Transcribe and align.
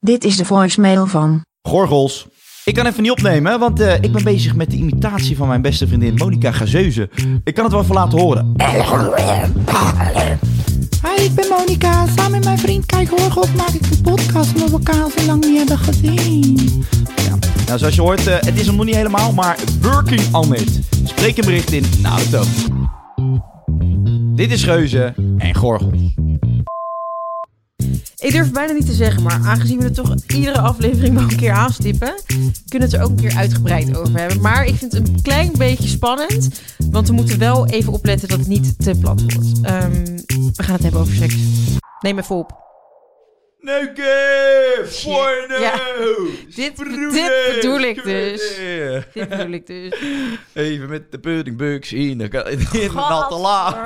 Dit 0.00 0.24
is 0.24 0.36
de 0.36 0.44
voicemail 0.44 1.06
van. 1.06 1.40
Gorgels. 1.62 2.26
Ik 2.64 2.74
kan 2.74 2.86
even 2.86 3.02
niet 3.02 3.10
opnemen, 3.10 3.58
want 3.58 3.80
eh, 3.80 3.94
ik 3.94 4.12
ben 4.12 4.24
bezig 4.24 4.54
met 4.54 4.70
de 4.70 4.76
imitatie 4.76 5.36
van 5.36 5.48
mijn 5.48 5.62
beste 5.62 5.86
vriendin 5.86 6.14
Monica 6.14 6.52
Gazeuze. 6.52 7.10
Ik 7.44 7.54
kan 7.54 7.64
het 7.64 7.72
wel 7.72 7.82
even 7.82 7.94
laten 7.94 8.18
horen. 8.18 8.54
Hi, 11.02 11.24
ik 11.24 11.34
ben 11.34 11.48
Monika. 11.48 12.06
Samen 12.06 12.30
met 12.30 12.44
mijn 12.44 12.58
vriend 12.58 12.86
Kijk 12.86 13.08
Horgels 13.08 13.52
maak 13.52 13.68
ik 13.68 13.82
een 13.90 14.00
podcast 14.02 14.54
omdat 14.54 14.70
we 14.70 14.76
elkaar 14.76 15.02
al 15.02 15.10
zo 15.10 15.26
lang 15.26 15.44
niet 15.44 15.58
hebben 15.58 15.78
gezien. 15.78 16.84
Ja. 17.16 17.38
Nou, 17.66 17.78
zoals 17.78 17.94
je 17.94 18.00
hoort, 18.00 18.26
eh, 18.26 18.34
het 18.40 18.60
is 18.60 18.66
hem 18.66 18.76
nog 18.76 18.84
niet 18.84 18.94
helemaal, 18.94 19.32
maar 19.32 19.58
working 19.82 20.34
on 20.34 20.54
it. 20.54 20.80
Spreek 21.04 21.36
een 21.36 21.44
bericht 21.44 21.72
in 21.72 21.82
de 21.82 22.08
auto. 22.08 22.42
Dit 24.34 24.50
is 24.50 24.64
Geuze 24.64 25.14
en 25.38 25.54
Gorgels. 25.54 26.15
Ik 28.16 28.32
durf 28.32 28.52
bijna 28.52 28.72
niet 28.72 28.86
te 28.86 28.92
zeggen, 28.92 29.22
maar 29.22 29.40
aangezien 29.44 29.78
we 29.78 29.84
het 29.84 29.94
toch 29.94 30.14
iedere 30.26 30.60
aflevering 30.60 31.14
wel 31.14 31.22
een 31.22 31.36
keer 31.36 31.52
aanstippen, 31.52 32.14
kunnen 32.68 32.68
we 32.68 32.78
het 32.78 32.92
er 32.92 33.02
ook 33.02 33.10
een 33.10 33.16
keer 33.16 33.36
uitgebreid 33.36 33.96
over 33.96 34.18
hebben. 34.18 34.40
Maar 34.40 34.66
ik 34.66 34.74
vind 34.74 34.92
het 34.92 35.08
een 35.08 35.22
klein 35.22 35.52
beetje 35.58 35.88
spannend, 35.88 36.60
want 36.90 37.08
we 37.08 37.14
moeten 37.14 37.38
wel 37.38 37.66
even 37.66 37.92
opletten 37.92 38.28
dat 38.28 38.38
het 38.38 38.48
niet 38.48 38.84
te 38.84 38.98
plat 39.00 39.20
wordt. 39.20 39.60
Ehm, 39.62 40.04
we 40.54 40.62
gaan 40.62 40.74
het 40.74 40.82
hebben 40.82 41.00
over 41.00 41.14
seks. 41.14 41.34
Neem 42.00 42.18
even 42.18 42.36
op. 42.36 42.64
Neuke! 43.60 44.86
Porno! 45.04 45.58
Ja. 45.58 45.80
Dit, 46.54 46.56
dit 46.56 46.74
bedoel 46.74 47.80
ik 47.80 48.02
dus. 48.04 48.56
Dit 49.14 49.28
bedoel 49.28 49.52
ik 49.52 49.66
dus. 49.66 50.00
Even 50.52 50.88
met 50.88 51.12
de 51.12 51.18
puddingbugs 51.18 51.92
in 51.92 52.18
de, 52.18 52.24
in 52.50 52.58
de 52.58 52.90
natte 52.94 53.36
la. 53.36 53.82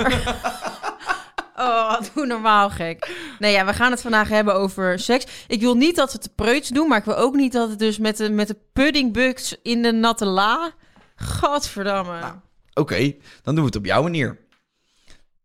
Oh, 1.61 2.00
doe 2.14 2.27
normaal 2.27 2.70
gek. 2.70 3.11
Nee, 3.39 3.53
ja, 3.53 3.66
we 3.66 3.72
gaan 3.72 3.91
het 3.91 4.00
vandaag 4.00 4.28
hebben 4.28 4.55
over 4.55 4.98
seks. 4.98 5.27
Ik 5.47 5.61
wil 5.61 5.75
niet 5.75 5.97
dat 5.97 6.06
we 6.06 6.12
het 6.12 6.22
te 6.22 6.34
preuts 6.34 6.69
doen, 6.69 6.89
maar 6.89 6.98
ik 6.98 7.05
wil 7.05 7.16
ook 7.16 7.34
niet 7.34 7.53
dat 7.53 7.69
het 7.69 7.78
dus 7.78 7.98
met 7.98 8.16
de, 8.16 8.30
met 8.30 8.48
de 8.48 8.56
puddingbugs 8.72 9.56
in 9.62 9.83
de 9.83 9.92
natte 9.92 10.25
la. 10.25 10.72
Godverdamme. 11.16 12.20
Nou. 12.20 12.34
Oké, 12.75 13.15
dan 13.43 13.54
doen 13.54 13.65
we 13.65 13.70
het 13.70 13.76
op 13.76 13.84
jouw 13.84 14.03
manier. 14.03 14.38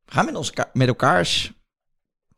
We 0.06 0.12
gaan 0.12 0.26
met, 0.26 0.36
ons, 0.36 0.52
met 0.74 0.88
elkaars 0.88 1.54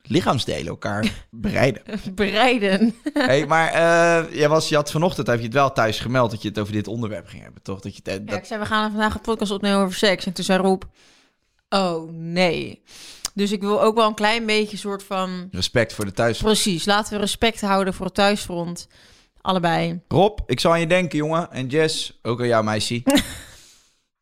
lichaamsdelen 0.02 0.68
elkaar 0.68 1.26
bereiden. 1.32 1.82
Bereiden. 2.14 2.96
hey, 3.14 3.46
maar 3.54 3.68
eh, 3.68 4.34
jij 4.34 4.50
was, 4.50 4.70
je 4.70 4.76
had 4.76 4.92
vanochtend, 4.92 5.28
heb 5.28 5.38
je 5.38 5.46
het 5.46 5.54
wel 5.54 5.72
thuis 5.72 6.00
gemeld 6.00 6.32
dat 6.32 6.42
je 6.42 6.48
het 6.48 6.60
over 6.60 6.74
dit 6.74 6.88
onderwerp 6.88 7.28
ging 7.28 7.44
hebben, 7.44 7.62
toch? 7.62 7.80
Dat 7.80 7.96
je 7.96 8.02
het, 8.04 8.14
Ja, 8.14 8.26
dat, 8.26 8.38
ik 8.38 8.46
zei, 8.46 8.60
we 8.60 8.66
gaan 8.66 8.92
vandaag 8.92 9.14
een 9.14 9.22
podcast 9.22 9.52
opnemen 9.52 9.80
over 9.80 9.96
seks. 9.96 10.26
En 10.26 10.34
toen 10.34 10.44
zei 10.44 10.62
Rob, 10.62 10.84
oh 11.70 12.12
nee. 12.12 12.84
Dus 13.38 13.52
ik 13.52 13.62
wil 13.62 13.82
ook 13.82 13.96
wel 13.96 14.08
een 14.08 14.14
klein 14.14 14.46
beetje 14.46 14.78
soort 14.78 15.04
van... 15.04 15.48
respect 15.52 15.94
voor 15.94 16.06
de 16.06 16.12
thuis. 16.12 16.42
Precies, 16.42 16.86
laten 16.86 17.14
we 17.14 17.20
respect 17.20 17.62
houden 17.62 17.94
voor 17.94 18.06
het 18.06 18.16
thuisfront. 18.16 18.88
Allebei. 19.42 20.02
Rob, 20.08 20.40
ik 20.46 20.60
zal 20.60 20.72
aan 20.72 20.80
je 20.80 20.88
denken, 20.88 21.18
jongen. 21.18 21.52
En 21.52 21.68
Jess, 21.68 22.20
ook 22.22 22.40
aan 22.40 22.48
jou, 22.48 22.64
meisje. 22.64 23.02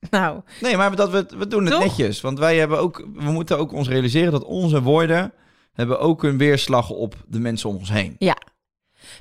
Nou, 0.10 0.42
Nee, 0.62 0.78
maar 0.78 0.96
dat 0.96 1.10
we, 1.10 1.26
we 1.38 1.48
doen 1.48 1.64
het 1.66 1.74
Toch? 1.74 1.84
netjes. 1.84 2.22
Want 2.22 2.40
wij 2.40 2.58
hebben 2.58 2.80
ook, 2.80 3.08
we 3.14 3.32
moeten 3.32 3.58
ook 3.58 3.72
ons 3.72 3.88
realiseren 3.88 4.32
dat 4.32 4.44
onze 4.44 4.82
woorden 4.82 5.34
hebben 5.74 6.00
ook 6.00 6.24
een 6.24 6.38
weerslag 6.38 6.90
op 6.90 7.16
de 7.28 7.40
mensen 7.40 7.70
om 7.70 7.76
ons 7.76 7.90
heen. 7.90 8.16
ja. 8.20 8.38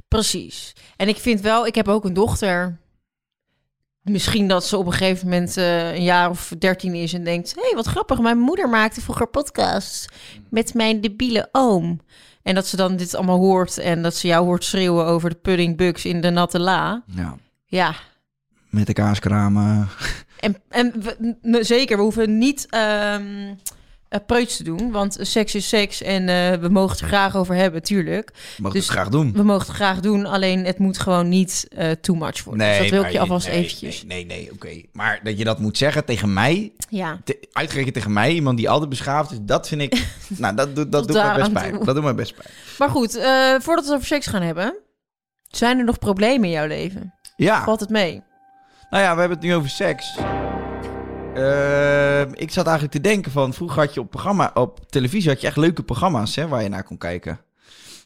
Precies. 0.08 0.72
En 0.96 1.08
ik 1.08 1.16
vind 1.16 1.40
wel, 1.40 1.66
ik 1.66 1.74
heb 1.74 1.88
ook 1.88 2.04
een 2.04 2.14
dochter. 2.14 2.78
Misschien 4.04 4.48
dat 4.48 4.64
ze 4.64 4.76
op 4.76 4.86
een 4.86 4.92
gegeven 4.92 5.28
moment 5.28 5.56
eh, 5.56 5.94
een 5.94 6.02
jaar 6.02 6.30
of 6.30 6.52
dertien 6.58 6.94
is 6.94 7.12
en 7.12 7.24
denkt... 7.24 7.54
hé, 7.54 7.60
hey, 7.62 7.72
wat 7.74 7.86
grappig, 7.86 8.18
mijn 8.20 8.38
moeder 8.38 8.68
maakte 8.68 9.00
vroeger 9.00 9.26
podcasts 9.26 10.06
met 10.50 10.74
mijn 10.74 11.00
debiele 11.00 11.48
oom. 11.52 12.00
En 12.42 12.54
dat 12.54 12.66
ze 12.66 12.76
dan 12.76 12.96
dit 12.96 13.14
allemaal 13.14 13.38
hoort 13.38 13.78
en 13.78 14.02
dat 14.02 14.14
ze 14.14 14.26
jou 14.26 14.44
hoort 14.44 14.64
schreeuwen 14.64 15.06
over 15.06 15.30
de 15.30 15.36
puddingbugs 15.36 16.04
in 16.04 16.20
de 16.20 16.30
natte 16.30 16.58
la. 16.60 17.02
Ja, 17.06 17.36
Ja, 17.66 17.94
met 18.70 18.86
de 18.86 18.92
kaaskramen. 18.92 19.88
en, 20.40 20.56
en 20.68 20.92
we- 21.42 21.64
zeker, 21.64 21.96
we 21.96 22.02
hoeven 22.02 22.38
niet 22.38 22.66
ehm 22.70 23.54
eh, 24.14 24.20
preuts 24.26 24.56
te 24.56 24.62
doen, 24.64 24.90
want 24.90 25.16
seks 25.20 25.54
is 25.54 25.68
seks 25.68 26.02
en 26.02 26.28
eh, 26.28 26.58
we 26.60 26.68
mogen 26.68 26.90
het 26.90 27.00
er 27.00 27.06
graag 27.06 27.36
over 27.36 27.54
hebben, 27.54 27.82
tuurlijk. 27.82 28.30
Mag 28.58 28.72
Dus 28.72 28.80
ik 28.82 28.88
het 28.88 28.98
graag 28.98 29.08
doen. 29.08 29.32
We 29.32 29.42
mogen 29.42 29.66
het 29.66 29.76
graag 29.76 30.00
doen, 30.00 30.26
alleen 30.26 30.64
het 30.64 30.78
moet 30.78 30.98
gewoon 30.98 31.28
niet 31.28 31.66
eh, 31.76 31.90
too 31.90 32.16
much 32.16 32.44
worden. 32.44 32.66
dus 32.68 32.78
dat 32.78 32.88
wil 32.88 33.02
ik 33.04 33.10
je 33.10 33.18
alvast 33.18 33.46
nee, 33.48 33.56
eventjes. 33.56 34.04
Nee, 34.04 34.26
nee, 34.26 34.38
nee 34.38 34.52
oké. 34.52 34.82
Maar 34.92 35.20
dat 35.22 35.38
je 35.38 35.44
dat 35.44 35.58
moet 35.58 35.78
zeggen 35.78 36.04
tegen 36.04 36.32
mij, 36.32 36.72
Ja, 36.88 37.18
te, 37.24 37.48
uitgerekend 37.52 37.94
tegen 37.94 38.12
mij, 38.12 38.32
iemand 38.32 38.56
die 38.56 38.68
altijd 38.70 38.90
beschaafd 38.90 39.30
is, 39.30 39.38
dat 39.42 39.68
vind 39.68 39.80
ik, 39.80 40.06
nou, 40.28 40.54
dat, 40.54 40.76
doet- 40.76 40.92
dat 40.92 41.06
doet 41.06 41.16
mij 41.16 41.34
best 41.34 41.52
pijn. 41.52 41.78
Dat 41.84 41.94
doet 41.94 42.04
mij 42.04 42.14
best 42.14 42.34
pijn. 42.34 42.48
maar 42.78 42.88
goed, 42.90 43.14
eh, 43.16 43.24
voordat 43.58 43.84
we 43.84 43.90
het 43.90 43.92
over 43.92 44.06
seks 44.06 44.26
gaan 44.26 44.42
hebben, 44.42 44.76
zijn 45.48 45.78
er 45.78 45.84
nog 45.84 45.98
problemen 45.98 46.44
in 46.44 46.50
jouw 46.54 46.66
leven? 46.66 47.14
Ja, 47.36 47.64
Valt 47.64 47.80
het 47.80 47.90
mee? 47.90 48.22
nou 48.90 49.02
ja, 49.02 49.14
we 49.14 49.20
hebben 49.20 49.38
het 49.38 49.46
nu 49.46 49.54
over 49.54 49.70
seks. 49.70 50.16
Ehm, 51.34 52.30
ik 52.34 52.50
zat 52.50 52.66
eigenlijk 52.66 52.96
te 52.96 53.00
denken 53.00 53.32
van, 53.32 53.52
vroeger 53.52 53.80
had 53.80 53.94
je 53.94 54.00
op, 54.00 54.10
programma, 54.10 54.50
op 54.54 54.90
televisie 54.90 55.30
had 55.30 55.40
je 55.40 55.46
echt 55.46 55.56
leuke 55.56 55.82
programma's 55.82 56.36
hè, 56.36 56.48
waar 56.48 56.62
je 56.62 56.68
naar 56.68 56.84
kon 56.84 56.98
kijken. 56.98 57.40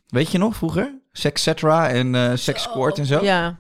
Weet 0.09 0.31
je 0.31 0.39
nog, 0.39 0.57
vroeger? 0.57 1.01
Sex 1.13 1.43
Cetera 1.43 1.89
en 1.89 2.15
eh 2.15 2.31
Sex 2.35 2.63
Squirt 2.63 2.99
en 2.99 3.07
zo. 3.07 3.23
Ja, 3.25 3.59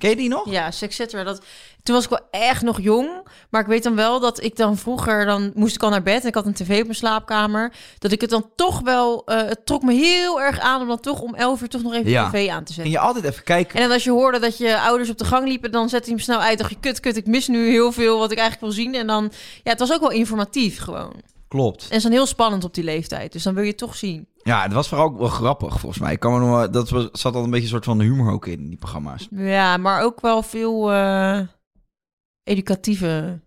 Ken 0.00 0.10
je 0.10 0.16
die 0.16 0.28
nog? 0.28 0.50
ja, 0.50 0.70
seks, 0.70 0.96
cetera. 0.96 1.24
Dat, 1.24 1.42
toen 1.82 1.94
was 1.94 2.04
ik 2.04 2.10
wel 2.10 2.26
echt 2.30 2.62
nog 2.62 2.80
jong, 2.80 3.08
maar 3.50 3.60
ik 3.60 3.66
weet 3.66 3.82
dan 3.82 3.94
wel 3.96 4.20
dat 4.20 4.42
ik 4.42 4.56
dan 4.56 4.76
vroeger, 4.76 5.24
dan 5.24 5.52
moest 5.54 5.74
ik 5.74 5.82
al 5.82 5.90
naar 5.90 6.02
bed 6.02 6.22
en 6.22 6.28
ik 6.28 6.34
had 6.34 6.46
een 6.46 6.52
tv 6.54 6.78
op 6.78 6.82
mijn 6.84 6.94
slaapkamer, 6.94 7.72
dat 7.98 8.12
ik 8.12 8.20
het 8.20 8.30
dan 8.30 8.50
toch 8.56 8.80
wel, 8.80 9.22
eh, 9.26 9.36
het 9.42 9.66
trok 9.66 9.82
me 9.82 9.92
heel 9.94 10.40
erg 10.40 10.58
aan 10.60 10.80
om 10.80 10.88
dan 10.88 11.00
toch 11.00 11.20
om 11.20 11.34
11 11.34 11.60
uur 11.62 11.68
toch 11.68 11.82
nog 11.82 11.94
even 11.94 12.10
Ja. 12.10 12.24
de 12.24 12.30
tv 12.30 12.48
aan 12.48 12.64
te 12.64 12.72
zetten. 12.72 12.82
Ging 12.92 12.94
je 12.94 12.98
altijd 13.08 13.24
even 13.24 13.44
kijken. 13.44 13.74
En 13.76 13.82
dan 13.82 13.92
als 13.92 14.04
je 14.04 14.10
hoorde 14.10 14.38
dat 14.38 14.58
je 14.58 14.80
ouders 14.80 15.10
op 15.10 15.18
de 15.18 15.24
gang 15.24 15.48
liepen, 15.48 15.70
dan 15.72 15.88
zette 15.88 16.08
je 16.08 16.14
hem 16.14 16.24
snel 16.24 16.40
uit. 16.40 16.58
Dacht 16.58 16.70
je, 16.70 16.76
kut, 16.80 17.00
kut, 17.00 17.16
ik 17.16 17.26
mis 17.26 17.48
nu 17.48 17.70
heel 17.70 17.92
veel 17.92 18.18
wat 18.18 18.30
ik 18.32 18.38
eigenlijk 18.38 18.72
wil 18.74 18.84
zien. 18.84 18.94
En 18.94 19.06
dan, 19.06 19.32
ja, 19.62 19.70
het 19.70 19.78
was 19.80 19.92
ook 19.92 20.00
wel 20.00 20.10
informatief 20.10 20.80
gewoon. 20.80 21.12
Klopt. 21.50 21.86
En 21.88 21.96
is 21.96 22.02
dan 22.02 22.12
heel 22.12 22.26
spannend 22.26 22.64
op 22.64 22.74
die 22.74 22.84
leeftijd. 22.84 23.32
Dus 23.32 23.42
dan 23.42 23.54
wil 23.54 23.62
je 23.62 23.68
het 23.68 23.78
toch 23.78 23.96
zien. 23.96 24.28
Ja, 24.42 24.62
het 24.62 24.72
was 24.72 24.88
vooral 24.88 25.06
ook 25.06 25.18
wel 25.18 25.28
grappig 25.28 25.80
volgens 25.80 26.02
mij. 26.02 26.12
Ik 26.12 26.20
kan 26.20 26.32
me 26.32 26.38
nog 26.38 26.70
dat 26.70 26.90
was, 26.90 27.08
zat 27.12 27.34
al 27.34 27.44
een 27.44 27.50
beetje 27.50 27.64
een 27.64 27.70
soort 27.70 27.84
van 27.84 28.00
humor 28.00 28.32
ook 28.32 28.46
in, 28.46 28.68
die 28.68 28.78
programma's. 28.78 29.28
Ja, 29.30 29.76
maar 29.76 30.02
ook 30.02 30.20
wel 30.20 30.42
veel 30.42 30.92
eh, 30.92 31.40
educatieve. 32.42 33.40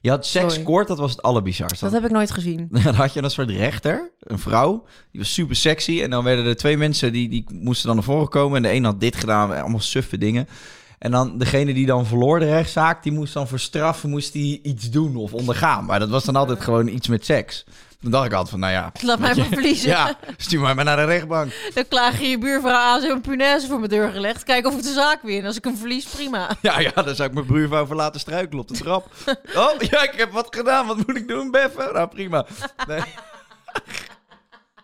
Je 0.00 0.10
had 0.10 0.26
Sex 0.26 0.44
Sorry. 0.44 0.60
Squirt, 0.66 0.88
dat 0.88 0.98
was 0.98 1.10
het 1.10 1.22
allerbizarste. 1.22 1.84
Dat 1.84 1.92
heb 1.92 2.04
ik 2.04 2.10
nooit 2.10 2.30
gezien. 2.30 2.68
Dan 2.84 2.94
had 2.94 3.12
je 3.12 3.22
een 3.22 3.30
soort 3.30 3.50
rechter, 3.50 4.12
een 4.18 4.38
vrouw, 4.38 4.84
die 5.10 5.20
was 5.20 5.32
super 5.32 5.56
sexy. 5.56 6.02
En 6.02 6.10
dan 6.10 6.24
werden 6.24 6.44
er 6.44 6.56
twee 6.56 6.76
mensen 6.76 7.12
die, 7.12 7.28
die 7.28 7.44
moesten 7.52 7.86
dan 7.86 7.96
naar 7.96 8.04
voren 8.04 8.28
komen. 8.28 8.56
En 8.56 8.62
de 8.62 8.72
een 8.72 8.84
had 8.84 9.00
dit 9.00 9.16
gedaan, 9.16 9.50
allemaal 9.60 9.80
suffe 9.80 10.18
dingen. 10.18 10.48
En 10.98 11.10
dan 11.10 11.38
degene 11.38 11.74
die 11.74 11.86
dan 11.86 12.06
verloor 12.06 12.38
de 12.38 12.46
rechtszaak, 12.46 13.02
die 13.02 13.12
moest 13.12 13.34
dan 13.34 13.48
voor 13.48 13.58
straffen, 13.58 14.10
moest 14.10 14.32
die 14.32 14.60
iets 14.62 14.90
doen 14.90 15.16
of 15.16 15.32
ondergaan. 15.32 15.84
Maar 15.84 15.98
dat 15.98 16.08
was 16.08 16.24
dan 16.24 16.36
altijd 16.36 16.60
gewoon 16.60 16.88
iets 16.88 17.08
met 17.08 17.24
seks. 17.24 17.64
Dan 18.00 18.10
dacht 18.10 18.26
ik 18.26 18.32
altijd 18.32 18.50
van, 18.50 18.60
nou 18.60 18.72
ja... 18.72 18.92
Laat 19.02 19.18
mij 19.18 19.34
je, 19.34 19.40
maar 19.40 19.46
verliezen. 19.48 19.88
Ja, 19.88 20.16
stuur 20.36 20.60
mij 20.60 20.74
maar 20.74 20.84
naar 20.84 20.96
de 20.96 21.04
rechtbank. 21.04 21.52
Dan 21.74 21.88
klaag 21.88 22.20
je 22.20 22.26
je 22.26 22.38
buurvrouw 22.38 22.72
aan, 22.76 23.00
ze 23.00 23.06
hebben 23.06 23.24
een 23.24 23.30
punaise 23.30 23.66
voor 23.66 23.78
mijn 23.78 23.90
deur 23.90 24.10
gelegd. 24.10 24.42
Kijk 24.44 24.66
of 24.66 24.74
ik 24.74 24.82
de 24.82 24.92
zaak 24.92 25.22
win. 25.22 25.46
Als 25.46 25.56
ik 25.56 25.64
hem 25.64 25.76
verlies, 25.76 26.04
prima. 26.04 26.56
Ja, 26.62 26.80
ja, 26.80 26.90
daar 26.90 27.14
zou 27.14 27.28
ik 27.28 27.34
mijn 27.34 27.46
buurvrouw 27.46 27.86
voor 27.86 27.96
laten 27.96 28.20
struikelen 28.20 28.60
op 28.60 28.68
de 28.68 28.74
trap. 28.74 29.06
Oh, 29.54 29.80
ja, 29.80 30.02
ik 30.02 30.14
heb 30.16 30.32
wat 30.32 30.56
gedaan. 30.56 30.86
Wat 30.86 31.06
moet 31.06 31.16
ik 31.16 31.28
doen, 31.28 31.50
Beffen? 31.50 31.92
Nou, 31.92 32.08
prima. 32.08 32.46
Nee. 32.86 33.02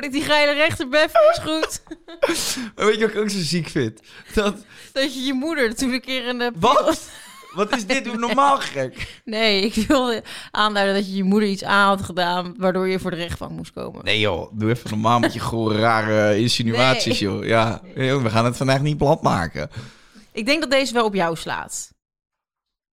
ik 0.04 0.12
die 0.12 0.22
geile 0.22 0.52
rechterbef 0.52 1.12
is 1.32 1.38
goed. 1.42 1.82
Weet 2.74 2.94
je 2.94 3.00
wat 3.00 3.10
ik 3.10 3.16
ook 3.16 3.30
zo 3.30 3.38
ziek 3.40 3.68
vind? 3.68 4.00
Dat, 4.34 4.56
Dat 4.92 5.14
je 5.14 5.20
je 5.20 5.32
moeder 5.32 5.74
toen 5.74 5.92
een 5.92 6.00
keer 6.00 6.26
in 6.26 6.38
de... 6.38 6.52
wat? 6.56 7.10
Wat 7.54 7.76
is 7.76 7.86
dit? 7.86 8.04
Doe 8.04 8.16
normaal 8.16 8.58
gek. 8.58 9.20
Nee, 9.24 9.62
ik 9.62 9.74
wilde 9.74 10.22
aanduiden 10.50 10.94
dat 10.94 11.06
je 11.06 11.16
je 11.16 11.22
moeder 11.24 11.48
iets 11.48 11.64
aan 11.64 11.88
had 11.88 12.02
gedaan... 12.02 12.54
waardoor 12.58 12.88
je 12.88 12.98
voor 12.98 13.10
de 13.10 13.16
rechtbank 13.16 13.50
moest 13.52 13.72
komen. 13.72 14.04
Nee 14.04 14.20
joh, 14.20 14.52
doe 14.58 14.70
even 14.70 14.90
normaal 14.90 15.18
met 15.18 15.32
je 15.32 15.40
gore 15.50 15.78
rare 15.78 16.38
insinuaties 16.38 17.20
Nee. 17.20 17.30
joh. 17.30 17.44
Ja, 17.46 17.80
we 17.94 18.30
gaan 18.30 18.44
het 18.44 18.56
vandaag 18.56 18.80
niet 18.82 18.96
plat 18.96 19.22
maken. 19.22 19.70
Ik 20.32 20.46
denk 20.46 20.60
dat 20.60 20.70
deze 20.70 20.92
wel 20.94 21.04
op 21.04 21.14
jou 21.14 21.36
slaat. 21.36 21.90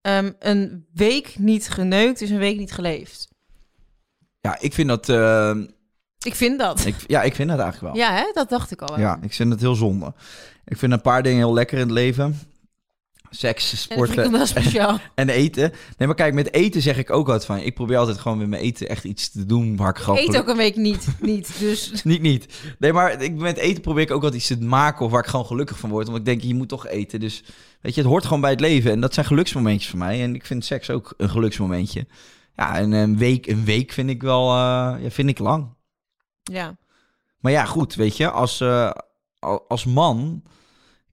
Ehm, 0.01 0.33
een 0.39 0.87
week 0.95 1.35
niet 1.39 1.69
geneukt 1.69 2.21
is 2.21 2.31
een 2.31 2.39
week 2.39 2.57
niet 2.59 2.73
geleefd. 2.73 3.29
Ja, 4.41 4.57
ik 4.61 4.73
vind 4.73 4.89
dat... 4.89 5.09
eh, 5.09 5.57
Ik 6.27 6.35
vind 6.35 6.59
dat. 6.59 6.85
ik, 6.87 6.95
ja, 7.07 7.23
ik 7.23 7.35
vind 7.35 7.49
dat 7.49 7.59
eigenlijk 7.59 7.95
wel. 7.95 8.05
Ja, 8.05 8.15
hè? 8.15 8.31
dat 8.33 8.49
dacht 8.49 8.71
ik 8.71 8.83
al. 8.83 8.89
wel. 8.89 8.99
Ja, 8.99 9.19
ik 9.23 9.33
vind 9.33 9.53
het 9.53 9.61
heel 9.61 9.75
zonde. 9.75 10.15
Ik 10.65 10.77
vind 10.77 10.93
een 10.93 11.01
paar 11.01 11.23
dingen 11.23 11.39
heel 11.39 11.55
lekker 11.55 11.79
in 11.79 11.85
het 11.85 11.93
leven. 11.93 12.39
Seks, 13.31 13.71
En 13.71 13.79
sporten 13.79 14.33
wel 14.33 14.47
speciaal. 14.47 14.99
en 15.15 15.29
eten. 15.29 15.73
Nee, 15.99 16.09
maar 16.09 16.17
kijk, 16.17 16.35
met 16.35 16.53
eten 16.53 16.83
zeg 16.83 16.99
ik 16.99 17.11
ook 17.11 17.27
wat 17.27 17.47
van. 17.47 17.59
Ik 17.59 17.75
probeer 17.75 17.97
altijd 17.97 18.19
gewoon 18.19 18.39
met 18.39 18.49
mijn 18.49 18.63
eten 18.63 18.89
echt 18.89 19.05
iets 19.05 19.31
te 19.31 19.47
doen 19.47 19.77
waar 19.77 19.91
ik 19.91 19.97
gewoon... 19.97 20.19
Eet 20.19 20.37
ook 20.37 20.49
een 20.49 20.57
week 20.57 20.77
niet. 20.77 21.07
niet 21.21 21.59
dus 21.59 21.93
Niet, 22.05 22.23
niet. 22.23 22.47
Nee, 22.79 22.93
maar 22.93 23.23
ik, 23.23 23.35
met 23.35 23.57
eten 23.57 23.83
probeer 23.83 24.03
ik 24.03 24.11
ook 24.11 24.23
wat 24.23 24.35
iets 24.35 24.47
te 24.47 24.61
maken 24.61 25.05
of 25.05 25.11
waar 25.11 25.23
ik 25.23 25.31
gewoon 25.31 25.47
gelukkig 25.47 25.79
van 25.79 25.91
word. 25.91 26.07
Want 26.07 26.19
ik 26.19 26.25
denk, 26.25 26.41
je 26.41 26.55
moet 26.55 26.69
toch 26.69 26.87
eten. 26.87 27.21
Dus 27.21 27.45
weet 27.81 27.95
je, 27.95 28.01
het 28.01 28.11
hoort 28.11 28.25
gewoon 28.25 28.41
bij 28.41 28.51
het 28.51 28.61
leven. 28.61 28.91
En 28.91 29.01
dat 29.01 29.15
zijn 29.15 29.27
geluksmomentjes 29.27 29.91
voor 29.91 29.99
mij. 29.99 30.23
En 30.23 30.35
ik 30.35 30.47
vind 30.47 30.65
seks 30.65 30.91
ook 30.91 31.15
een 31.17 31.31
geluksmomentje. 31.31 32.07
Ja, 32.57 32.77
en 32.77 32.93
een 32.93 33.19
week, 33.19 33.47
een 33.47 33.65
week 33.65 33.93
vind 33.93 34.11
ik 34.11 34.23
wel, 34.23 34.51
eh, 34.51 34.95
ja, 35.03 35.11
vind 35.11 35.29
ik 35.29 35.39
lang. 35.39 35.76
Ja. 36.53 36.77
Maar 37.41 37.53
ja, 37.53 37.65
goed, 37.65 37.95
weet 37.95 38.17
je, 38.17 38.31
als, 38.31 38.61
eh, 38.61 38.91
al- 39.39 39.65
als 39.69 39.85
man 39.85 40.43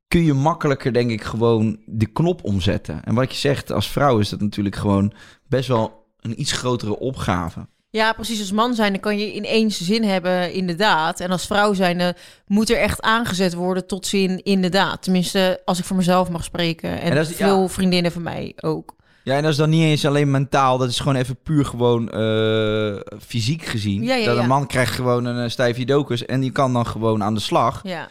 kun 0.08 0.24
je 0.24 0.34
makkelijker, 0.34 0.94
denk 0.94 1.12
ik, 1.12 1.24
gewoon 1.24 1.80
de 1.86 2.06
knop 2.06 2.44
omzetten. 2.44 3.04
En 3.04 3.16
wat 3.16 3.32
je 3.32 3.38
zegt, 3.38 3.72
als 3.72 3.90
vrouw 3.92 4.20
is 4.20 4.30
dat 4.30 4.40
natuurlijk 4.42 4.76
gewoon 4.76 5.14
best 5.48 5.68
wel 5.68 6.06
een 6.20 6.40
iets 6.42 6.52
grotere 6.52 7.00
opgave. 7.00 7.68
ja, 7.90 8.14
precies. 8.14 8.40
Als 8.40 8.52
man 8.52 8.74
zijn, 8.74 8.92
dan 8.92 9.02
kan 9.02 9.18
je 9.20 9.34
ineens 9.34 9.82
zin 9.82 10.04
hebben, 10.04 10.54
inderdaad. 10.54 11.20
En 11.20 11.32
als 11.32 11.46
vrouw 11.46 11.74
zijn, 11.74 12.16
moet 12.48 12.70
er 12.70 12.78
echt 12.78 13.02
aangezet 13.02 13.54
worden 13.54 13.88
tot 13.88 14.08
zin, 14.08 14.44
inderdaad. 14.44 15.02
Tenminste, 15.04 15.62
als 15.66 15.80
ik 15.80 15.86
voor 15.86 15.96
mezelf 15.98 16.30
mag 16.30 16.44
spreken. 16.44 17.02
En, 17.02 17.18
is- 17.18 17.36
veel 17.36 17.62
ja. 17.62 17.68
vriendinnen 17.68 18.12
van 18.12 18.22
mij 18.22 18.54
ook. 18.62 18.96
Ja, 19.24 19.36
en 19.36 19.42
dat 19.42 19.52
is 19.52 19.58
dan 19.58 19.70
niet 19.70 19.84
eens 19.84 20.06
alleen 20.06 20.32
mentaal, 20.32 20.78
dat 20.78 20.90
is 20.90 21.00
gewoon 21.00 21.16
even 21.16 21.38
puur 21.44 21.66
gewoon 21.66 22.10
eh, 22.12 22.96
fysiek 23.28 23.64
gezien. 23.66 24.04
Ja, 24.04 24.16
ja, 24.16 24.26
dat 24.26 24.38
een 24.38 24.48
man 24.48 24.68
krijgt 24.68 24.92
gewoon 24.96 25.26
een 25.26 25.44
uh, 25.44 25.50
stijfje 25.50 25.86
docus 25.86 26.26
en 26.26 26.40
die 26.40 26.52
kan 26.52 26.74
dan 26.74 26.86
gewoon 26.88 27.24
aan 27.24 27.34
de 27.34 27.40
slag. 27.40 27.82
Ja. 27.84 28.10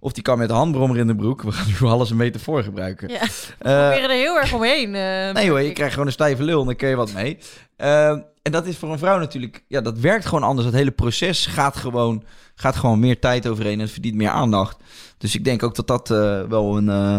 Of 0.00 0.12
die 0.12 0.22
kan 0.22 0.38
met 0.38 0.48
de 0.48 0.54
handbrommer 0.54 0.98
in 0.98 1.06
de 1.06 1.14
broek. 1.16 1.42
We 1.42 1.52
gaan 1.52 1.66
nu 1.80 1.88
alles 1.88 2.10
een 2.10 2.16
metafoor 2.16 2.62
gebruiken. 2.62 3.08
ja. 3.08 3.20
Eh, 3.20 3.28
We 3.58 3.58
proberen 3.58 4.10
er 4.10 4.16
heel 4.16 4.36
erg 4.40 4.52
omheen. 4.52 4.94
eh, 4.94 5.32
Nee 5.34 5.48
hoor, 5.50 5.60
je 5.60 5.72
krijgt 5.72 5.92
gewoon 5.92 6.06
een 6.06 6.12
stijve 6.12 6.42
lul 6.42 6.60
en 6.60 6.66
dan 6.66 6.76
kun 6.76 6.88
je 6.88 6.96
wat 6.96 7.12
mee. 7.12 7.38
Eh, 7.76 8.08
en 8.42 8.52
dat 8.52 8.66
is 8.66 8.76
voor 8.76 8.90
een 8.92 8.98
vrouw 8.98 9.18
natuurlijk, 9.18 9.64
ja, 9.68 9.80
dat 9.80 9.98
werkt 9.98 10.26
gewoon 10.26 10.42
anders. 10.42 10.66
Het 10.66 10.76
hele 10.76 10.90
proces 10.90 11.46
gaat 11.46 11.76
gewoon, 11.76 12.24
gaat 12.54 12.76
gewoon 12.76 12.98
meer 13.00 13.18
tijd 13.18 13.48
overheen 13.48 13.72
en 13.72 13.80
het 13.80 13.90
verdient 13.90 14.14
meer 14.14 14.28
aandacht. 14.30 14.76
Dus 15.18 15.34
ik 15.34 15.44
denk 15.44 15.62
ook 15.62 15.74
dat 15.74 15.86
dat 15.86 16.10
eh, 16.10 16.42
wel 16.42 16.76
een, 16.76 16.88
eh, 16.88 17.18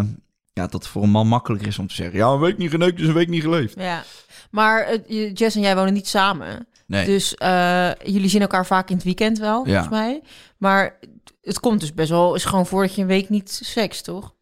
ja, 0.57 0.63
dat 0.67 0.73
het 0.83 0.87
voor 0.91 1.03
een 1.03 1.09
man 1.09 1.27
makkelijker 1.27 1.67
is 1.67 1.79
om 1.79 1.87
te 1.87 1.93
zeggen, 1.95 2.17
ja, 2.17 2.27
een 2.27 2.39
week 2.39 2.57
niet 2.57 2.69
geneukt 2.69 2.99
is 2.99 3.07
een 3.07 3.13
week 3.13 3.27
niet 3.27 3.41
geleefd. 3.43 3.75
Ja. 3.79 4.03
Maar 4.51 4.91
je- 5.07 5.31
Jess 5.33 5.55
en 5.55 5.61
jij 5.61 5.75
wonen 5.75 5.93
niet 5.93 6.07
samen. 6.07 6.67
Nee. 6.87 7.05
Dus 7.05 7.35
eh, 7.35 7.91
jullie 8.03 8.29
zien 8.29 8.41
elkaar 8.41 8.65
vaak 8.65 8.89
in 8.89 8.95
het 8.95 9.05
weekend 9.05 9.37
wel, 9.39 9.57
Ja. 9.57 9.63
volgens 9.71 9.89
mij. 9.89 10.21
Maar 10.57 10.99
het 11.41 11.59
komt 11.59 11.79
dus 11.79 11.93
best 11.93 12.09
wel 12.09 12.35
is 12.35 12.45
gewoon 12.45 12.65
voordat 12.65 12.95
je 12.95 13.01
een 13.01 13.07
week 13.07 13.29
niet 13.29 13.59
seks, 13.63 14.01
toch? 14.01 14.33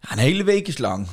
Ja, 0.00 0.12
een 0.12 0.18
hele 0.18 0.44
week 0.44 0.68
is 0.68 0.78
lang. 0.78 1.06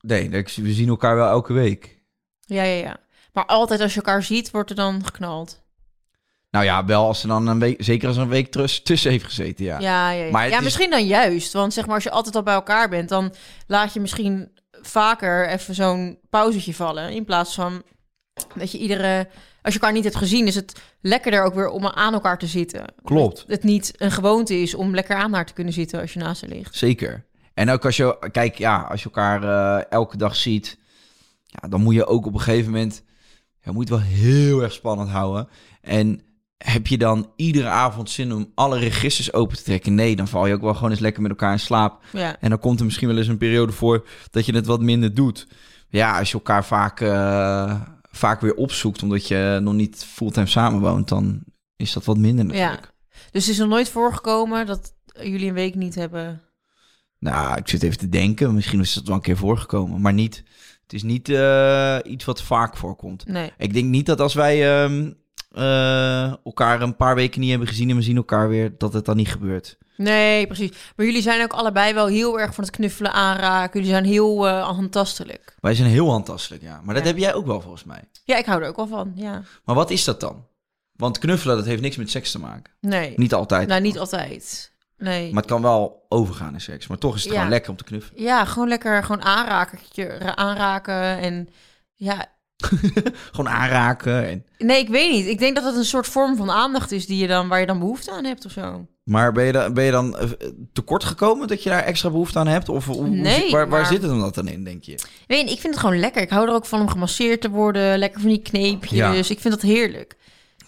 Nee, 0.00 0.28
dat- 0.28 0.54
we 0.54 0.72
zien 0.72 0.88
elkaar 0.88 1.16
wel 1.16 1.28
elke 1.28 1.52
week. 1.52 1.98
Ja, 2.40 2.62
ja, 2.62 2.74
ja. 2.82 2.96
Maar 3.32 3.46
altijd 3.46 3.80
als 3.80 3.90
je 3.94 4.00
elkaar 4.00 4.22
ziet, 4.22 4.50
wordt 4.50 4.70
er 4.70 4.76
dan 4.76 5.04
geknald. 5.04 5.62
Nou 6.50 6.64
ja, 6.64 6.84
wel 6.84 7.06
als 7.06 7.22
er 7.22 7.28
dan 7.28 7.46
een 7.46 7.58
week, 7.58 7.82
zeker 7.84 8.08
als 8.08 8.16
een 8.16 8.28
week 8.28 8.50
tussen 8.82 9.10
heeft 9.10 9.24
gezeten, 9.24 9.64
ja. 9.64 9.78
Ja, 9.80 10.10
ja, 10.10 10.24
ja. 10.24 10.30
Maar 10.30 10.48
ja 10.48 10.56
is- 10.58 10.64
misschien 10.64 10.90
dan 10.90 11.06
juist. 11.06 11.52
Want 11.52 11.72
zeg 11.72 11.86
maar, 11.86 11.94
als 11.94 12.04
je 12.04 12.10
altijd 12.10 12.36
al 12.36 12.42
bij 12.42 12.54
elkaar 12.54 12.88
bent, 12.88 13.08
dan 13.08 13.34
laat 13.66 13.92
je 13.92 14.00
misschien 14.00 14.50
vaker 14.82 15.48
even 15.48 15.74
zo'n 15.74 16.18
pauzetje 16.30 16.74
vallen. 16.74 17.10
In 17.12 17.24
plaats 17.24 17.54
van 17.54 17.82
dat 18.54 18.72
je 18.72 18.78
iedere... 18.78 19.28
Als 19.62 19.74
je 19.74 19.80
elkaar 19.80 19.94
niet 19.96 20.04
hebt 20.04 20.16
gezien, 20.16 20.46
is 20.46 20.54
het 20.54 20.80
lekkerder 21.00 21.42
ook 21.44 21.54
weer 21.54 21.68
om 21.68 21.86
aan 21.86 22.12
elkaar 22.14 22.38
te 22.38 22.46
zitten. 22.46 22.84
Klopt. 23.02 23.36
Dat 23.36 23.46
het 23.48 23.62
niet 23.62 23.92
een 23.96 24.10
gewoonte 24.10 24.60
is 24.60 24.74
om 24.74 24.94
lekker 24.94 25.16
aan 25.16 25.32
haar 25.32 25.46
te 25.46 25.52
kunnen 25.52 25.72
zitten 25.72 26.00
als 26.00 26.12
je 26.12 26.18
naast 26.18 26.40
haar 26.40 26.50
ligt. 26.50 26.74
Zeker. 26.74 27.24
En 27.54 27.70
ook 27.70 27.84
als 27.84 27.96
je, 27.96 28.28
kijk, 28.32 28.58
ja, 28.58 28.80
als 28.90 29.00
je 29.02 29.04
elkaar 29.04 29.42
eh, 29.42 29.84
elke 29.90 30.16
dag 30.16 30.36
ziet, 30.36 30.78
ja, 31.44 31.68
dan 31.68 31.80
moet 31.82 31.94
je 31.94 32.06
ook 32.06 32.26
op 32.26 32.34
een 32.34 32.40
gegeven 32.40 32.70
moment, 32.70 33.02
ja, 33.60 33.72
moet 33.72 33.88
je 33.88 33.94
het 33.94 34.02
wel 34.02 34.12
heel 34.12 34.62
erg 34.62 34.72
spannend 34.72 35.08
houden. 35.10 35.48
En 35.80 36.20
heb 36.64 36.86
je 36.86 36.98
dan 36.98 37.32
iedere 37.36 37.68
avond 37.68 38.10
zin 38.10 38.32
om 38.32 38.50
alle 38.54 38.78
registers 38.78 39.32
open 39.32 39.56
te 39.56 39.62
trekken? 39.62 39.94
Nee, 39.94 40.16
dan 40.16 40.28
val 40.28 40.46
je 40.46 40.54
ook 40.54 40.60
wel 40.60 40.74
gewoon 40.74 40.90
eens 40.90 41.00
lekker 41.00 41.22
met 41.22 41.30
elkaar 41.30 41.52
in 41.52 41.60
slaap. 41.60 42.04
Ja. 42.12 42.36
En 42.40 42.50
dan 42.50 42.58
komt 42.58 42.78
er 42.78 42.84
misschien 42.84 43.08
wel 43.08 43.16
eens 43.16 43.28
een 43.28 43.38
periode 43.38 43.72
voor 43.72 44.06
dat 44.30 44.46
je 44.46 44.54
het 44.54 44.66
wat 44.66 44.80
minder 44.80 45.14
doet. 45.14 45.46
Ja, 45.88 46.18
als 46.18 46.28
je 46.28 46.34
elkaar 46.34 46.64
vaak, 46.64 47.00
eh, 47.00 47.80
vaak 48.10 48.40
weer 48.40 48.54
opzoekt, 48.54 49.02
omdat 49.02 49.28
je 49.28 49.58
nog 49.62 49.74
niet 49.74 50.04
fulltime 50.08 50.46
samenwoont, 50.46 51.08
dan 51.08 51.42
is 51.76 51.92
dat 51.92 52.04
wat 52.04 52.16
minder 52.16 52.44
natuurlijk. 52.44 52.92
Dus 53.30 53.44
het 53.44 53.52
is 53.52 53.58
nog 53.58 53.68
nooit 53.68 53.88
voorgekomen 53.88 54.66
dat 54.66 54.92
jullie 55.22 55.48
een 55.48 55.54
week 55.54 55.74
niet 55.74 55.94
hebben... 55.94 56.42
Nou, 57.18 57.56
ik 57.56 57.68
zit 57.68 57.82
even 57.82 57.98
te 57.98 58.08
denken. 58.08 58.54
Misschien 58.54 58.80
is 58.80 58.94
het 58.94 59.06
wel 59.06 59.16
een 59.16 59.22
keer 59.22 59.36
voorgekomen, 59.36 60.00
maar 60.00 60.12
niet. 60.12 60.44
Het 60.82 60.92
is 60.92 61.02
niet 61.02 61.28
eh, 61.28 61.98
iets 62.02 62.24
wat 62.24 62.42
vaak 62.42 62.76
voorkomt. 62.76 63.26
Nee. 63.26 63.52
Ik 63.58 63.72
denk 63.72 63.84
niet 63.84 64.06
dat 64.06 64.20
als 64.20 64.34
wij 64.34 64.82
ehm, 64.82 65.10
eh, 65.50 66.32
elkaar 66.44 66.80
een 66.82 66.96
paar 66.96 67.14
weken 67.14 67.40
niet 67.40 67.50
hebben 67.50 67.68
gezien 67.68 67.90
en 67.90 67.96
we 67.96 68.02
zien 68.02 68.16
elkaar 68.16 68.48
weer, 68.48 68.74
dat 68.78 68.92
het 68.92 69.04
dan 69.04 69.16
niet 69.16 69.28
gebeurt. 69.30 69.78
Nee, 69.96 70.46
precies. 70.46 70.70
Maar 70.96 71.06
jullie 71.06 71.22
zijn 71.22 71.42
ook 71.42 71.52
allebei 71.52 71.94
wel 71.94 72.06
heel 72.06 72.40
erg 72.40 72.54
van 72.54 72.64
het 72.64 72.72
knuffelen 72.72 73.12
aanraken. 73.12 73.72
Jullie 73.80 73.94
zijn 73.94 74.04
heel 74.04 74.48
eh 74.48 74.64
handtastelijk. 74.64 75.56
Wij 75.60 75.74
zijn 75.74 75.88
heel 75.88 76.10
handtastelijk, 76.10 76.62
ja. 76.62 76.80
Maar 76.84 76.94
dat 76.94 77.02
Ja. 77.04 77.08
heb 77.10 77.18
jij 77.18 77.34
ook 77.34 77.46
wel 77.46 77.60
volgens 77.60 77.84
mij. 77.84 78.04
Ja, 78.24 78.36
ik 78.36 78.44
hou 78.46 78.62
er 78.62 78.68
ook 78.68 78.76
wel 78.76 78.86
van, 78.86 79.12
ja. 79.14 79.42
Maar 79.64 79.74
wat 79.74 79.90
is 79.90 80.04
dat 80.04 80.20
dan? 80.20 80.46
Want 80.92 81.18
knuffelen, 81.18 81.56
dat 81.56 81.64
heeft 81.64 81.82
niks 81.82 81.96
met 81.96 82.10
seks 82.10 82.30
te 82.30 82.38
maken. 82.38 82.72
Nee. 82.80 83.12
Niet 83.16 83.34
altijd. 83.34 83.68
Nou, 83.68 83.80
niet 83.80 83.98
altijd. 83.98 84.72
Nee. 84.98 85.32
Maar 85.32 85.42
het 85.42 85.50
kan 85.50 85.62
wel 85.62 86.06
overgaan 86.08 86.52
in 86.54 86.60
seks. 86.60 86.86
Maar 86.86 86.98
toch 86.98 87.14
is 87.14 87.20
het 87.22 87.30
Ja. 87.30 87.34
gewoon 87.36 87.50
lekker 87.52 87.70
om 87.70 87.76
te 87.76 87.84
knuffelen. 87.84 88.22
Ja, 88.22 88.44
gewoon 88.44 88.68
lekker 88.68 89.02
gewoon 89.04 89.22
aanrakertje 89.22 90.04
ra- 90.04 90.36
aanraken. 90.36 91.18
En 91.18 91.48
ja, 91.94 92.26
Gewoon 93.32 93.48
aanraken. 93.52 94.28
En... 94.28 94.44
nee, 94.58 94.78
ik 94.80 94.88
weet 94.88 95.10
niet. 95.10 95.26
Ik 95.26 95.38
denk 95.38 95.54
dat 95.54 95.64
het 95.64 95.76
een 95.76 95.84
soort 95.84 96.06
vorm 96.06 96.36
van 96.36 96.50
aandacht 96.50 96.92
is 96.92 97.06
die 97.06 97.18
je 97.18 97.26
dan, 97.26 97.48
waar 97.48 97.60
je 97.60 97.66
dan 97.66 97.78
behoefte 97.78 98.10
aan 98.10 98.24
hebt 98.24 98.44
of 98.44 98.52
zo. 98.52 98.86
Maar 99.04 99.32
ben 99.32 99.44
je, 99.44 99.52
dan, 99.52 99.74
ben 99.74 99.84
je 99.84 99.90
dan 99.90 100.16
eh, 100.18 100.28
tekort 100.72 101.04
gekomen 101.04 101.48
dat 101.48 101.62
je 101.62 101.68
daar 101.70 101.82
extra 101.82 102.10
behoefte 102.10 102.38
aan 102.38 102.46
hebt? 102.46 102.68
Of 102.68 102.86
hoe- 102.86 103.08
Nee, 103.08 103.50
waar, 103.50 103.68
waar 103.68 103.80
maar- 103.80 103.86
zit 103.92 104.02
het 104.02 104.10
hem 104.10 104.20
dat 104.20 104.34
dan 104.34 104.48
in, 104.48 104.64
denk 104.64 104.82
je? 104.84 104.92
Ik 104.92 105.24
weet 105.26 105.42
ik 105.50 105.60
vind 105.60 105.74
het 105.74 105.78
gewoon 105.82 105.98
lekker. 105.98 106.22
Ik 106.22 106.30
hou 106.30 106.48
er 106.48 106.54
ook 106.54 106.66
van 106.66 106.80
om 106.80 106.88
gemasseerd 106.88 107.40
te 107.40 107.50
worden. 107.50 107.98
Lekker 107.98 108.20
van 108.20 108.30
die 108.30 108.42
kneepjes. 108.42 108.90
Ja. 108.98 109.12
Ik 109.12 109.24
vind 109.40 109.50
dat 109.50 109.62
heerlijk. 109.62 110.16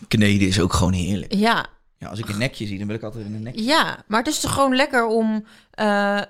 Kneden 0.09 0.49
is 0.49 0.61
ook 0.61 0.73
gewoon 0.73 0.93
heerlijk. 0.93 1.35
Ja, 1.35 1.67
Ja, 1.99 2.09
als 2.09 2.19
ik 2.19 2.29
een 2.29 2.39
nekje 2.39 2.67
zie, 2.67 2.79
dan 2.79 2.87
wil 2.87 2.97
ik 2.97 3.03
altijd 3.03 3.25
in 3.27 3.35
een 3.35 3.43
nekje. 3.43 3.65
ja. 3.65 4.05
Maar 4.07 4.19
het 4.19 4.29
is 4.29 4.41
toch 4.41 4.53
gewoon 4.53 4.77
lekker 4.77 5.07
om... 5.07 5.45
eh, 5.71 6.21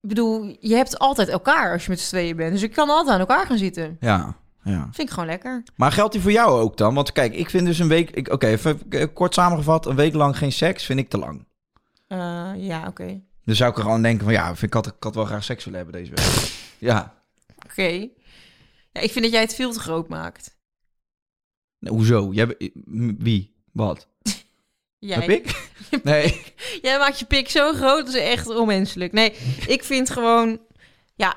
ik 0.00 0.08
bedoel, 0.08 0.56
je 0.60 0.74
hebt 0.74 0.98
altijd 0.98 1.28
elkaar 1.28 1.72
als 1.72 1.84
je 1.84 1.90
met 1.90 2.00
z'n 2.00 2.08
tweeën 2.08 2.36
bent. 2.36 2.52
Dus 2.52 2.62
ik 2.62 2.72
kan 2.72 2.88
altijd 2.90 3.08
aan 3.14 3.20
elkaar 3.20 3.46
gaan 3.46 3.58
zitten. 3.58 3.96
Ja, 4.00 4.36
ja. 4.66 4.88
Vind 4.92 5.08
ik 5.08 5.10
gewoon 5.14 5.28
lekker. 5.28 5.62
Maar 5.76 5.92
geldt 5.92 6.12
die 6.12 6.20
voor 6.22 6.32
jou 6.32 6.60
ook 6.60 6.76
dan? 6.76 6.94
Want 6.94 7.12
kijk, 7.12 7.34
ik 7.34 7.50
vind 7.50 7.66
dus 7.66 7.78
een 7.78 7.88
week... 7.88 8.10
ik- 8.10 8.28
Oké, 8.32 8.46
even 8.46 9.12
kort 9.12 9.34
samengevat. 9.34 9.86
Een 9.86 9.96
week 9.96 10.14
lang 10.14 10.36
geen 10.38 10.52
seks 10.52 10.84
vind 10.84 10.98
ik 10.98 11.08
te 11.08 11.18
lang. 11.18 11.46
Eh, 12.06 12.50
ja, 12.56 12.86
oké. 12.86 13.20
Dan 13.44 13.54
zou 13.54 13.70
ik 13.70 13.76
er 13.76 13.82
gewoon 13.82 14.02
denken 14.02 14.24
van... 14.24 14.32
Ja, 14.32 14.46
vind 14.46 14.62
ik, 14.62 14.72
had, 14.74 14.86
ik 14.86 14.94
had 14.98 15.14
wel 15.14 15.24
graag 15.24 15.44
seks 15.44 15.64
willen 15.64 15.80
hebben 15.84 16.00
deze 16.04 16.14
week. 16.14 16.50
ja. 16.78 17.14
Oké. 17.66 18.08
Ja, 18.92 19.00
ik 19.00 19.10
vind 19.10 19.24
dat 19.24 19.32
jij 19.32 19.40
het 19.42 19.54
veel 19.54 19.72
te 19.72 19.80
groot 19.80 20.08
maakt. 20.08 20.56
Nou, 21.78 21.96
hoezo? 21.96 22.32
Jij, 22.32 22.56
wie? 23.18 23.54
Wat? 23.72 24.08
Jij, 24.98 25.18
Heb 25.20 25.28
ik? 25.28 25.70
Nee. 26.02 26.42
jij 26.82 26.98
maakt 26.98 27.18
je 27.18 27.24
pik 27.24 27.48
zo 27.50 27.72
groot, 27.72 28.06
dat 28.06 28.14
is 28.14 28.20
echt 28.20 28.48
onmenselijk. 28.48 29.12
Nee, 29.12 29.32
ik 29.66 29.84
vind 29.84 30.10
gewoon... 30.10 30.60
Ja, 31.14 31.36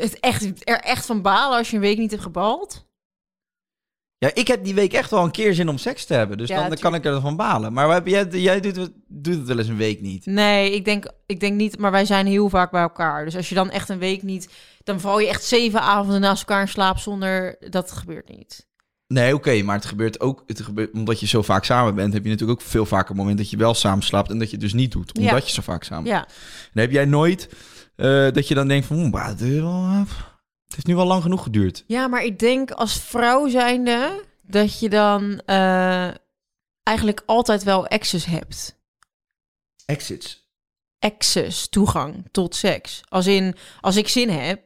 het 0.00 0.20
echt, 0.20 0.68
er 0.68 0.80
echt 0.80 1.06
van 1.06 1.22
balen 1.22 1.58
als 1.58 1.70
je 1.70 1.76
een 1.76 1.82
week 1.82 1.98
niet 1.98 2.10
hebt 2.10 2.22
gebald. 2.22 2.84
Ja, 4.18 4.30
ik 4.34 4.46
heb 4.48 4.64
die 4.64 4.74
week 4.74 4.92
echt 4.92 5.10
wel 5.10 5.24
een 5.24 5.30
keer 5.30 5.54
zin 5.54 5.68
om 5.68 5.78
seks 5.78 6.04
te 6.04 6.14
hebben. 6.14 6.38
Dus 6.38 6.48
Ja, 6.48 6.60
dan, 6.60 6.68
dan 6.68 6.78
kan 6.78 6.94
ik 6.94 7.04
ervan 7.04 7.36
balen. 7.36 7.72
Maar 7.72 7.88
heb 7.90 8.06
jij, 8.06 8.26
jij 8.28 8.60
doet, 8.60 8.76
het- 8.76 8.92
doet 9.08 9.34
het 9.34 9.46
wel 9.46 9.58
eens 9.58 9.68
een 9.68 9.76
week 9.76 10.00
niet. 10.00 10.26
Nee, 10.26 10.74
ik 10.74 10.84
denk, 10.84 11.12
ik 11.26 11.40
denk 11.40 11.56
niet, 11.56 11.78
maar 11.78 11.90
wij 11.90 12.04
zijn 12.04 12.26
heel 12.26 12.48
vaak 12.48 12.70
bij 12.70 12.82
elkaar. 12.82 13.24
Dus 13.24 13.36
als 13.36 13.48
je 13.48 13.54
dan 13.54 13.70
echt 13.70 13.88
een 13.88 13.98
week 13.98 14.22
niet... 14.22 14.48
Dan 14.84 15.00
val 15.00 15.18
je 15.18 15.28
echt 15.28 15.44
zeven 15.44 15.80
avonden 15.80 16.20
naast 16.20 16.40
elkaar 16.40 16.60
in 16.60 16.68
slaap 16.68 16.98
zonder... 16.98 17.56
Dat 17.70 17.92
gebeurt 17.92 18.28
niet. 18.28 18.66
Nee, 19.06 19.34
oké, 19.34 19.62
maar 19.62 19.76
het 19.76 19.84
gebeurt 19.84 20.20
ook... 20.20 20.42
Het 20.46 20.60
gebeurt, 20.60 20.92
omdat 20.92 21.20
je 21.20 21.26
zo 21.26 21.42
vaak 21.42 21.64
samen 21.64 21.94
bent, 21.94 22.12
heb 22.12 22.24
je 22.24 22.30
natuurlijk 22.30 22.60
ook 22.60 22.66
veel 22.66 22.86
vaker 22.86 23.08
het 23.08 23.16
moment 23.16 23.38
dat 23.38 23.50
je 23.50 23.56
wel 23.56 23.74
samen 23.74 24.04
slaapt 24.04 24.30
en 24.30 24.38
dat 24.38 24.46
je 24.46 24.52
het 24.52 24.64
dus 24.64 24.72
niet 24.72 24.92
doet. 24.92 25.16
Omdat 25.18 25.38
Ja. 25.38 25.44
je 25.46 25.50
zo 25.52 25.62
vaak 25.62 25.84
samen 25.84 26.04
Ja. 26.10 26.18
Dan 26.72 26.82
heb 26.82 26.90
jij 26.90 27.04
nooit 27.04 27.48
eh, 27.96 28.32
dat 28.32 28.48
je 28.48 28.54
dan 28.54 28.68
denkt 28.68 28.86
van... 28.86 28.96
"Oeh, 28.96 29.12
maar 29.12 29.26
het, 29.26 29.40
is 29.40 29.60
wel, 29.60 29.72
eh, 29.82 29.98
het 30.64 30.74
heeft 30.74 30.86
nu 30.86 30.94
wel 30.96 31.06
lang 31.06 31.22
genoeg 31.22 31.42
geduurd. 31.42 31.84
ja, 31.86 32.06
maar 32.08 32.24
ik 32.24 32.38
denk 32.38 32.70
als 32.70 33.00
vrouw 33.00 33.48
zijnde 33.48 34.24
dat 34.42 34.78
je 34.80 34.88
dan 34.88 35.40
eh, 35.46 36.10
eigenlijk 36.82 37.22
altijd 37.26 37.62
wel 37.62 37.86
access 37.88 38.26
hebt. 38.26 38.78
Exits. 39.86 40.44
Access, 40.98 41.68
toegang 41.68 42.28
tot 42.30 42.54
seks. 42.54 43.00
Als 43.08 43.26
in, 43.26 43.54
als 43.80 43.96
ik 43.96 44.08
zin 44.08 44.28
heb, 44.28 44.64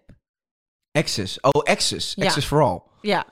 Access. 0.92 1.40
Oh, 1.40 1.62
access. 1.62 2.12
Ja. 2.16 2.24
Access 2.26 2.46
for 2.46 2.62
all. 2.62 2.80
ja. 3.00 3.26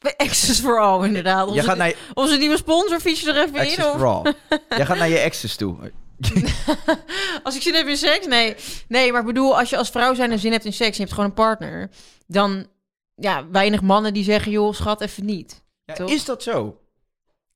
Access 0.16 0.60
for 0.60 0.80
all, 0.80 1.04
inderdaad. 1.06 1.42
Onze, 1.42 1.54
Jij 1.54 1.64
gaat 1.64 1.76
naar 1.76 1.88
je, 1.88 1.96
onze 2.14 2.36
nieuwe 2.36 2.56
sponsor, 2.56 3.00
fiets 3.00 3.20
je 3.20 3.32
er 3.32 3.36
even 3.42 3.54
in? 3.54 3.60
access 3.60 3.88
for 3.88 4.06
all. 4.06 4.34
Jij 4.68 4.86
gaat 4.86 4.96
naar 4.98 5.08
je 5.08 5.22
access 5.22 5.56
toe. 5.56 5.92
Als 7.42 7.56
ik 7.56 7.62
zin 7.62 7.74
heb 7.74 7.86
in 7.86 7.96
seks? 7.96 8.26
Nee. 8.26 8.54
Nee, 8.88 9.12
maar 9.12 9.20
ik 9.20 9.26
bedoel, 9.26 9.58
als 9.58 9.70
je 9.70 9.76
als 9.76 9.90
vrouw 9.90 10.14
zijn 10.14 10.30
en 10.30 10.38
zin 10.38 10.52
hebt 10.52 10.64
in 10.64 10.72
seks 10.72 10.90
en 10.90 10.94
je 10.94 11.00
hebt 11.00 11.12
gewoon 11.12 11.28
een 11.28 11.34
partner, 11.34 11.90
dan 12.26 12.66
ja, 13.14 13.46
weinig 13.50 13.82
mannen 13.82 14.14
die 14.14 14.24
zeggen, 14.24 14.52
joh, 14.52 14.74
schat, 14.74 15.00
even 15.00 15.24
niet. 15.24 15.62
Ja, 15.84 16.06
is 16.06 16.24
dat 16.24 16.42
zo? 16.42 16.80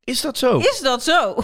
Is 0.04 0.20
dat 0.20 0.38
zo? 0.38 0.58
Is 0.58 0.80
dat 0.80 1.02
zo? 1.02 1.36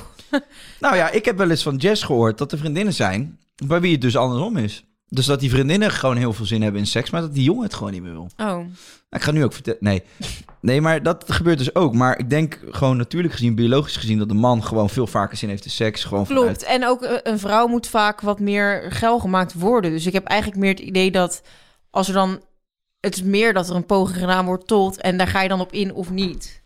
Nou 0.81 0.97
ja, 0.97 1.11
ik 1.11 1.25
heb 1.25 1.37
wel 1.37 1.51
eens 1.51 1.63
van 1.63 1.77
Jess 1.77 2.03
gehoord 2.03 2.39
dat 2.39 2.53
er 2.53 2.59
vriendinnen 2.59 2.95
zijn 2.95 3.39
bij 3.67 3.81
wie 3.81 3.93
het 3.93 4.01
dus 4.01 4.17
andersom 4.17 4.57
is. 4.57 4.85
Dus 5.13 5.27
dat 5.27 5.41
die 5.41 5.51
vriendinnen 5.51 5.91
gewoon 5.91 6.17
heel 6.17 6.33
veel 6.33 6.47
zin 6.47 6.63
hebben 6.63 6.81
in 6.81 6.87
seks, 6.87 7.11
maar 7.11 7.21
dat 7.21 7.35
die 7.35 7.45
jongen 7.45 7.63
het 7.63 7.75
gewoon 7.75 7.93
niet 7.93 8.03
meer 8.03 8.13
wil. 8.13 8.29
Oh. 8.37 8.47
Nou, 8.47 8.67
ik 9.11 9.23
ga 9.23 9.31
nu 9.31 9.45
ook 9.45 9.53
vertellen. 9.53 9.79
Nee. 9.83 10.03
nee, 10.61 10.81
maar 10.81 11.03
dat 11.03 11.25
gebeurt 11.27 11.59
dus 11.59 11.75
ook. 11.75 11.95
Maar 11.95 12.19
ik 12.19 12.31
denk 12.31 12.61
gewoon 12.71 12.97
natuurlijk 12.97 13.33
gezien, 13.33 13.55
biologisch 13.55 13.97
gezien, 13.97 14.19
dat 14.19 14.29
de 14.29 14.35
man 14.35 14.65
gewoon 14.65 14.91
veel 14.91 15.07
vaker 15.07 15.37
zin 15.37 15.49
heeft 15.49 15.65
in 15.65 15.71
seks. 15.71 16.05
Gewoon 16.05 16.27
Klopt. 16.27 16.41
vanuit. 16.41 16.63
En 16.63 16.87
ook 16.87 17.03
eh, 17.03 17.17
een 17.23 17.39
vrouw 17.39 17.67
moet 17.67 17.87
vaak 17.87 18.21
wat 18.21 18.41
meer 18.41 18.87
geil 18.93 19.19
gemaakt 19.19 19.55
worden. 19.55 19.91
Dus 19.91 20.07
ik 20.07 20.13
heb 20.13 20.25
eigenlijk 20.25 20.61
meer 20.61 20.71
het 20.71 20.81
idee 20.81 21.11
dat 21.11 21.43
als 21.91 22.09
er 22.09 22.15
dan... 22.15 22.41
Het 23.01 23.15
is 23.15 23.23
meer 23.23 23.53
dat 23.53 23.69
er 23.69 23.75
een 23.77 23.87
poging 23.87 24.19
gedaan 24.19 24.45
wordt 24.45 24.67
tot... 24.67 25.01
en 25.01 25.17
daar 25.17 25.27
ga 25.29 25.43
je 25.43 25.49
dan 25.49 25.61
op 25.61 25.73
in 25.73 25.95
of 25.95 26.11
niet. 26.11 26.63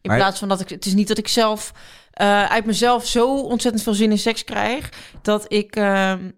In 0.00 0.10
Maar- 0.10 0.18
plaats 0.18 0.38
van 0.38 0.48
dat 0.48 0.60
ik... 0.60 0.68
Het 0.68 0.86
is 0.86 0.94
niet 0.94 1.08
dat 1.08 1.18
ik 1.18 1.28
zelf 1.28 1.72
eh, 2.10 2.44
uit 2.44 2.64
mezelf 2.64 3.06
zo 3.06 3.40
ontzettend 3.40 3.82
veel 3.84 3.94
zin 3.94 4.10
in 4.10 4.18
seks 4.18 4.44
krijg... 4.44 4.88
dat 5.22 5.44
ik... 5.52 5.76
ehm, 5.76 6.30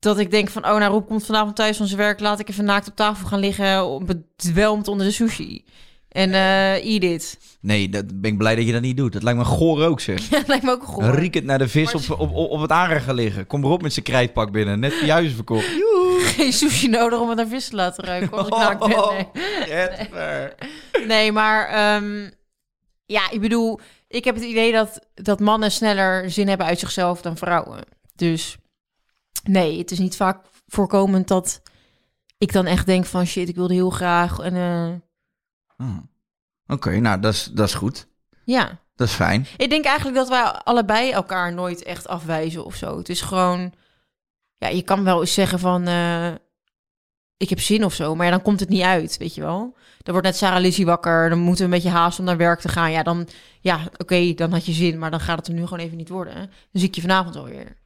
dat 0.00 0.18
ik 0.18 0.30
denk 0.30 0.48
van, 0.48 0.64
oh, 0.64 0.76
nou, 0.76 0.92
Rob 0.92 1.06
komt 1.06 1.26
vanavond 1.26 1.56
thuis 1.56 1.76
van 1.76 1.86
zijn 1.86 1.98
werk. 1.98 2.20
Laat 2.20 2.40
ik 2.40 2.48
even 2.48 2.64
naakt 2.64 2.88
op 2.88 2.96
tafel 2.96 3.26
gaan 3.26 3.38
liggen, 3.38 4.06
bedwelmd 4.06 4.88
onder 4.88 5.06
de 5.06 5.12
sushi. 5.12 5.64
En 6.08 6.32
eh 6.32 6.72
eat 6.72 7.02
it. 7.02 7.38
Nee, 7.60 7.88
dat 7.88 8.20
ben 8.20 8.30
ik 8.30 8.38
blij 8.38 8.54
dat 8.54 8.66
je 8.66 8.72
dat 8.72 8.82
niet 8.82 8.96
doet. 8.96 9.12
Dat 9.12 9.22
lijkt 9.22 9.38
me 9.38 9.44
goor 9.44 9.84
ook, 9.84 10.00
zeg. 10.00 10.20
Ja, 10.30 10.38
dat 10.38 10.48
lijkt 10.48 10.64
me 10.64 10.70
ook 10.70 10.82
goed. 10.82 11.04
Riekend 11.04 11.44
naar 11.44 11.58
de 11.58 11.68
vis 11.68 11.94
op, 11.94 12.20
op, 12.20 12.34
op, 12.34 12.60
het 12.60 12.70
aanrecht 12.70 13.04
gaan 13.04 13.14
liggen. 13.14 13.46
Kom 13.46 13.64
erop 13.64 13.82
met 13.82 13.92
zijn 13.92 14.04
krijtpak 14.04 14.52
binnen. 14.52 14.80
Net 14.80 14.98
de 15.00 15.06
juist 15.06 15.34
verkocht. 15.34 15.66
Geen 16.36 16.52
sushi 16.52 16.88
nodig 16.88 17.20
om 17.20 17.28
het 17.28 17.36
naar 17.36 17.46
vis 17.46 17.68
te 17.68 17.76
laten 17.76 18.04
ruiken. 18.04 18.32
Als 18.32 18.46
ik 18.46 18.56
naakt 18.56 18.78
ben. 18.78 18.88
Nee. 18.88 19.28
Jetver. 19.68 20.54
Nee, 21.06 21.32
maar 21.32 21.68
ehm, 21.68 22.30
ja, 23.06 23.30
ik 23.30 23.40
bedoel, 23.40 23.80
ik 24.08 24.24
heb 24.24 24.34
het 24.34 24.44
idee 24.44 24.72
dat, 24.72 25.06
dat 25.14 25.40
mannen 25.40 25.70
sneller 25.70 26.30
zin 26.30 26.48
hebben 26.48 26.66
uit 26.66 26.78
zichzelf 26.78 27.20
dan 27.20 27.36
vrouwen. 27.36 27.84
Dus 28.14 28.56
nee, 29.44 29.78
het 29.78 29.90
is 29.90 29.98
niet 29.98 30.16
vaak 30.16 30.44
voorkomend 30.66 31.28
dat 31.28 31.62
ik 32.38 32.52
dan 32.52 32.66
echt 32.66 32.86
denk 32.86 33.04
van 33.04 33.26
shit, 33.26 33.48
ik 33.48 33.54
wilde 33.56 33.74
heel 33.74 33.90
graag. 33.90 34.38
En 34.38 34.54
eh, 34.56 35.86
Ah. 35.86 35.96
Oké, 36.66 36.98
nou, 36.98 37.20
dat 37.20 37.32
is, 37.32 37.44
dat 37.44 37.68
is 37.68 37.74
goed. 37.74 38.06
ja, 38.44 38.78
Dat 38.94 39.08
is 39.08 39.14
fijn. 39.14 39.46
ik 39.56 39.70
denk 39.70 39.84
eigenlijk 39.84 40.16
dat 40.16 40.28
wij 40.28 40.42
allebei 40.42 41.10
elkaar 41.10 41.52
nooit 41.52 41.82
echt 41.82 42.08
afwijzen 42.08 42.64
of 42.64 42.74
zo. 42.74 42.98
Het 42.98 43.08
is 43.08 43.20
gewoon, 43.20 43.72
ja, 44.56 44.68
je 44.68 44.82
kan 44.82 45.04
wel 45.04 45.20
eens 45.20 45.34
zeggen 45.34 45.58
van 45.58 45.86
eh, 45.86 46.32
ik 47.36 47.48
heb 47.48 47.60
zin 47.60 47.84
of 47.84 47.94
zo, 47.94 48.14
maar 48.14 48.24
ja, 48.26 48.32
dan 48.32 48.42
komt 48.42 48.60
het 48.60 48.68
niet 48.68 48.82
uit, 48.82 49.16
weet 49.16 49.34
je 49.34 49.40
wel. 49.40 49.76
Dan 50.02 50.12
wordt 50.12 50.26
net 50.26 50.36
Sarah 50.36 50.60
Lizzie 50.60 50.84
wakker, 50.86 51.28
dan 51.28 51.38
moeten 51.38 51.68
we 51.68 51.74
een 51.74 51.82
beetje 51.82 51.96
haast 51.98 52.18
om 52.18 52.24
naar 52.24 52.36
werk 52.36 52.60
te 52.60 52.68
gaan. 52.68 52.90
Ja, 52.90 53.02
dan, 53.02 53.28
ja, 53.60 53.80
oké, 53.96 54.34
dan 54.34 54.52
had 54.52 54.66
je 54.66 54.72
zin, 54.72 54.98
maar 54.98 55.10
dan 55.10 55.20
gaat 55.20 55.38
het 55.38 55.46
er 55.48 55.54
nu 55.54 55.62
gewoon 55.66 55.84
even 55.84 55.96
niet 55.96 56.08
worden. 56.08 56.34
Dan 56.34 56.50
zie 56.72 56.88
ik 56.88 56.94
je 56.94 57.00
vanavond 57.00 57.36
alweer. 57.36 57.76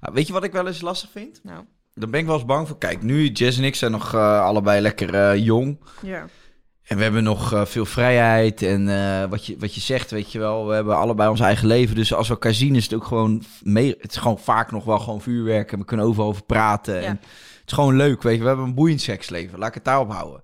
Ah, 0.00 0.14
weet 0.14 0.26
je 0.26 0.32
wat 0.32 0.44
ik 0.44 0.52
wel 0.52 0.66
eens 0.66 0.80
lastig 0.80 1.10
vind? 1.10 1.40
Nou, 1.42 1.64
Dan 1.94 2.10
ben 2.10 2.20
ik 2.20 2.26
wel 2.26 2.34
eens 2.34 2.44
bang 2.44 2.68
voor. 2.68 2.78
Kijk, 2.78 3.02
nu 3.02 3.28
Jess 3.28 3.58
en 3.58 3.64
ik 3.64 3.74
zijn 3.74 3.90
nog 3.90 4.14
eh, 4.14 4.40
allebei 4.44 4.80
lekker 4.80 5.14
eh, 5.14 5.44
jong. 5.44 5.78
ja. 6.02 6.26
En 6.82 6.96
we 6.96 7.02
hebben 7.02 7.22
nog 7.22 7.52
eh, 7.52 7.64
veel 7.64 7.84
vrijheid. 7.86 8.62
En 8.62 8.84
wat, 9.28 9.46
je, 9.46 9.56
wat 9.58 9.74
je 9.74 9.80
zegt, 9.80 10.10
weet 10.10 10.32
je 10.32 10.38
wel. 10.38 10.66
We 10.66 10.74
hebben 10.74 10.96
allebei 10.96 11.30
ons 11.30 11.40
eigen 11.40 11.66
leven. 11.66 11.94
Dus 11.94 12.14
als 12.14 12.28
we 12.28 12.34
elkaar 12.34 12.54
zien, 12.54 12.74
is 12.74 12.84
het 12.84 12.94
ook 12.94 13.04
gewoon... 13.04 13.42
Mee, 13.62 13.94
het 14.00 14.10
is 14.10 14.16
gewoon 14.16 14.38
vaak 14.38 14.70
nog 14.70 14.84
wel 14.84 14.98
gewoon 14.98 15.20
vuurwerk. 15.20 15.72
En 15.72 15.78
we 15.78 15.84
kunnen 15.84 16.06
overal 16.06 16.28
over 16.28 16.44
praten. 16.44 16.94
Ja. 16.94 17.00
En 17.02 17.16
het 17.20 17.66
is 17.66 17.72
gewoon 17.72 17.96
leuk, 17.96 18.22
weet 18.22 18.34
je. 18.36 18.40
We 18.40 18.46
hebben 18.46 18.66
een 18.66 18.74
boeiend 18.74 19.00
seksleven. 19.00 19.58
Laat 19.58 19.68
ik 19.68 19.74
het 19.74 19.84
daarop 19.84 20.12
houden. 20.12 20.42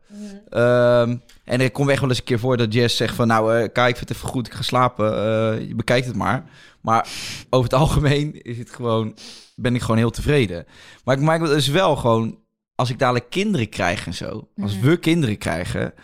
Ehm, 0.49 1.17
en 1.47 1.61
er 1.61 1.71
komt 1.71 1.89
echt 1.89 2.01
wel 2.01 2.09
eens 2.09 2.19
een 2.19 2.25
keer 2.25 2.39
voor 2.39 2.57
dat 2.57 2.73
Jess 2.73 2.97
zegt 2.97 3.15
van... 3.15 3.27
Nou, 3.27 3.55
eh 3.55 3.73
kijk, 3.73 3.89
ik 3.89 3.97
vind 3.97 4.09
het 4.09 4.19
even 4.19 4.29
goed. 4.29 4.47
Ik 4.47 4.53
ga 4.53 4.63
slapen. 4.63 5.13
Eh, 5.13 5.69
je 5.69 5.75
bekijkt 5.75 6.07
het 6.07 6.17
maar. 6.17 6.45
Maar 6.81 7.09
over 7.51 7.71
het 7.71 7.81
algemeen 7.81 8.43
is 8.43 8.59
het 8.59 8.71
gewoon... 8.71 9.17
Ben 9.55 9.75
ik 9.75 9.81
gewoon 9.81 9.97
heel 9.97 10.11
tevreden. 10.11 10.67
Maar 11.05 11.17
ik 11.17 11.23
maak 11.23 11.41
het 11.41 11.51
dus 11.51 11.69
wel 11.69 11.97
gewoon... 11.97 12.39
Als 12.75 12.91
ik 12.91 12.99
dadelijk 12.99 13.31
kinderen 13.31 13.69
krijg 13.69 14.07
en 14.07 14.15
zo. 14.15 14.49
Als 14.57 14.79
we 14.79 14.97
kinderen 14.97 15.39
krijgen 15.39 15.95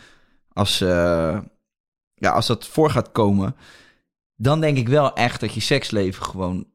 als, 0.53 0.81
eh, 0.81 1.39
ja, 2.15 2.31
als 2.31 2.47
dat 2.47 2.67
voor 2.67 2.91
gaat 2.91 3.13
komen, 3.13 3.57
dan 4.37 4.61
denk 4.61 4.77
ik 4.77 4.89
wel 4.89 5.15
echt 5.15 5.41
dat 5.41 5.55
je 5.55 5.61
seksleven 5.61 6.25
gewoon 6.25 6.67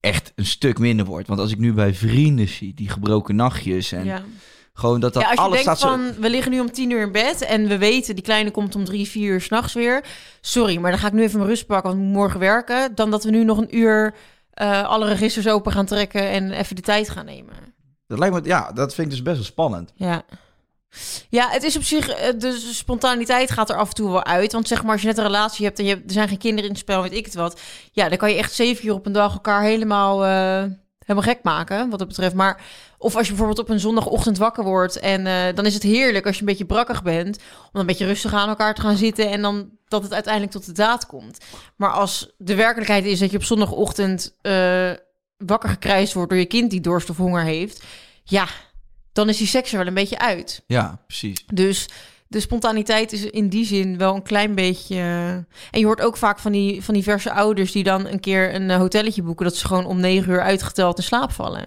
echt 0.00 0.32
een 0.34 0.46
stuk 0.46 0.78
minder 0.78 1.06
wordt. 1.06 1.28
Want 1.28 1.40
als 1.40 1.50
ik 1.52 1.58
nu 1.58 1.72
bij 1.72 1.94
vrienden 1.94 2.48
zie, 2.48 2.74
die 2.74 2.88
gebroken 2.88 3.36
nachtjes 3.36 3.92
en 3.92 4.04
ja. 4.04 4.22
Gewoon 4.72 5.00
dat 5.00 5.12
dat 5.12 5.22
ja, 5.22 5.28
als 5.28 5.38
je 5.38 5.44
alles 5.44 5.62
denkt 5.62 5.78
staat 5.78 5.90
zo... 5.90 5.96
van, 5.96 6.20
we 6.20 6.30
liggen 6.30 6.52
nu 6.52 6.60
om 6.60 6.72
tien 6.72 6.90
uur 6.90 7.02
in 7.02 7.12
bed 7.12 7.42
en 7.42 7.68
we 7.68 7.78
weten, 7.78 8.14
die 8.14 8.24
kleine 8.24 8.50
komt 8.50 8.74
om 8.74 8.84
drie, 8.84 9.08
vier 9.08 9.32
uur 9.32 9.40
s'nachts 9.40 9.72
weer. 9.72 10.04
Sorry, 10.40 10.76
maar 10.76 10.90
dan 10.90 11.00
ga 11.00 11.06
ik 11.06 11.12
nu 11.12 11.22
even 11.22 11.38
mijn 11.38 11.50
rust 11.50 11.66
pakken, 11.66 11.90
want 11.90 12.02
ik 12.02 12.06
moet 12.06 12.16
morgen 12.16 12.40
werken. 12.40 12.94
Dan 12.94 13.10
dat 13.10 13.24
we 13.24 13.30
nu 13.30 13.44
nog 13.44 13.58
een 13.58 13.76
uur 13.76 14.14
eh, 14.50 14.84
alle 14.84 15.06
registers 15.06 15.48
open 15.48 15.72
gaan 15.72 15.86
trekken 15.86 16.28
en 16.28 16.50
even 16.50 16.76
de 16.76 16.82
tijd 16.82 17.10
gaan 17.10 17.24
nemen. 17.24 17.54
Dat 18.06 18.18
lijkt 18.18 18.34
me, 18.34 18.40
ja, 18.44 18.72
dat 18.72 18.94
vind 18.94 19.06
ik 19.06 19.12
dus 19.12 19.22
best 19.22 19.36
wel 19.36 19.44
spannend. 19.44 19.92
Ja. 19.94 20.24
Ja, 21.28 21.48
het 21.48 21.62
is 21.62 21.76
op 21.76 21.82
zich, 21.82 22.08
eh, 22.08 22.38
de 22.38 22.52
spontaniteit 22.52 23.50
gaat 23.50 23.70
er 23.70 23.76
af 23.76 23.88
en 23.88 23.94
toe 23.94 24.10
wel 24.10 24.24
uit. 24.24 24.52
Want 24.52 24.68
zeg 24.68 24.82
maar, 24.82 24.92
als 24.92 25.00
je 25.00 25.06
net 25.06 25.18
een 25.18 25.24
relatie 25.24 25.64
hebt 25.64 25.78
en 25.78 25.84
je 25.84 25.90
hebt, 25.90 26.06
er 26.06 26.12
zijn 26.12 26.28
geen 26.28 26.38
kinderen 26.38 26.64
in 26.64 26.70
het 26.70 26.80
spel, 26.80 27.02
weet 27.02 27.12
ik 27.12 27.24
het 27.24 27.34
wat. 27.34 27.60
Ja, 27.92 28.08
dan 28.08 28.18
kan 28.18 28.30
je 28.30 28.36
echt 28.36 28.52
zeven 28.52 28.82
keer 28.82 28.92
op 28.92 29.06
een 29.06 29.12
dag 29.12 29.32
elkaar 29.32 29.62
helemaal, 29.62 30.24
eh, 30.24 30.70
helemaal 31.10 31.34
gek 31.34 31.42
maken, 31.42 31.90
wat 31.90 31.98
dat 31.98 32.08
betreft. 32.08 32.34
Maar, 32.34 32.62
of 32.98 33.16
als 33.16 33.22
je 33.26 33.28
bijvoorbeeld 33.28 33.58
op 33.58 33.68
een 33.68 33.80
zondagochtend 33.80 34.38
wakker 34.38 34.64
wordt 34.64 34.98
en 34.98 35.26
eh, 35.26 35.54
dan 35.54 35.66
is 35.66 35.74
het 35.74 35.82
heerlijk 35.82 36.26
als 36.26 36.34
je 36.34 36.40
een 36.40 36.46
beetje 36.46 36.64
brakkig 36.64 37.02
bent, 37.02 37.36
om 37.36 37.68
dan 37.72 37.80
een 37.80 37.86
beetje 37.86 38.06
rustig 38.06 38.32
aan 38.32 38.48
elkaar 38.48 38.74
te 38.74 38.80
gaan 38.80 38.96
zitten 38.96 39.30
en 39.30 39.42
dan 39.42 39.70
dat 39.88 40.02
het 40.02 40.12
uiteindelijk 40.12 40.52
tot 40.52 40.66
de 40.66 40.72
daad 40.72 41.06
komt. 41.06 41.38
Maar 41.76 41.90
als 41.90 42.34
de 42.38 42.54
werkelijkheid 42.54 43.04
is 43.04 43.18
dat 43.18 43.30
je 43.30 43.36
op 43.36 43.44
zondagochtend 43.44 44.36
eh, 44.40 44.90
wakker 45.36 45.68
gekrijsd 45.68 46.12
wordt 46.12 46.30
door 46.30 46.38
je 46.38 46.46
kind 46.46 46.70
die 46.70 46.80
dorst 46.80 47.10
of 47.10 47.16
honger 47.16 47.44
heeft, 47.44 47.82
ja, 48.24 48.46
dan 49.12 49.28
is 49.28 49.36
die 49.36 49.46
seks 49.46 49.72
er 49.72 49.78
wel 49.78 49.86
een 49.86 49.94
beetje 49.94 50.18
uit. 50.18 50.62
Ja, 50.66 51.02
precies. 51.06 51.44
Dus 51.46 51.88
de 52.30 52.40
spontaniteit 52.40 53.12
is 53.12 53.24
in 53.24 53.48
die 53.48 53.64
zin 53.64 53.98
wel 53.98 54.14
een 54.14 54.22
klein 54.22 54.54
beetje. 54.54 54.96
En 55.70 55.78
je 55.80 55.84
hoort 55.84 56.00
ook 56.00 56.16
vaak 56.16 56.38
van 56.38 56.52
die, 56.52 56.84
van 56.84 56.94
diverse 56.94 57.32
ouders 57.32 57.72
die 57.72 57.84
dan 57.84 58.06
een 58.06 58.20
keer 58.20 58.54
een 58.54 58.70
eh, 58.70 58.76
hotelletje 58.76 59.22
boeken. 59.22 59.44
dat 59.44 59.56
ze 59.56 59.66
gewoon 59.66 59.84
om 59.86 60.00
negen 60.00 60.32
uur 60.32 60.42
uitgeteld 60.42 60.96
in 60.98 61.02
slaap 61.04 61.32
vallen. 61.32 61.64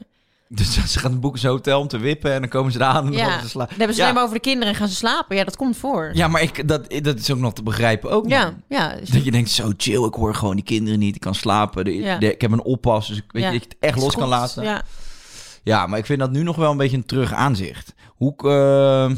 Dus 0.48 0.74
ze 0.91 1.00
gaan 1.00 1.20
boeken 1.20 1.39
zijn 1.39 1.53
hotel 1.53 1.79
om 1.79 1.88
te 1.88 1.98
wippen 1.98 2.34
en 2.34 2.39
dan 2.39 2.50
komen 2.50 2.72
ze 2.72 2.77
eraan 2.79 3.05
en 3.05 3.12
dan 3.12 3.22
Ja, 3.22 3.29
gaan 3.29 3.41
ze 3.41 3.50
sla- 3.50 3.65
dan 3.65 3.77
hebben 3.77 3.96
ze 3.96 4.01
ja. 4.01 4.03
alleen 4.03 4.13
maar 4.15 4.24
over 4.24 4.36
de 4.36 4.41
kinderen 4.50 4.74
en 4.74 4.75
gaan 4.79 4.88
ze 4.88 4.96
slapen. 4.96 5.36
Ja, 5.36 5.43
dat 5.43 5.55
komt 5.55 5.77
voor. 5.77 6.12
Ja, 6.13 6.27
maar 6.27 6.41
ik, 6.41 6.67
dat, 6.67 6.91
dat 7.01 7.20
is 7.20 7.32
ook 7.32 7.39
nog 7.39 7.53
te 7.53 7.63
begrijpen 7.63 8.12
ook. 8.12 8.27
ja. 8.29 8.43
man. 8.43 8.62
ja, 8.67 8.96
dus- 8.96 9.10
Dat 9.10 9.24
je 9.24 9.32
denkt, 9.32 9.50
zo 9.50 9.72
chill, 9.77 10.03
ik 10.03 10.13
hoor 10.13 10.36
gewoon 10.36 10.55
die 10.55 10.63
kinderen 10.65 11.00
niet. 11.00 11.15
Ik 11.15 11.22
kan 11.22 11.36
slapen. 11.36 11.86
De- 11.86 11.96
Ja. 11.96 12.17
de- 12.17 12.34
ik 12.34 12.41
heb 12.41 12.51
een 12.51 12.63
oppas, 12.63 13.08
dus 13.08 13.17
ik 13.17 13.24
weet 13.27 13.43
je, 13.43 13.51
dat 13.51 13.62
je 13.62 13.67
het 13.70 13.77
echt 13.79 14.00
los 14.00 14.15
kan 14.15 14.27
laten. 14.27 14.63
Ja. 14.63 14.82
Ja, 15.63 15.88
maar 15.88 16.00
ik 16.00 16.05
vind 16.05 16.20
dat 16.20 16.32
nu 16.32 16.43
nog 16.43 16.55
wel 16.55 16.72
een 16.72 16.77
beetje 16.77 16.98
een 16.98 17.05
terug 17.05 17.34
aanzicht. 17.34 17.93
Hoe 18.15 18.34
eh, 18.38 19.15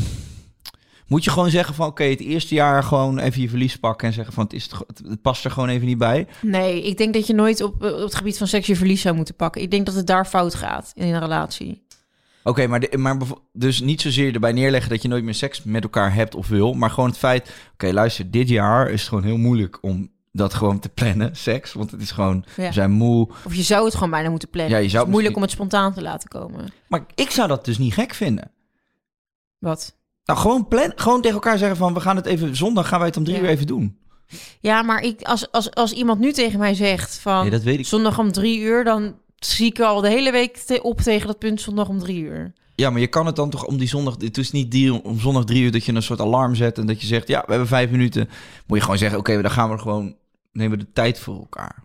moet 1.08 1.24
je 1.24 1.30
gewoon 1.30 1.50
zeggen 1.50 1.76
van 1.76 1.88
oké, 1.88 2.04
het 2.04 2.20
eerste 2.20 2.56
jaar 2.56 2.84
gewoon 2.84 3.20
even 3.20 3.42
je 3.42 3.50
verlies 3.50 3.78
pakken 3.78 4.08
en 4.08 4.14
zeggen 4.14 4.34
van 4.34 4.44
het, 4.44 4.54
is 4.54 4.64
het, 4.64 4.74
het, 5.08 5.22
past 5.22 5.46
er 5.46 5.52
gewoon 5.52 5.70
even 5.70 5.88
niet 5.88 5.98
bij. 5.98 6.28
Nee, 6.42 6.84
ik 6.84 6.98
denk 6.98 7.14
dat 7.14 7.28
je 7.28 7.34
nooit 7.34 7.62
op, 7.62 7.74
op 7.74 7.82
het 8.00 8.16
gebied 8.16 8.38
van 8.38 8.48
seks 8.48 8.68
je 8.68 8.76
verlies 8.76 9.02
zou 9.02 9.16
moeten 9.16 9.36
pakken. 9.36 9.62
Ik 9.62 9.72
denk 9.72 9.86
dat 9.86 9.96
het 9.96 10.08
daar 10.08 10.26
fout 10.26 10.56
gaat 10.56 10.92
in 10.96 11.14
een 11.14 11.20
relatie. 11.20 11.84
Oké, 12.44 12.68
maar, 12.68 12.80
de, 12.80 12.98
maar 12.98 13.18
dus 13.54 13.80
niet 13.82 14.02
zozeer 14.02 14.34
erbij 14.34 14.52
neerleggen 14.52 14.90
dat 14.90 15.02
je 15.02 15.08
nooit 15.08 15.24
meer 15.24 15.34
seks 15.34 15.64
met 15.64 15.84
elkaar 15.84 16.14
hebt 16.14 16.36
of 16.36 16.48
wil, 16.48 16.74
maar 16.74 16.90
gewoon 16.90 17.10
het 17.10 17.18
feit, 17.18 17.52
oké, 17.74 17.92
luister, 17.92 18.32
dit 18.32 18.50
jaar 18.50 18.90
is 18.90 19.00
het 19.00 19.10
gewoon 19.10 19.24
heel 19.24 19.38
moeilijk 19.38 19.78
om 19.82 20.12
dat 20.32 20.54
gewoon 20.54 20.80
te 20.80 20.90
plannen, 20.90 21.36
seks, 21.50 21.74
want 21.74 21.92
het 21.92 22.02
is 22.02 22.12
gewoon, 22.12 22.46
Ja. 22.56 22.68
we 22.68 22.74
zijn 22.74 22.92
moe. 22.92 23.30
Of 23.46 23.56
je 23.56 23.62
zou 23.62 23.86
het 23.86 23.94
gewoon 23.94 24.10
bijna 24.10 24.30
moeten 24.30 24.50
plannen. 24.50 24.74
Ja, 24.76 24.80
je 24.82 24.90
zou 24.90 24.98
het 25.06 25.08
is 25.08 25.14
moeilijk 25.14 25.36
misschien- 25.40 25.62
om 25.62 25.68
het 25.68 25.72
spontaan 25.72 25.94
te 25.94 26.02
laten 26.10 26.30
komen. 26.30 26.74
Maar 26.88 27.06
ik 27.16 27.30
zou 27.30 27.48
dat 27.48 27.66
dus 27.66 27.78
niet 27.78 27.94
gek 27.94 28.14
vinden. 28.14 28.52
Wat? 29.60 29.96
Nou, 30.26 30.40
gewoon 30.40 30.68
plan, 30.68 30.92
gewoon 30.96 31.22
tegen 31.22 31.36
elkaar 31.36 31.58
zeggen 31.58 31.78
van 31.78 31.94
we 31.94 32.00
gaan 32.00 32.16
het 32.16 32.26
even 32.26 32.56
zondag 32.56 32.88
gaan 32.88 33.00
wij 33.00 33.08
het 33.08 33.18
om 33.18 33.24
drie 33.24 33.36
Ja. 33.38 33.42
uur 33.44 33.50
even 33.50 33.68
doen. 33.68 33.98
Ja, 34.60 34.82
maar 34.82 35.02
ik, 35.02 35.22
als, 35.22 35.52
als, 35.52 35.72
als 35.74 35.92
iemand 35.92 36.20
nu 36.20 36.32
tegen 36.32 36.60
mij 36.60 36.74
zegt 36.74 37.16
van 37.20 37.42
Nee, 37.42 37.50
dat 37.50 37.64
weet 37.64 37.80
ik. 37.80 37.86
zondag 37.86 38.20
om 38.20 38.32
drie 38.32 38.60
uur, 38.60 38.84
dan 38.84 39.16
zie 39.36 39.66
ik 39.66 39.80
al 39.80 40.02
de 40.02 40.10
hele 40.10 40.32
week 40.32 40.58
te- 40.58 40.82
op 40.82 41.02
tegen 41.02 41.28
dat 41.28 41.40
punt 41.40 41.62
zondag 41.62 41.88
om 41.88 42.00
drie 42.00 42.20
uur. 42.22 42.54
Ja, 42.76 42.90
maar 42.90 43.00
je 43.02 43.08
kan 43.08 43.26
het 43.26 43.36
dan 43.36 43.50
toch 43.50 43.66
om 43.66 43.78
die 43.78 43.88
zondag... 43.88 44.16
Het 44.20 44.38
is 44.38 44.52
niet 44.52 44.72
die, 44.72 45.04
om 45.04 45.20
zondag 45.20 45.44
drie 45.44 45.64
uur 45.64 45.72
dat 45.72 45.86
je 45.86 45.94
een 45.94 46.02
soort 46.02 46.22
alarm 46.22 46.56
zet... 46.56 46.78
en 46.78 46.86
dat 46.86 47.02
je 47.02 47.08
zegt, 47.08 47.28
ja, 47.28 47.40
we 47.46 47.50
hebben 47.50 47.68
vijf 47.68 47.90
minuten. 47.90 48.30
Moet 48.68 48.78
je 48.78 48.84
gewoon 48.84 48.98
zeggen, 49.00 49.20
oké, 49.20 49.42
dan 49.42 49.52
gaan 49.52 49.70
we 49.70 49.78
gewoon... 49.78 50.16
nemen 50.52 50.78
we 50.78 50.84
de 50.86 50.92
tijd 50.94 51.20
voor 51.20 51.36
elkaar. 51.36 51.84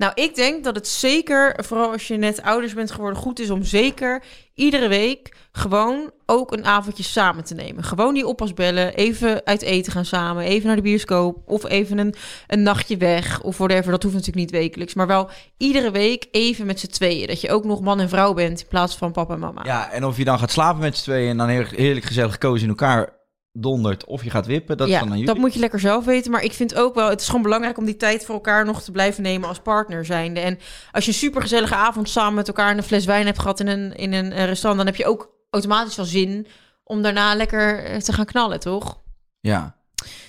Nou, 0.00 0.12
ik 0.14 0.34
denk 0.34 0.64
dat 0.64 0.74
het 0.74 0.88
zeker, 0.88 1.64
vooral 1.64 1.92
als 1.92 2.08
je 2.08 2.16
net 2.16 2.42
ouders 2.42 2.74
bent 2.74 2.90
geworden, 2.90 3.18
goed 3.18 3.40
is 3.40 3.50
om 3.50 3.64
zeker 3.64 4.22
iedere 4.54 4.88
week 4.88 5.36
gewoon 5.52 6.10
ook 6.26 6.52
een 6.52 6.64
avondje 6.64 7.02
samen 7.02 7.44
te 7.44 7.54
nemen. 7.54 7.84
Gewoon 7.84 8.14
die 8.14 8.26
oppas 8.26 8.54
bellen, 8.54 8.94
even 8.94 9.46
uit 9.46 9.62
eten 9.62 9.92
gaan 9.92 10.04
samen, 10.04 10.44
even 10.44 10.66
naar 10.66 10.76
de 10.76 10.82
bioscoop 10.82 11.42
of 11.46 11.64
even 11.64 11.98
een, 11.98 12.14
een 12.46 12.62
nachtje 12.62 12.96
weg 12.96 13.42
of 13.42 13.58
whatever. 13.58 13.90
Dat 13.90 14.02
hoeft 14.02 14.14
natuurlijk 14.14 14.52
niet 14.52 14.60
wekelijks, 14.60 14.94
maar 14.94 15.06
wel 15.06 15.30
iedere 15.56 15.90
week 15.90 16.28
even 16.30 16.66
met 16.66 16.80
z'n 16.80 16.86
tweeën. 16.86 17.26
Dat 17.26 17.40
je 17.40 17.50
ook 17.50 17.64
nog 17.64 17.80
man 17.80 18.00
en 18.00 18.08
vrouw 18.08 18.32
bent 18.32 18.60
in 18.60 18.66
plaats 18.68 18.96
van 18.96 19.12
papa 19.12 19.34
en 19.34 19.40
mama. 19.40 19.64
Ja, 19.64 19.90
en 19.90 20.04
of 20.04 20.16
je 20.16 20.24
dan 20.24 20.38
gaat 20.38 20.50
slapen 20.50 20.80
met 20.80 20.96
z'n 20.96 21.02
tweeën... 21.02 21.30
en 21.30 21.36
dan 21.36 21.48
heel, 21.48 21.64
heerlijk 21.70 22.06
gezellig 22.06 22.32
gekozen 22.32 22.62
in 22.62 22.68
elkaar 22.68 23.19
dondert... 23.52 24.04
of 24.04 24.24
je 24.24 24.30
gaat 24.30 24.46
wippen, 24.46 24.76
dat 24.76 24.86
is 24.86 24.92
ja, 24.92 25.00
dan 25.00 25.08
aan 25.08 25.18
jullie. 25.18 25.32
dat 25.32 25.42
moet 25.42 25.54
je 25.54 25.60
lekker 25.60 25.80
zelf 25.80 26.04
weten. 26.04 26.30
Maar 26.30 26.44
ik 26.44 26.52
vind 26.52 26.74
ook 26.74 26.94
wel, 26.94 27.08
het 27.08 27.20
is 27.20 27.26
gewoon 27.26 27.42
belangrijk 27.42 27.78
om 27.78 27.84
die 27.84 27.96
tijd 27.96 28.24
voor 28.24 28.34
elkaar 28.34 28.64
nog 28.64 28.82
te 28.82 28.90
blijven 28.92 29.22
nemen 29.22 29.48
als 29.48 29.58
partner 29.58 30.04
zijnde. 30.04 30.40
En 30.40 30.58
als 30.92 31.04
je 31.04 31.10
een 31.10 31.16
supergezellige 31.16 31.74
avond 31.74 32.08
samen 32.08 32.34
met 32.34 32.48
elkaar 32.48 32.76
een 32.76 32.82
fles 32.82 33.04
wijn 33.04 33.26
hebt 33.26 33.38
gehad 33.38 33.60
in 33.60 33.66
een, 33.66 33.94
in 33.94 34.12
een 34.12 34.32
eh, 34.32 34.44
restaurant, 34.44 34.76
dan 34.76 34.86
heb 34.86 34.96
je 34.96 35.06
ook 35.06 35.30
automatisch 35.50 35.96
wel 35.96 36.06
zin 36.06 36.46
om 36.84 37.02
daarna 37.02 37.34
lekker 37.34 37.84
eh, 37.84 37.98
te 37.98 38.12
gaan 38.12 38.24
knallen, 38.24 38.60
toch? 38.60 39.00
Ja, 39.40 39.76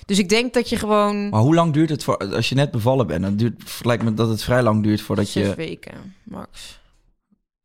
Dus 0.06 0.20
ik 0.20 0.30
denk 0.30 0.54
dat 0.54 0.70
je 0.70 0.76
gewoon 0.76 1.30
maar 1.30 1.42
hoe 1.42 1.56
lang 1.56 1.74
duurt 1.74 1.90
het 1.90 2.04
voor... 2.04 2.18
Als 2.18 2.50
je 2.50 2.56
net 2.56 2.72
bevallen 2.72 3.08
bent, 3.08 3.22
dan 3.22 3.36
duurt, 3.36 3.80
lijkt 3.84 4.04
me 4.04 4.14
dat 4.14 4.30
het 4.30 4.44
vrij 4.44 4.64
lang 4.64 4.84
duurt 4.84 5.02
voordat 5.02 5.28
zes 5.28 5.48
je... 5.48 5.56
weken, 5.56 6.16
max. 6.24 6.80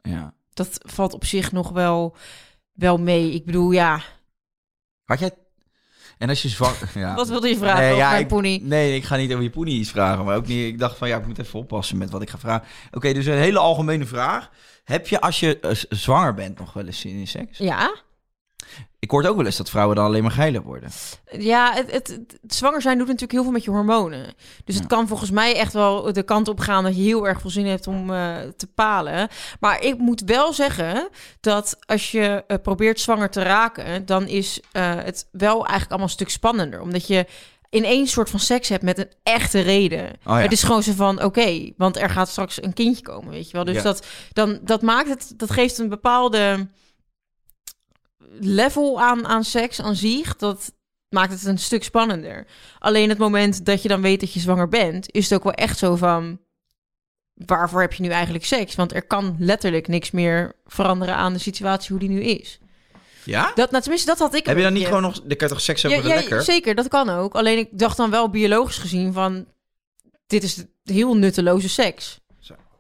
Ja. 0.03 0.35
Dat 0.53 0.79
valt 0.83 1.15
op 1.15 1.25
zich 1.25 1.53
nog 1.53 1.71
wel, 1.71 2.17
wel 2.73 2.99
mee. 2.99 3.33
Ik 3.33 3.45
bedoel, 3.45 3.71
ja, 3.71 4.03
Had 5.05 5.19
jij... 5.19 5.31
En 6.19 6.29
als 6.29 6.43
je 6.43 6.49
zwanger... 6.49 6.91
Ja. 6.95 7.15
wat 7.15 7.29
wilde 7.29 7.49
je 7.49 7.57
vragen 7.57 7.81
Nee, 7.81 7.87
over 7.91 8.03
ja, 8.03 8.11
mijn 8.11 8.23
ik- 8.23 8.29
pony? 8.29 8.61
Nee, 8.63 8.95
ik 8.97 9.05
ga 9.05 9.17
niet 9.17 9.31
over 9.33 9.43
je 9.43 9.51
poenie 9.51 9.79
iets 9.79 9.91
vragen. 9.91 10.25
Maar 10.25 10.37
ook 10.37 10.47
niet... 10.47 10.67
Ik 10.67 10.79
dacht 10.79 10.97
van, 10.99 11.09
ja, 11.09 11.17
ik 11.17 11.27
moet 11.27 11.39
even 11.39 11.59
oppassen 11.59 11.99
met 11.99 12.11
wat 12.11 12.23
ik 12.23 12.31
ga 12.31 12.39
vragen. 12.39 12.67
Oké, 12.93 13.13
dus 13.13 13.27
een 13.27 13.33
hele 13.39 13.59
algemene 13.59 14.07
vraag. 14.07 14.51
Heb 14.85 15.09
je 15.09 15.21
als 15.21 15.41
je 15.41 15.61
eh, 15.61 15.71
zwanger 15.89 16.35
bent 16.35 16.59
nog 16.59 16.73
wel 16.73 16.87
eens 16.87 17.01
zin 17.01 17.17
in 17.19 17.27
seks? 17.27 17.59
Ja, 17.59 17.95
Ik 19.07 19.13
hoor 19.13 19.25
ook 19.25 19.37
wel 19.37 19.47
eens 19.47 19.57
dat 19.57 19.71
vrouwen 19.71 19.97
dan 19.97 20.05
alleen 20.05 20.23
maar 20.23 20.31
geiler 20.31 20.63
worden. 20.63 20.91
Ja, 21.39 21.73
het, 21.75 21.93
het, 21.93 22.39
zwanger 22.47 22.83
zijn 22.83 22.99
doet 22.99 23.07
natuurlijk 23.07 23.33
heel 23.33 23.43
veel 23.43 23.53
met 23.53 23.65
je 23.65 23.71
hormonen. 23.71 24.35
Dus 24.65 24.75
het 24.75 24.87
kan 24.87 25.09
volgens 25.09 25.31
mij 25.31 25.57
echt 25.57 25.73
wel 25.73 26.13
de 26.13 26.23
kant 26.23 26.49
op 26.49 26.61
gaan 26.61 26.85
dat 26.85 26.97
je 26.97 27.03
heel 27.03 27.29
erg 27.29 27.41
veel 27.41 27.51
zin 27.51 27.67
hebt 27.67 27.87
om 27.87 28.13
eh, 28.13 28.37
te 28.57 28.67
palen. 28.67 29.29
Maar 29.61 29.83
ik 29.83 29.99
moet 29.99 30.23
wel 30.25 30.53
zeggen 30.53 31.09
dat 31.41 31.77
als 31.87 32.11
je 32.11 32.45
eh, 32.47 32.57
probeert 32.63 33.01
zwanger 33.01 33.31
te 33.31 33.43
raken, 33.43 34.07
dan 34.07 34.27
is 34.27 34.61
eh, 34.73 34.95
het 34.95 35.29
wel 35.33 35.57
eigenlijk 35.57 35.89
allemaal 35.89 36.07
een 36.07 36.13
stuk 36.13 36.31
spannender. 36.31 36.81
Omdat 36.81 37.07
je 37.07 37.27
ineens 37.71 38.13
soort 38.13 38.31
van 38.31 38.41
seks 38.41 38.69
hebt 38.69 38.83
met 38.83 38.99
een 38.99 39.11
echte 39.23 39.61
reden. 39.61 40.05
Oh 40.05 40.13
ja. 40.25 40.39
Het 40.39 40.53
is 40.53 40.63
gewoon 40.63 40.83
zo 40.83 40.93
van, 40.93 41.23
oké, 41.23 41.71
want 41.77 41.97
er 41.97 42.11
gaat 42.11 42.29
straks 42.29 42.63
een 42.63 42.73
kindje 42.73 43.03
komen, 43.03 43.31
weet 43.31 43.47
je 43.47 43.53
wel. 43.53 43.65
Dus 43.65 43.77
Ja. 43.77 43.83
dat, 43.83 44.07
dan, 44.33 44.59
dat 44.63 44.83
maakt 44.83 45.09
het, 45.09 45.33
dat 45.37 45.51
geeft 45.51 45.79
een 45.79 45.89
bepaalde 45.89 46.69
level 48.41 49.01
aan, 49.01 49.27
aan 49.27 49.45
seks 49.45 49.83
aan 49.83 49.97
zich. 49.97 50.37
Dat 50.37 50.73
maakt 51.09 51.33
het 51.33 51.45
een 51.45 51.59
stuk 51.59 51.85
spannender. 51.85 52.47
Alleen 52.79 53.09
het 53.09 53.19
moment 53.19 53.65
dat 53.65 53.83
je 53.83 53.89
dan 53.89 54.03
weet 54.03 54.21
dat 54.21 54.33
je 54.33 54.41
zwanger 54.41 54.69
bent, 54.69 55.13
is 55.13 55.25
het 55.25 55.39
ook 55.39 55.45
wel 55.45 55.53
echt 55.53 55.79
zo 55.79 55.97
van, 55.97 56.41
waarvoor 57.35 57.81
heb 57.81 57.93
je 57.93 58.03
nu 58.03 58.09
eigenlijk 58.09 58.45
seks? 58.45 58.75
Want 58.75 58.95
er 58.95 59.07
kan 59.07 59.37
letterlijk 59.39 59.89
niks 59.89 60.11
meer 60.11 60.53
veranderen 60.67 61.15
aan 61.15 61.33
de 61.33 61.39
situatie 61.39 61.91
hoe 61.91 61.99
die 61.99 62.09
nu 62.09 62.23
is. 62.23 62.59
Ja? 63.25 63.53
Dat, 63.55 63.71
nou, 63.71 63.83
tenminste, 63.83 64.09
dat 64.09 64.19
had 64.19 64.35
ik. 64.35 64.47
Heb 64.47 64.57
je 64.57 64.63
dan 64.63 64.73
niet 64.73 64.87
gewoon 64.87 65.03
nog... 65.03 65.15
Dan 65.15 65.37
kan 65.37 65.49
je 65.49 65.55
toch 65.55 65.61
seks 65.61 65.83
hebben 65.83 66.09
ja, 66.09 66.15
lekker? 66.15 66.43
zeker, 66.43 66.75
dat 66.75 66.89
kan 66.89 67.11
ook. 67.11 67.35
Alleen 67.35 67.59
ik 67.59 67.69
dacht 67.73 67.97
dan 67.97 68.11
wel 68.11 68.31
biologisch 68.31 68.79
gezien 68.79 69.13
van, 69.13 69.47
dit 70.27 70.43
is 70.43 70.65
heel 70.85 71.17
nutteloze 71.17 71.69
seks. 71.69 72.21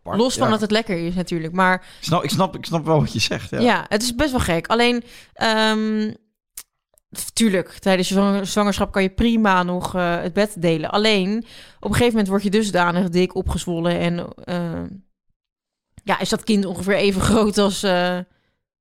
Apart, 0.06 0.18
Los 0.22 0.34
van 0.36 0.44
ja. 0.46 0.52
dat 0.52 0.60
het 0.60 0.70
lekker 0.70 1.06
is 1.06 1.14
natuurlijk, 1.14 1.52
maar 1.52 1.74
Ik 1.74 2.04
snap, 2.04 2.24
ik, 2.24 2.30
snap, 2.30 2.56
ik 2.56 2.64
snap 2.64 2.84
wel 2.84 3.00
wat 3.00 3.12
je 3.12 3.18
zegt. 3.20 3.50
Ja. 3.50 3.60
ja. 3.60 3.84
het 3.88 4.02
is 4.02 4.14
best 4.14 4.30
wel 4.30 4.40
gek. 4.40 4.66
Alleen, 4.66 5.02
ehm, 5.32 6.12
tuurlijk, 7.32 7.68
tijdens 7.68 8.08
je 8.08 8.14
zwang- 8.14 8.46
zwangerschap 8.46 8.92
kan 8.92 9.02
je 9.02 9.10
prima 9.10 9.62
nog 9.62 9.94
eh, 9.94 10.20
het 10.20 10.32
bed 10.32 10.62
delen. 10.62 10.90
Alleen, 10.90 11.36
op 11.76 11.84
een 11.84 11.90
gegeven 11.90 12.10
moment 12.10 12.28
word 12.28 12.42
je 12.42 12.50
dusdanig 12.50 13.08
dik 13.08 13.34
opgezwollen 13.34 13.98
en 13.98 14.34
eh, 14.44 14.82
ja, 16.04 16.18
is 16.20 16.28
dat 16.28 16.44
kind 16.44 16.64
ongeveer 16.64 16.96
even 16.96 17.20
groot 17.20 17.58
als, 17.58 17.82
eh, 17.82 18.18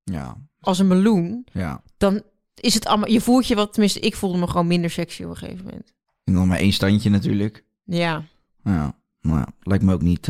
Ja, 0.04 0.36
als 0.60 0.78
een 0.78 0.86
meloen. 0.86 1.46
ja. 1.52 1.82
Dan 1.96 2.22
is 2.54 2.74
het 2.74 2.86
allemaal, 2.86 3.08
je 3.10 3.20
voelt 3.20 3.46
je 3.46 3.54
wat, 3.54 3.72
tenminste, 3.72 4.00
ik 4.00 4.16
voelde 4.16 4.38
me 4.38 4.46
gewoon 4.46 4.66
minder 4.66 4.90
sexy 4.90 5.22
op 5.22 5.30
een 5.30 5.36
gegeven 5.36 5.64
moment. 5.64 5.94
En 6.24 6.32
dan 6.34 6.48
maar 6.48 6.58
één 6.58 6.72
standje 6.72 7.10
natuurlijk. 7.10 7.64
Ja, 7.84 8.22
Ja, 8.64 8.94
nou 9.20 9.38
ja, 9.38 9.46
lijkt 9.62 9.84
me 9.84 9.92
ook 9.92 10.02
niet 10.02 10.28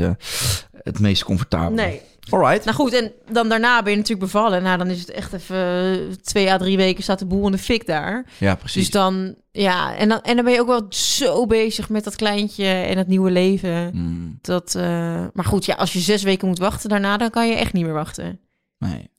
het 0.86 0.98
meest 1.00 1.24
comfortabel. 1.24 1.70
nee. 1.70 2.00
Alright. 2.30 2.64
Nou 2.64 2.76
goed, 2.76 2.92
en 2.92 3.12
dan 3.30 3.48
daarna 3.48 3.82
ben 3.82 3.90
je 3.92 3.96
natuurlijk 3.98 4.32
bevallen. 4.32 4.62
Nou, 4.62 4.78
dan 4.78 4.86
is 4.86 5.00
het 5.00 5.10
echt 5.10 5.32
even 5.32 5.56
eh, 5.56 6.12
twee 6.22 6.50
à 6.50 6.56
drie 6.56 6.76
weken 6.76 7.02
staat 7.02 7.18
de 7.18 7.26
boel 7.26 7.46
in 7.46 7.52
de 7.52 7.58
fik 7.58 7.86
daar. 7.86 8.26
ja, 8.38 8.54
precies. 8.54 8.82
Dus 8.82 8.90
dan, 8.90 9.34
ja, 9.52 9.96
en 9.96 10.08
dan, 10.08 10.20
en 10.22 10.36
dan 10.36 10.44
ben 10.44 10.54
je 10.54 10.60
ook 10.60 10.66
wel 10.66 10.86
zo 10.88 11.46
bezig 11.46 11.88
met 11.88 12.04
dat 12.04 12.16
kleintje 12.16 12.64
en 12.66 12.98
het 12.98 13.06
nieuwe 13.06 13.30
leven. 13.30 13.90
Mm, 13.94 14.38
Dat, 14.42 14.74
eh, 14.74 14.82
maar 15.32 15.44
goed, 15.44 15.64
ja, 15.64 15.74
als 15.74 15.92
je 15.92 15.98
zes 15.98 16.22
weken 16.22 16.48
moet 16.48 16.58
wachten 16.58 16.88
daarna, 16.88 17.16
dan 17.16 17.30
kan 17.30 17.48
je 17.48 17.54
echt 17.54 17.72
niet 17.72 17.84
meer 17.84 17.92
wachten. 17.94 18.40
nee. 18.78 19.10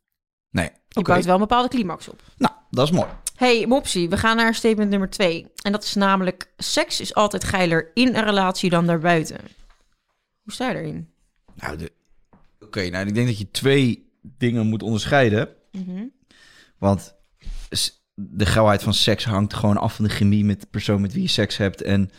Nee. 0.52 0.70
Je 0.88 1.00
Oké. 1.00 1.12
bouwt 1.12 1.26
wel 1.26 1.34
een 1.34 1.40
bepaalde 1.40 1.68
climax 1.70 2.08
op. 2.10 2.22
Nou, 2.38 2.54
dat 2.70 2.86
is 2.86 2.92
mooi. 2.92 3.08
Hey, 3.36 3.66
Mopsie, 3.68 4.10
we 4.10 4.18
gaan 4.18 4.36
naar 4.38 4.56
statement 4.56 4.90
nummer 4.90 5.10
twee. 5.10 5.48
En 5.62 5.72
dat 5.72 5.84
is 5.84 5.94
namelijk, 5.94 6.52
seks 6.58 7.02
is 7.02 7.14
altijd 7.14 7.44
geiler 7.44 7.92
in 7.94 8.16
een 8.16 8.24
relatie 8.24 8.70
dan 8.70 8.86
daarbuiten. 8.86 9.38
Hoe 10.44 10.54
sta 10.54 10.70
je 10.70 10.76
erin? 10.76 11.10
Nou, 11.58 11.78
de... 11.78 11.92
Oké, 12.60 12.90
nou, 12.90 13.08
ik 13.08 13.14
denk 13.14 13.28
dat 13.28 13.38
je 13.38 13.52
twee 13.52 14.10
dingen 14.22 14.68
moet 14.68 14.84
onderscheiden. 14.84 15.50
Mhm. 15.72 16.04
Want 16.78 17.16
de 18.14 18.46
geilheid 18.46 18.84
van 18.84 18.94
seks 18.94 19.26
hangt 19.26 19.54
gewoon 19.54 19.78
af 19.78 19.96
van 19.96 20.06
de 20.06 20.12
chemie 20.12 20.46
met 20.46 20.62
de 20.62 20.68
persoon 20.72 21.02
met 21.02 21.14
wie 21.14 21.22
je 21.22 21.28
seks 21.28 21.58
hebt. 21.58 21.82
En 21.82 22.10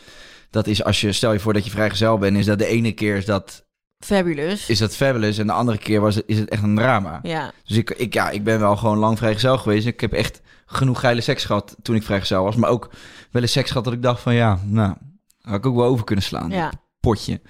dat 0.49 0.67
is 0.67 0.83
als 0.83 1.01
je, 1.01 1.11
stel 1.11 1.33
je 1.33 1.39
voor 1.39 1.53
dat 1.53 1.65
je 1.65 1.71
vrijgezel 1.71 2.17
bent, 2.17 2.37
is 2.37 2.45
dat 2.45 2.59
de 2.59 2.65
ene 2.65 2.91
keer 2.91 3.15
is 3.17 3.25
dat, 3.25 3.65
Fabulous. 4.05 4.69
is 4.69 4.79
dat 4.79 4.95
fabulous 4.95 5.37
en 5.37 5.47
de 5.47 5.53
andere 5.53 5.77
keer 5.77 6.01
was 6.01 6.15
het, 6.15 6.23
is 6.27 6.39
het 6.39 6.49
echt 6.49 6.63
een 6.63 6.75
drama. 6.75 7.19
Ja, 7.23 7.51
Dus 7.65 7.77
ik, 7.77 7.89
ik, 7.89 8.13
ja, 8.13 8.29
ik 8.29 8.43
ben 8.43 8.59
wel 8.59 8.77
gewoon 8.77 8.97
lang 8.97 9.17
vrijgezel 9.17 9.57
geweest. 9.57 9.87
Ik 9.87 9.99
heb 10.01 10.13
echt 10.13 10.41
genoeg 10.65 10.99
geile 10.99 11.21
seks 11.21 11.45
gehad 11.45 11.75
toen 11.81 11.95
ik 11.95 12.03
vrijgezel 12.03 12.43
was. 12.43 12.55
Maar 12.55 12.69
ook 12.69 12.89
wel 13.31 13.41
eens 13.41 13.51
seks 13.51 13.67
gehad 13.69 13.83
dat 13.83 13.93
ik 13.93 14.01
dacht 14.01 14.21
van 14.21 14.33
ja, 14.33 14.59
nou, 14.65 14.93
had 15.41 15.55
ik 15.55 15.65
ook 15.65 15.75
wel 15.75 15.85
over 15.85 16.05
kunnen 16.05 16.23
slaan. 16.23 16.49
ja. 16.49 16.71
Potje. 16.99 17.41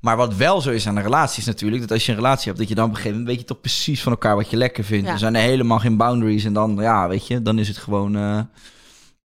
Maar 0.00 0.16
wat 0.16 0.34
wel 0.34 0.60
zo 0.60 0.70
is 0.70 0.88
aan 0.88 0.96
een 0.96 1.02
relatie 1.02 1.40
is 1.40 1.46
natuurlijk 1.46 1.82
dat 1.82 1.92
als 1.92 2.06
je 2.06 2.12
een 2.12 2.18
relatie 2.18 2.46
hebt, 2.46 2.58
dat 2.58 2.68
je 2.68 2.74
dan 2.74 2.84
op 2.84 2.90
een 2.90 2.96
gegeven 2.96 3.18
moment 3.18 3.36
weet 3.36 3.46
je 3.46 3.54
toch 3.54 3.60
precies 3.60 4.02
van 4.02 4.12
elkaar 4.12 4.36
wat 4.36 4.50
je 4.50 4.56
lekker 4.56 4.84
vindt. 4.84 5.06
Ja. 5.06 5.12
Er 5.12 5.18
zijn 5.18 5.34
er 5.34 5.42
helemaal 5.42 5.78
geen 5.78 5.96
boundaries 5.96 6.44
en 6.44 6.52
dan, 6.52 6.76
ja, 6.80 7.08
weet 7.08 7.26
je, 7.26 7.42
dan 7.42 7.58
is 7.58 7.68
het 7.68 7.76
gewoon, 7.76 8.16
eh, 8.16 8.40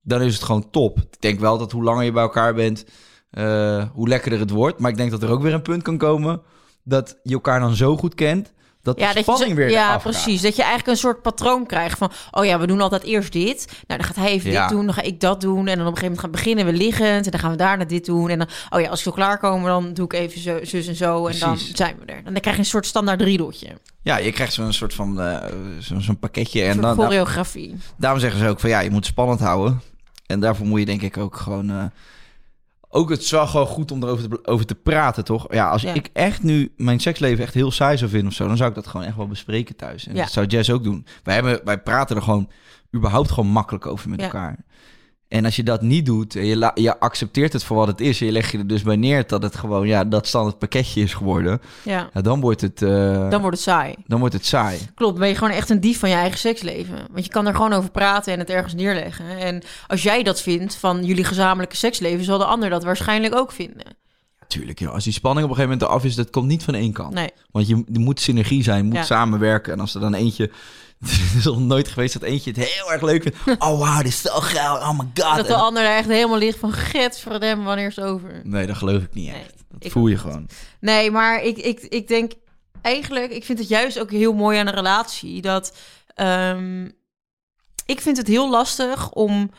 dan 0.02 0.22
is 0.22 0.34
het 0.34 0.44
gewoon 0.44 0.70
top. 0.70 0.98
Ik 1.00 1.22
denk 1.22 1.40
wel 1.40 1.58
dat 1.58 1.72
hoe 1.72 1.84
langer 1.84 2.04
je 2.04 2.12
bij 2.12 2.24
elkaar 2.24 2.54
bent, 2.54 2.86
eh, 3.30 3.84
hoe 3.94 4.08
lekkerder 4.08 4.40
het 4.40 4.50
wordt. 4.50 4.80
Maar 4.80 4.92
ik 4.92 4.98
denk 4.98 5.12
dat 5.12 5.24
er 5.24 5.30
ook 5.30 5.42
weer 5.42 5.54
een 5.54 5.62
punt 5.62 5.84
kan 5.84 5.98
komen 5.98 6.42
dat 6.84 7.20
je 7.24 7.34
elkaar 7.34 7.60
dan 7.60 7.76
zo 7.76 7.98
goed 7.98 8.16
kent 8.16 8.54
dat 8.86 9.00
Ja, 9.00 9.08
de 9.08 9.14
dat 9.16 9.26
je 9.26 9.32
spanning 9.32 9.58
weer 9.58 9.70
ja 9.70 9.98
precies. 9.98 10.42
Dat 10.42 10.56
je 10.56 10.62
eigenlijk 10.62 10.92
een 10.92 10.98
soort 10.98 11.22
patroon 11.22 11.66
krijgt 11.66 11.98
van... 11.98 12.12
oh 12.32 12.46
ja, 12.46 12.60
we 12.60 12.68
doen 12.68 12.82
altijd 12.82 13.04
eerst 13.04 13.32
dit. 13.32 13.66
Nou, 13.88 14.00
dan 14.00 14.08
gaat 14.10 14.16
hij 14.16 14.30
even 14.32 14.52
Ja. 14.52 14.68
dit 14.68 14.78
doen, 14.78 14.86
dan 14.86 14.94
ga 14.94 15.02
ik 15.02 15.20
dat 15.20 15.42
doen. 15.42 15.68
En 15.68 15.78
dan 15.78 15.88
op 15.88 15.92
een 15.94 15.98
gegeven 15.98 16.04
moment 16.04 16.20
gaan 16.20 16.32
beginnen 16.32 16.66
we 16.66 16.74
liggend... 16.74 17.26
en 17.26 17.32
dan 17.32 17.40
gaan 17.40 17.52
we 17.52 17.58
daarna 17.58 17.86
dit 17.86 18.06
doen. 18.06 18.30
En 18.30 18.38
dan, 18.38 18.48
oh 18.70 18.82
ja, 18.82 18.90
als 18.90 19.00
ik 19.00 19.06
zo 19.06 19.12
klaarkomen, 19.12 19.68
dan 19.70 19.94
doe 19.94 20.06
ik 20.06 20.14
even 20.14 20.42
zo, 20.42 20.60
zus 20.64 20.88
en 20.88 20.96
zo... 20.96 21.28
en 21.28 21.40
dan 21.40 21.58
zijn 21.58 21.96
we 22.06 22.12
er. 22.12 22.24
Dan 22.24 22.34
krijg 22.34 22.56
je 22.56 22.62
een 22.62 22.68
soort 22.68 22.86
standaard 22.86 23.22
riedeltje. 23.22 23.68
Ja, 24.02 24.18
je 24.18 24.32
krijgt 24.32 24.54
zo'n 24.54 24.74
soort 24.74 24.94
van 24.94 25.22
eh, 25.22 25.38
zo- 25.82 26.00
zo'n 26.00 26.20
pakketje. 26.20 26.64
En 26.64 26.82
dan, 26.82 26.96
choreografie. 26.96 27.76
daarom 27.98 28.20
zeggen 28.20 28.40
ze 28.40 28.48
ook 28.48 28.60
van 28.60 28.70
ja, 28.70 28.80
je 28.80 28.90
moet 28.90 28.98
het 29.00 29.06
spannend 29.08 29.40
houden. 29.40 29.82
En 30.26 30.40
daarvoor 30.40 30.66
moet 30.66 30.80
je 30.80 30.86
denk 30.86 31.02
ik 31.02 31.18
ook 31.18 31.36
gewoon. 31.36 31.70
eh, 31.70 31.84
ook 32.96 33.10
het 33.10 33.30
wel 33.30 33.48
gewoon 33.48 33.66
goed 33.68 33.92
om 33.92 34.04
erover 34.04 34.30
te, 34.30 34.40
over 34.48 34.66
te 34.66 34.76
praten, 34.76 35.24
toch? 35.24 35.54
Ja, 35.54 35.70
als 35.70 35.82
Ja. 35.82 35.94
ik 35.94 36.10
echt 36.14 36.44
nu 36.44 36.72
mijn 36.78 37.00
seksleven 37.00 37.44
echt 37.44 37.54
heel 37.54 37.72
saai 37.72 37.98
zou 37.98 38.10
vinden 38.10 38.28
of 38.30 38.34
zo, 38.36 38.48
dan 38.48 38.58
zou 38.58 38.70
ik 38.70 38.76
dat 38.76 38.88
gewoon 38.88 39.06
echt 39.06 39.16
wel 39.16 39.28
bespreken 39.28 39.76
thuis. 39.76 40.08
En 40.08 40.16
Ja. 40.16 40.22
dat 40.24 40.32
zou 40.32 40.46
Jess 40.46 40.70
ook 40.70 40.84
doen. 40.84 41.06
Wij, 41.24 41.34
hebben, 41.34 41.62
wij 41.64 41.80
praten 41.82 42.16
er 42.16 42.22
gewoon 42.22 42.50
überhaupt 42.96 43.32
gewoon 43.32 43.50
makkelijk 43.50 43.86
over 43.86 44.10
met 44.10 44.22
elkaar. 44.22 44.58
En 45.36 45.46
als 45.46 45.56
je 45.56 45.64
dat 45.64 45.82
niet 45.82 46.06
doet 46.06 46.36
en 46.36 46.46
je, 46.46 46.72
je 46.74 47.00
accepteert 47.00 47.54
het 47.54 47.64
voor 47.64 47.78
wat 47.78 47.88
het 47.88 48.02
is... 48.02 48.20
en 48.20 48.26
je 48.26 48.32
legt 48.32 48.52
je 48.52 48.58
er 48.58 48.68
dus 48.68 48.82
bij 48.82 48.96
neer 48.96 49.28
dat 49.28 49.44
het 49.44 49.56
gewoon 49.56 49.88
ja, 49.88 50.04
dat 50.06 50.28
standaard 50.28 50.58
pakketje 50.60 51.02
is 51.02 51.14
geworden... 51.14 51.62
Ja, 51.84 52.10
Ja, 52.14 52.22
dan 52.22 52.40
wordt 52.40 52.62
het, 52.62 52.82
eh, 52.82 53.30
dan 53.30 53.42
wordt 53.42 53.56
het 53.56 53.66
saai. 53.66 53.96
dan 54.08 54.20
wordt 54.20 54.34
het 54.34 54.46
saai. 54.46 54.80
Klopt, 54.96 55.20
ben 55.20 55.28
je 55.28 55.36
gewoon 55.36 55.54
echt 55.54 55.70
een 55.70 55.80
dief 55.80 56.00
van 56.00 56.10
je 56.10 56.16
eigen 56.16 56.40
seksleven. 56.40 56.96
Want 57.12 57.26
je 57.26 57.32
kan 57.32 57.48
er 57.48 57.56
gewoon 57.56 57.74
over 57.74 57.92
praten 57.92 58.34
en 58.34 58.40
het 58.40 58.50
ergens 58.50 58.74
neerleggen. 58.74 59.38
En 59.38 59.64
als 59.88 60.04
jij 60.04 60.24
dat 60.24 60.42
vindt 60.42 60.76
van 60.76 61.04
jullie 61.04 61.24
gezamenlijke 61.24 61.76
seksleven, 61.76 62.26
zal 62.26 62.38
de 62.38 62.46
ander 62.46 62.70
dat 62.70 62.84
waarschijnlijk 62.84 63.36
ook 63.36 63.52
vinden. 63.52 63.86
Tuurlijk, 64.48 64.80
ja. 64.80 64.90
Als 64.90 65.04
die 65.04 65.14
spanning 65.14 65.46
op 65.46 65.52
een 65.52 65.58
gegeven 65.58 65.78
moment 65.78 65.92
eraf 66.00 66.10
is, 66.10 66.16
dat 66.16 66.30
komt 66.30 66.48
niet 66.48 66.64
van 66.64 66.74
één 66.74 66.92
kant. 66.94 67.14
Nee. 67.14 67.30
Want 67.52 67.68
je, 67.68 67.84
er 67.94 68.00
moet 68.00 68.20
synergie 68.20 68.64
zijn, 68.64 68.86
moet 68.86 68.96
Ja. 68.96 69.04
samenwerken. 69.04 69.74
En 69.74 69.80
als 69.80 69.96
er 69.96 70.02
dan 70.02 70.14
eentje... 70.14 70.52
Het 71.00 71.36
is 71.38 71.44
nog 71.44 71.60
nooit 71.60 71.88
geweest 71.88 72.14
dat 72.14 72.22
eentje 72.22 72.52
het 72.52 72.60
heel 72.60 72.92
erg 72.92 73.02
leuk 73.02 73.22
vindt. 73.22 73.64
Oh, 73.64 73.80
wauw, 73.80 73.98
dit 73.98 74.08
is 74.08 74.22
zo 74.22 74.40
geil. 74.40 74.76
Oh 74.76 75.00
my 75.00 75.12
god. 75.14 75.36
dat 75.36 75.48
de 75.48 75.56
ander 75.56 75.84
er 75.84 75.96
echt 75.96 76.08
helemaal 76.08 76.38
ligt 76.38 76.60
van, 76.60 76.74
hem, 77.42 77.64
wanneer 77.64 77.88
is 77.88 77.96
het 77.96 78.06
over? 78.06 78.42
Nee, 78.44 78.68
dat 78.68 78.76
geloof 78.76 79.02
ik 79.02 79.14
niet 79.14 79.32
Nee, 79.32 79.42
echt. 79.42 79.54
Dat 79.70 79.92
voel 79.92 80.08
je 80.08 80.18
gewoon. 80.18 80.48
Nee, 80.80 81.12
maar 81.12 81.44
ik, 81.44 81.58
ik, 81.58 81.80
ik 81.80 82.08
denk 82.08 82.32
eigenlijk, 82.82 83.32
ik 83.32 83.44
vind 83.44 83.60
het 83.60 83.68
juist 83.68 84.00
ook 84.00 84.12
heel 84.12 84.34
mooi 84.34 84.60
aan 84.60 84.68
een 84.68 84.74
relatie. 84.74 85.42
Dat 85.42 85.78
ehm, 86.08 86.86
ik 87.86 88.02
vind 88.02 88.18
het 88.18 88.28
heel 88.28 88.50
lastig 88.50 89.12
om. 89.12 89.52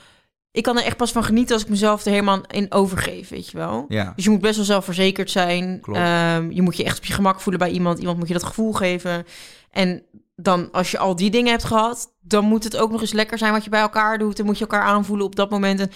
Ik 0.51 0.63
kan 0.63 0.79
er 0.79 0.85
echt 0.85 0.97
pas 0.97 1.13
van 1.13 1.25
genieten 1.25 1.55
als 1.55 1.63
ik 1.63 1.69
mezelf 1.69 2.05
er 2.05 2.11
helemaal 2.11 2.41
in 2.47 2.73
overgeef, 2.73 3.29
weet 3.29 3.51
je 3.51 3.57
wel. 3.57 3.85
Ja. 3.89 4.13
Dus 4.17 4.25
je 4.25 4.31
moet 4.31 4.41
best 4.41 4.57
wel 4.57 4.65
zelfverzekerd 4.65 5.31
zijn. 5.31 5.81
Klopt. 5.81 5.99
Ehm, 5.99 6.51
je 6.51 6.63
moet 6.63 6.77
je 6.77 6.85
echt 6.85 6.99
op 6.99 7.05
je 7.05 7.13
gemak 7.13 7.41
voelen 7.41 7.61
bij 7.61 7.71
iemand. 7.71 7.99
Iemand 7.99 8.19
moet 8.19 8.29
je 8.29 8.35
dat 8.35 8.43
gevoel 8.43 8.73
geven. 8.73 9.27
En 9.71 10.03
dan, 10.37 10.71
als 10.73 10.91
je 10.91 10.99
al 10.99 11.17
die 11.17 11.31
dingen 11.31 11.51
hebt 11.51 11.65
gehad, 11.65 12.15
dan 12.21 12.45
moet 12.45 12.65
het 12.65 12.77
ook 12.77 12.91
nog 12.91 13.01
eens 13.01 13.13
lekker 13.13 13.39
zijn 13.39 13.53
wat 13.53 13.65
je 13.65 13.71
bij 13.71 13.81
elkaar 13.81 14.19
doet. 14.19 14.37
Dan 14.37 14.47
moet 14.47 14.59
je 14.59 14.67
elkaar 14.67 14.83
aanvoelen 14.87 15.27
op 15.27 15.37
dat 15.37 15.51
moment. 15.51 15.81
En 15.81 15.91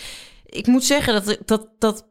ik 0.46 0.66
moet 0.66 0.84
zeggen 0.84 1.12
dat 1.24 1.38
dat, 1.44 1.68
dat 1.78 2.08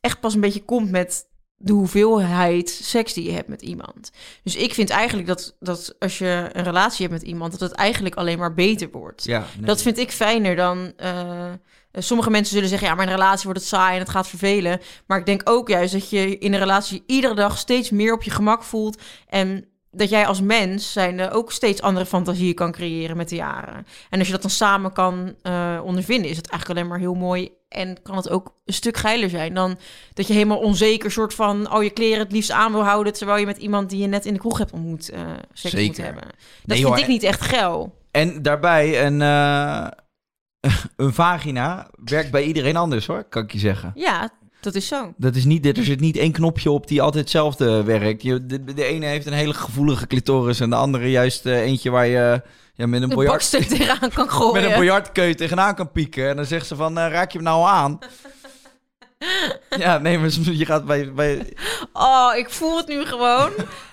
echt 0.00 0.20
pas 0.20 0.34
een 0.34 0.40
beetje 0.40 0.64
komt 0.64 0.90
met 0.90 1.28
de 1.56 1.72
hoeveelheid 1.72 2.70
seks 2.70 3.12
die 3.12 3.24
je 3.24 3.32
hebt 3.32 3.48
met 3.48 3.62
iemand. 3.62 4.10
Dus 4.42 4.56
ik 4.56 4.74
vind 4.74 4.90
eigenlijk 4.90 5.28
dat, 5.28 5.56
dat 5.60 5.94
als 5.98 6.18
je 6.18 6.48
een 6.52 6.64
relatie 6.64 7.06
hebt 7.06 7.20
met 7.20 7.28
iemand, 7.28 7.50
dat 7.52 7.60
het 7.60 7.72
eigenlijk 7.72 8.14
alleen 8.14 8.38
maar 8.38 8.54
beter 8.54 8.90
wordt. 8.90 9.24
Ja, 9.24 9.46
nee. 9.56 9.66
Dat 9.66 9.82
vind 9.82 9.98
ik 9.98 10.10
fijner 10.10 10.56
dan. 10.56 10.92
eh, 10.96 11.52
sommige 11.92 12.30
mensen 12.30 12.54
zullen 12.54 12.68
zeggen: 12.68 12.88
ja, 12.88 12.94
maar 12.94 13.04
in 13.04 13.10
een 13.10 13.18
relatie 13.18 13.44
wordt 13.44 13.60
het 13.60 13.68
saai 13.68 13.94
en 13.94 14.00
het 14.00 14.08
gaat 14.08 14.28
vervelen. 14.28 14.80
Maar 15.06 15.18
ik 15.18 15.26
denk 15.26 15.40
ook 15.44 15.68
juist 15.68 15.92
dat 15.92 16.10
je 16.10 16.38
in 16.38 16.52
een 16.52 16.58
relatie 16.58 17.02
iedere 17.06 17.34
dag 17.34 17.58
steeds 17.58 17.90
meer 17.90 18.12
op 18.12 18.22
je 18.22 18.30
gemak 18.30 18.62
voelt. 18.62 19.02
En 19.28 19.64
dat 19.90 20.08
jij 20.08 20.26
als 20.26 20.40
mens 20.40 20.92
zijnde 20.92 21.30
ook 21.30 21.52
steeds 21.52 21.82
andere 21.82 22.06
fantasieën 22.06 22.54
kan 22.54 22.72
creëren 22.72 23.16
met 23.16 23.28
de 23.28 23.34
jaren. 23.36 23.86
En 24.10 24.18
als 24.18 24.26
je 24.26 24.32
dat 24.32 24.42
dan 24.42 24.50
samen 24.50 24.92
kan 24.92 25.34
eh, 25.42 25.80
ondervinden, 25.84 26.30
is 26.30 26.36
het 26.36 26.48
eigenlijk 26.48 26.78
alleen 26.80 26.90
maar 26.90 27.00
heel 27.00 27.14
mooi. 27.14 27.50
En 27.68 28.02
kan 28.02 28.16
het 28.16 28.30
ook 28.30 28.54
een 28.64 28.74
stuk 28.74 28.96
geiler 28.96 29.30
zijn 29.30 29.54
dan 29.54 29.78
dat 30.14 30.26
je 30.26 30.32
helemaal 30.32 30.58
onzeker 30.58 31.10
soort 31.10 31.34
van... 31.34 31.72
oh, 31.74 31.82
je 31.82 31.90
kleren 31.90 32.18
het 32.18 32.32
liefst 32.32 32.50
aan 32.50 32.72
wil 32.72 32.84
houden... 32.84 33.12
terwijl 33.12 33.38
je 33.38 33.46
met 33.46 33.58
iemand 33.58 33.90
die 33.90 34.00
je 34.00 34.06
net 34.06 34.26
in 34.26 34.32
de 34.32 34.38
kroeg 34.38 34.58
hebt 34.58 34.72
ontmoet 34.72 35.10
eh 35.10 35.20
seks 35.52 35.74
moet 35.74 35.82
Zeker. 35.82 36.04
hebben. 36.04 36.22
Dat 36.22 36.76
Nee, 36.76 36.84
vind 36.84 36.98
ik 36.98 37.06
niet 37.06 37.22
echt 37.22 37.40
geil. 37.40 37.98
En 38.10 38.42
daarbij 38.42 39.06
een, 39.06 39.22
eh, 39.22 39.86
een 41.06 41.14
vagina 41.14 41.90
werkt 42.04 42.30
bij 42.30 42.42
iedereen 42.42 42.76
anders 42.76 43.06
hoor, 43.06 43.24
kan 43.24 43.42
ik 43.42 43.52
je 43.52 43.58
zeggen. 43.58 43.92
Ja, 43.94 44.30
dat 44.60 44.74
is 44.74 44.86
zo. 44.86 45.12
Dat 45.16 45.34
is 45.34 45.44
niet, 45.44 45.66
er 45.76 45.84
zit 45.84 46.00
niet 46.00 46.16
één 46.16 46.32
knopje 46.32 46.70
op 46.70 46.86
die 46.86 47.02
altijd 47.02 47.22
hetzelfde 47.22 47.82
werkt. 47.82 48.22
Je, 48.22 48.46
de, 48.46 48.64
de 48.64 48.84
ene 48.84 49.06
heeft 49.06 49.26
een 49.26 49.32
hele 49.32 49.54
gevoelige 49.54 50.06
clitoris 50.06 50.60
en 50.60 50.70
de 50.70 50.76
andere 50.76 51.10
juist 51.10 51.46
eh, 51.46 51.60
eentje 51.60 51.90
waar 51.90 52.06
je 52.06 52.42
ja, 52.74 52.86
met 52.86 53.02
een 53.02 53.10
Een 53.10 53.16
biljart, 53.16 53.50
tegenaan 53.50 54.10
kan 54.10 54.30
gooien. 54.30 54.62
met 54.62 54.70
een 54.72 54.78
biljartkeut 54.78 55.36
tegenaan 55.36 55.74
kan 55.74 55.92
pieken. 55.92 56.28
En 56.28 56.36
dan 56.36 56.44
zegt 56.44 56.66
ze 56.66 56.76
van, 56.76 56.98
eh, 56.98 57.10
raak 57.10 57.30
je 57.30 57.38
hem 57.38 57.46
nou 57.46 57.66
aan? 57.68 57.98
ja, 59.84 59.98
nee, 59.98 60.18
maar 60.18 60.30
je 60.52 60.66
gaat 60.66 60.84
bij... 60.84 61.12
bij 61.12 61.56
Oh, 61.92 62.32
ik 62.36 62.50
voel 62.50 62.76
het 62.76 62.88
nu 62.88 63.04
gewoon. 63.04 63.50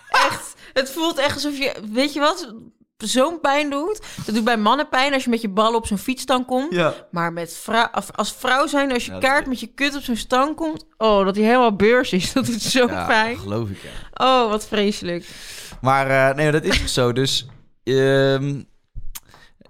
echt. 0.10 0.56
Het 0.73 0.89
voelt 0.89 1.17
echt 1.17 1.34
alsof 1.34 1.58
je... 1.58 1.75
Weet 1.91 2.13
je 2.13 2.19
wat? 2.19 2.53
Zo'n 2.98 3.40
pijn 3.40 3.70
doet. 3.70 4.02
Dat 4.26 4.36
doet 4.36 4.44
bij 4.44 4.58
mannen 4.58 4.90
pijn 4.90 5.14
als 5.14 5.24
je 5.24 5.30
met 5.30 5.42
je 5.42 5.50
ballen 5.50 5.76
op 5.76 5.88
zo'n 5.88 5.98
fietsstang 5.98 6.46
komt. 6.46 6.74
ja. 6.74 6.94
Maar 7.12 7.34
met 7.34 7.66
als, 8.16 8.34
vrouw 8.38 8.68
zijn, 8.68 8.92
als 8.94 9.06
je 9.06 9.12
Ja, 9.12 9.18
kaart 9.20 9.48
met 9.48 9.60
je 9.60 9.68
kut 9.68 9.96
op 9.96 10.02
zo'n 10.02 10.16
stang 10.16 10.56
komt... 10.56 10.86
Oh, 10.98 11.26
dat 11.26 11.36
hij 11.36 11.46
helemaal 11.46 11.76
beurs 11.76 12.14
is. 12.14 12.34
Dat 12.34 12.46
doet 12.46 12.62
zo 12.62 12.88
ja, 12.88 13.06
pijn. 13.06 13.38
geloof 13.38 13.70
ik, 13.70 13.78
ja. 13.82 14.26
Oh, 14.26 14.50
wat 14.50 14.68
vreselijk. 14.68 15.26
Maar 15.82 16.30
eh, 16.30 16.36
nee, 16.36 16.52
dat 16.52 16.64
is 16.64 16.78
toch 16.80 16.90
zo. 16.90 17.14
Dus 17.14 17.46
ehm, 17.84 18.62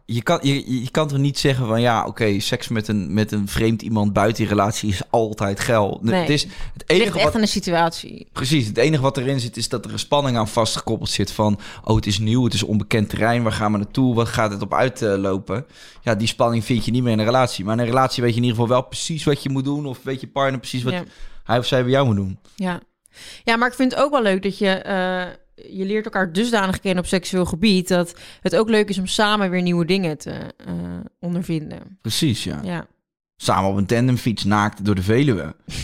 je, 0.09 0.21
kan, 0.21 0.39
je, 0.41 0.81
je 0.83 0.91
kan 0.91 1.07
toch 1.07 1.17
niet 1.17 1.39
zeggen 1.39 1.67
van 1.67 1.81
ja, 1.81 2.05
oké, 2.05 2.39
seks 2.39 2.67
met 2.67 2.87
een, 2.87 3.13
met 3.13 3.31
een 3.31 3.47
vreemd 3.47 3.81
iemand 3.81 4.13
buiten 4.13 4.37
die 4.37 4.47
relatie 4.47 4.89
is 4.89 5.01
altijd 5.09 5.59
geil. 5.59 5.99
Nee. 6.01 6.19
Het 6.19 6.29
is 6.29 6.43
het 6.43 6.51
Het 6.73 6.83
enige 6.89 7.03
ligt 7.05 7.15
echt 7.15 7.25
wat, 7.25 7.35
aan 7.35 7.41
de 7.41 7.47
situatie. 7.47 8.27
precies, 8.31 8.67
het 8.67 8.77
enige 8.77 9.01
wat 9.01 9.17
erin 9.17 9.39
zit 9.39 9.57
is 9.57 9.69
dat 9.69 9.85
er 9.85 9.91
een 9.91 9.99
spanning 9.99 10.37
aan 10.37 10.47
vastgekoppeld 10.47 11.09
zit 11.09 11.31
van 11.31 11.59
oh, 11.83 11.95
het 11.95 12.05
is 12.05 12.19
nieuw, 12.19 12.43
het 12.43 12.53
is 12.53 12.63
onbekend 12.63 13.09
terrein, 13.09 13.43
waar 13.43 13.51
gaan 13.51 13.71
we 13.71 13.77
naartoe, 13.77 14.15
wat 14.15 14.27
gaat 14.27 14.51
het 14.51 14.61
op 14.61 14.73
uitlopen? 14.73 15.65
ja, 16.01 16.15
die 16.15 16.27
spanning 16.27 16.63
vind 16.65 16.85
je 16.85 16.91
niet 16.91 17.03
meer 17.03 17.11
in 17.11 17.19
een 17.19 17.25
relatie. 17.25 17.65
Maar 17.65 17.73
in 17.73 17.79
een 17.79 17.85
relatie 17.85 18.23
weet 18.23 18.31
je 18.33 18.37
in 18.37 18.43
ieder 18.45 18.59
geval 18.59 18.75
wel 18.79 18.87
precies 18.87 19.23
wat 19.23 19.43
je 19.43 19.49
moet 19.49 19.65
doen 19.65 19.85
of 19.85 19.99
weet 20.03 20.21
je 20.21 20.27
partner 20.27 20.59
precies 20.59 20.83
wat 20.83 20.93
Ja. 20.93 21.03
hij 21.43 21.57
of 21.57 21.65
zij 21.65 21.81
bij 21.81 21.91
jou 21.91 22.05
moet 22.05 22.15
doen. 22.15 22.39
Ja. 22.55 22.79
ja, 23.43 23.55
maar 23.55 23.67
ik 23.67 23.73
vind 23.73 23.91
het 23.91 24.01
ook 24.01 24.11
wel 24.11 24.21
leuk 24.21 24.43
dat 24.43 24.57
je... 24.57 24.69
eh, 24.69 25.25
je 25.69 25.85
leert 25.85 26.05
elkaar 26.05 26.33
dusdanig 26.33 26.79
kennen 26.79 27.03
op 27.03 27.09
seksueel 27.09 27.45
gebied... 27.45 27.87
dat 27.87 28.15
het 28.41 28.55
ook 28.55 28.69
leuk 28.69 28.89
is 28.89 28.97
om 28.97 29.07
samen 29.07 29.49
weer 29.49 29.61
nieuwe 29.61 29.85
dingen 29.85 30.17
te 30.17 30.31
eh, 30.57 30.73
ondervinden. 31.19 31.97
Precies, 32.01 32.43
ja. 32.43 32.59
Ja. 32.63 32.87
Samen 33.35 33.69
op 33.69 33.77
een 33.77 33.85
tandemfiets 33.85 34.43
naakt 34.43 34.85
door 34.85 34.95
de 34.95 35.03
Veluwe. 35.03 35.55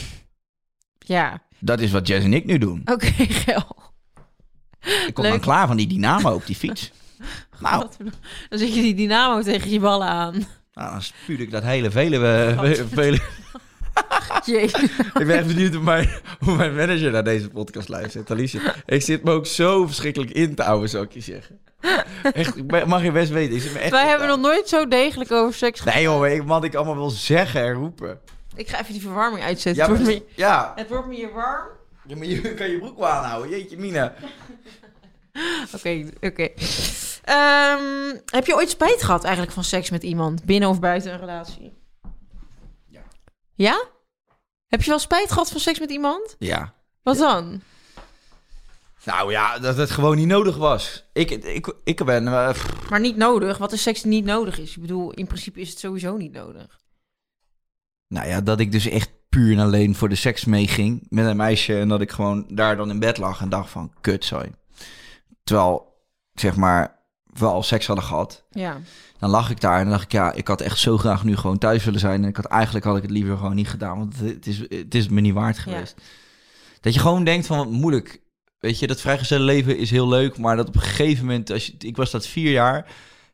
Ja, 1.05 1.41
Dat 1.59 1.79
is 1.79 1.91
wat 1.91 2.07
Jess 2.07 2.25
en 2.25 2.33
ik 2.33 2.45
nu 2.45 2.57
doen. 2.57 2.81
oké, 2.85 3.11
geil. 3.17 3.75
Ik 4.81 5.13
kom 5.13 5.23
Leuk. 5.23 5.31
dan 5.33 5.41
klaar 5.41 5.67
van 5.67 5.77
die 5.77 5.87
dynamo 5.87 6.33
op 6.33 6.45
die 6.45 6.55
fiets. 6.55 6.91
Nou, 7.59 7.87
Dan 8.49 8.59
zet 8.59 8.75
je 8.75 8.81
die 8.81 8.95
dynamo 8.95 9.41
tegen 9.41 9.69
je 9.69 9.79
ballen 9.79 10.07
aan. 10.07 10.33
nou 10.73 10.91
dan 10.91 11.01
spuur 11.01 11.39
ik 11.39 11.51
dat 11.51 11.63
hele 11.63 11.91
Veluwe... 11.91 12.53
Ve- 12.59 12.87
Veluwe. 12.87 13.21
Jee. 14.45 14.63
ik 15.19 15.25
ben 15.27 15.37
echt 15.37 15.47
benieuwd 15.47 15.73
hoe 15.73 15.83
mijn, 15.83 16.09
hoe 16.39 16.55
mijn 16.55 16.75
manager 16.75 17.11
naar 17.11 17.23
deze 17.23 17.49
podcast 17.49 17.89
luistert, 17.89 18.31
Alicia. 18.31 18.75
Ik 18.85 19.01
zit 19.01 19.23
me 19.23 19.31
ook 19.31 19.45
zo 19.45 19.85
verschrikkelijk 19.85 20.31
in 20.31 20.55
te 20.55 20.63
houden, 20.63 20.89
zou 20.89 21.03
ik 21.03 21.11
je 21.11 21.21
zeggen. 21.21 21.59
Echt, 22.33 22.57
ik 22.57 22.85
mag 22.85 23.03
je 23.03 23.11
best 23.11 23.31
weten. 23.31 23.55
Ik 23.55 23.61
zit 23.61 23.73
me 23.73 23.79
echt 23.79 23.91
Wij 23.91 24.07
hebben 24.07 24.27
nog 24.27 24.39
nooit 24.39 24.69
zo 24.69 24.87
degelijk 24.87 25.31
over 25.31 25.53
seks 25.53 25.79
gehad. 25.79 25.95
Nee 25.95 26.03
joh, 26.03 26.27
ik, 26.27 26.43
wat 26.43 26.63
ik 26.63 26.75
allemaal 26.75 26.95
wil 26.95 27.09
zeggen 27.09 27.61
en 27.61 27.73
roepen. 27.73 28.19
Ik 28.55 28.69
ga 28.69 28.79
even 28.79 28.93
die 28.93 29.01
verwarming 29.01 29.43
uitzetten. 29.43 29.83
Ja, 29.83 29.89
het, 29.89 30.03
wordt 30.03 30.19
me, 30.19 30.25
ja. 30.35 30.73
het 30.75 30.89
wordt 30.89 31.07
me 31.07 31.15
hier 31.15 31.33
warm. 31.33 31.67
Ja, 32.07 32.15
maar 32.15 32.25
je 32.25 32.41
kan 32.53 32.69
je 32.69 32.77
broek 32.77 32.97
wel 32.97 33.07
aanhouden. 33.07 33.49
Jeetje 33.49 33.77
mina. 33.77 34.13
Oké, 35.75 36.09
oké. 36.21 36.49
Ehm, 37.23 38.17
heb 38.25 38.45
je 38.45 38.55
ooit 38.55 38.69
spijt 38.69 39.03
gehad 39.03 39.23
eigenlijk 39.23 39.53
van 39.53 39.63
seks 39.63 39.89
met 39.89 40.03
iemand? 40.03 40.45
Binnen 40.45 40.69
of 40.69 40.79
buiten 40.79 41.13
een 41.13 41.19
relatie? 41.19 41.73
Ja. 43.55 43.83
Heb 44.67 44.81
je 44.81 44.89
wel 44.89 44.99
spijt 44.99 45.31
gehad 45.31 45.51
van 45.51 45.59
seks 45.59 45.79
met 45.79 45.89
iemand? 45.91 46.35
Ja. 46.39 46.73
Wat 47.03 47.17
dan? 47.17 47.61
Nou 49.03 49.31
ja, 49.31 49.59
dat 49.59 49.77
het 49.77 49.91
gewoon 49.91 50.15
niet 50.15 50.27
nodig 50.27 50.57
was. 50.57 51.03
Ik, 51.13 51.31
ik, 51.31 51.73
ik 51.83 52.03
ben... 52.05 52.27
eh, 52.27 52.55
Maar 52.89 52.99
niet 52.99 53.15
nodig. 53.17 53.57
Wat 53.57 53.71
is 53.71 53.81
seks 53.81 54.01
die 54.01 54.11
niet 54.11 54.25
nodig 54.25 54.59
is? 54.59 54.75
Ik 54.75 54.81
bedoel, 54.81 55.11
in 55.11 55.27
principe 55.27 55.59
is 55.59 55.69
het 55.69 55.79
sowieso 55.79 56.17
niet 56.17 56.31
nodig. 56.31 56.79
nou 58.07 58.27
ja, 58.27 58.41
dat 58.41 58.59
ik 58.59 58.71
dus 58.71 58.85
echt 58.85 59.09
puur 59.29 59.51
en 59.57 59.59
alleen 59.63 59.95
voor 59.95 60.09
de 60.09 60.15
seks 60.15 60.45
meeging 60.45 61.05
met 61.09 61.25
een 61.25 61.37
meisje. 61.37 61.79
En 61.79 61.87
dat 61.87 62.01
ik 62.01 62.11
gewoon 62.11 62.45
daar 62.49 62.75
dan 62.77 62.89
in 62.89 62.99
bed 62.99 63.17
lag 63.17 63.41
en 63.41 63.49
dacht 63.49 63.69
van, 63.69 63.93
kut, 64.01 64.25
sorry. 64.25 64.51
Terwijl, 65.43 66.01
zeg 66.33 66.55
maar, 66.55 66.99
we 67.23 67.45
al 67.45 67.63
seks 67.63 67.87
hadden 67.87 68.05
gehad. 68.05 68.43
Ja. 68.49 68.79
Dan 69.23 69.31
lag 69.31 69.49
ik 69.49 69.61
daar 69.61 69.77
en 69.77 69.83
dan 69.83 69.91
dacht 69.91 70.03
ik, 70.03 70.11
ja, 70.11 70.33
ik 70.33 70.47
had 70.47 70.61
echt 70.61 70.79
zo 70.79 70.97
graag 70.97 71.23
nu 71.23 71.35
gewoon 71.35 71.57
thuis 71.57 71.83
willen 71.83 71.99
zijn. 71.99 72.23
En 72.23 72.29
ik 72.29 72.35
had 72.35 72.45
eigenlijk 72.45 72.85
had 72.85 72.95
ik 72.95 73.01
het 73.01 73.11
liever 73.11 73.37
gewoon 73.37 73.55
niet 73.55 73.69
gedaan, 73.69 73.97
want 73.97 74.19
het, 74.19 74.47
is, 74.47 74.59
het 74.59 74.95
is 74.95 75.07
me 75.07 75.21
niet 75.21 75.33
waard 75.33 75.57
geweest. 75.57 76.01
Dat 76.79 76.93
je 76.93 76.99
gewoon 76.99 77.23
denkt 77.23 77.45
van, 77.45 77.57
wat 77.57 77.69
moeilijk. 77.69 78.21
Weet 78.59 78.79
je, 78.79 78.87
dat 78.87 79.01
vrijgezellenleven 79.01 79.77
is 79.77 79.91
heel 79.91 80.07
leuk, 80.07 80.37
maar 80.37 80.55
dat 80.55 80.67
op 80.67 80.75
een 80.75 80.81
gegeven 80.81 81.25
moment, 81.25 81.51
als 81.51 81.65
je, 81.65 81.73
ik 81.77 81.95
was 81.95 82.11
dat 82.11 82.27
vier 82.27 82.51
jaar. 82.51 82.77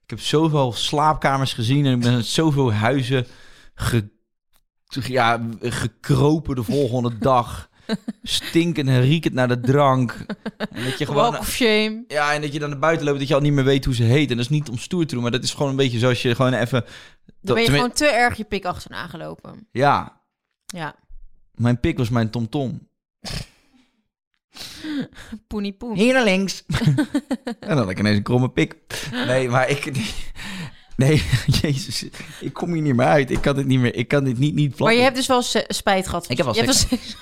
Ik 0.03 0.09
heb 0.09 0.19
zoveel 0.19 0.73
slaapkamers 0.73 1.53
gezien 1.53 1.85
en 1.85 1.93
ik 1.93 1.99
ben 1.99 2.23
zoveel 2.23 2.73
huizen 2.73 3.27
ge, 3.75 4.09
ja, 4.87 5.41
gekropen 5.61 6.55
de 6.55 6.63
volgende 6.63 7.17
dag. 7.17 7.68
Stinkend 8.23 8.87
en 8.87 9.01
riekend 9.01 9.33
naar 9.33 9.47
de 9.47 9.59
drank. 9.59 10.25
En 10.57 10.83
dat 10.83 10.97
je 10.97 11.05
gewoon... 11.05 11.31
Walk 11.31 11.39
of 11.39 11.49
shame. 11.51 12.03
Ja, 12.07 12.33
en 12.33 12.41
dat 12.41 12.53
je 12.53 12.59
dan 12.59 12.69
naar 12.69 12.79
buiten 12.79 13.05
loopt 13.05 13.19
dat 13.19 13.27
je 13.27 13.33
al 13.33 13.41
niet 13.41 13.53
meer 13.53 13.63
weet 13.63 13.85
hoe 13.85 13.95
ze 13.95 14.03
heet. 14.03 14.29
En 14.29 14.35
dat 14.35 14.45
is 14.45 14.51
niet 14.51 14.69
om 14.69 14.77
stoer 14.77 15.05
te 15.05 15.13
doen, 15.13 15.21
maar 15.23 15.31
dat 15.31 15.43
is 15.43 15.53
gewoon 15.53 15.69
een 15.69 15.75
beetje 15.75 15.99
zoals 15.99 16.21
je 16.21 16.35
gewoon 16.35 16.53
even... 16.53 16.85
Dan 17.41 17.55
ben 17.55 17.63
je 17.63 17.69
gewoon 17.71 17.91
te 17.91 18.05
erg 18.07 18.37
je 18.37 18.43
pik 18.43 18.65
achterna 18.65 19.07
gelopen. 19.07 19.67
Ja, 19.71 20.21
Ja. 20.65 20.95
mijn 21.53 21.79
pik 21.79 21.97
was 21.97 22.09
mijn 22.09 22.29
tomtom. 22.29 22.87
Poenie 25.47 25.73
poen. 25.73 25.95
Hier 25.95 26.13
naar 26.13 26.23
links. 26.23 26.63
en 27.43 27.67
dan 27.67 27.77
had 27.77 27.89
ik 27.89 27.99
ineens 27.99 28.17
een 28.17 28.23
kromme 28.23 28.49
pik. 28.49 28.75
Nee, 29.11 29.49
maar 29.49 29.69
ik... 29.69 29.91
Nee, 30.95 31.23
jezus. 31.61 32.05
Ik 32.39 32.53
kom 32.53 32.73
hier 32.73 32.81
niet 32.81 32.95
meer 32.95 33.05
uit. 33.05 33.31
Ik 33.31 33.41
kan 33.41 33.55
dit 33.55 33.65
niet 33.65 33.79
meer. 33.79 33.95
Ik 33.95 34.07
kan 34.07 34.23
dit 34.23 34.37
niet, 34.37 34.53
niet 34.55 34.67
Maar 34.67 34.77
plakken. 34.77 34.97
je 34.97 35.03
hebt 35.03 35.15
dus 35.15 35.27
wel 35.27 35.41
spijt 35.67 36.07
gehad. 36.07 36.29
Ik 36.29 36.37
heb 36.37 36.45
wel 36.45 36.55
je 36.55 36.61
hebt 36.61 36.75
seks. 36.75 37.15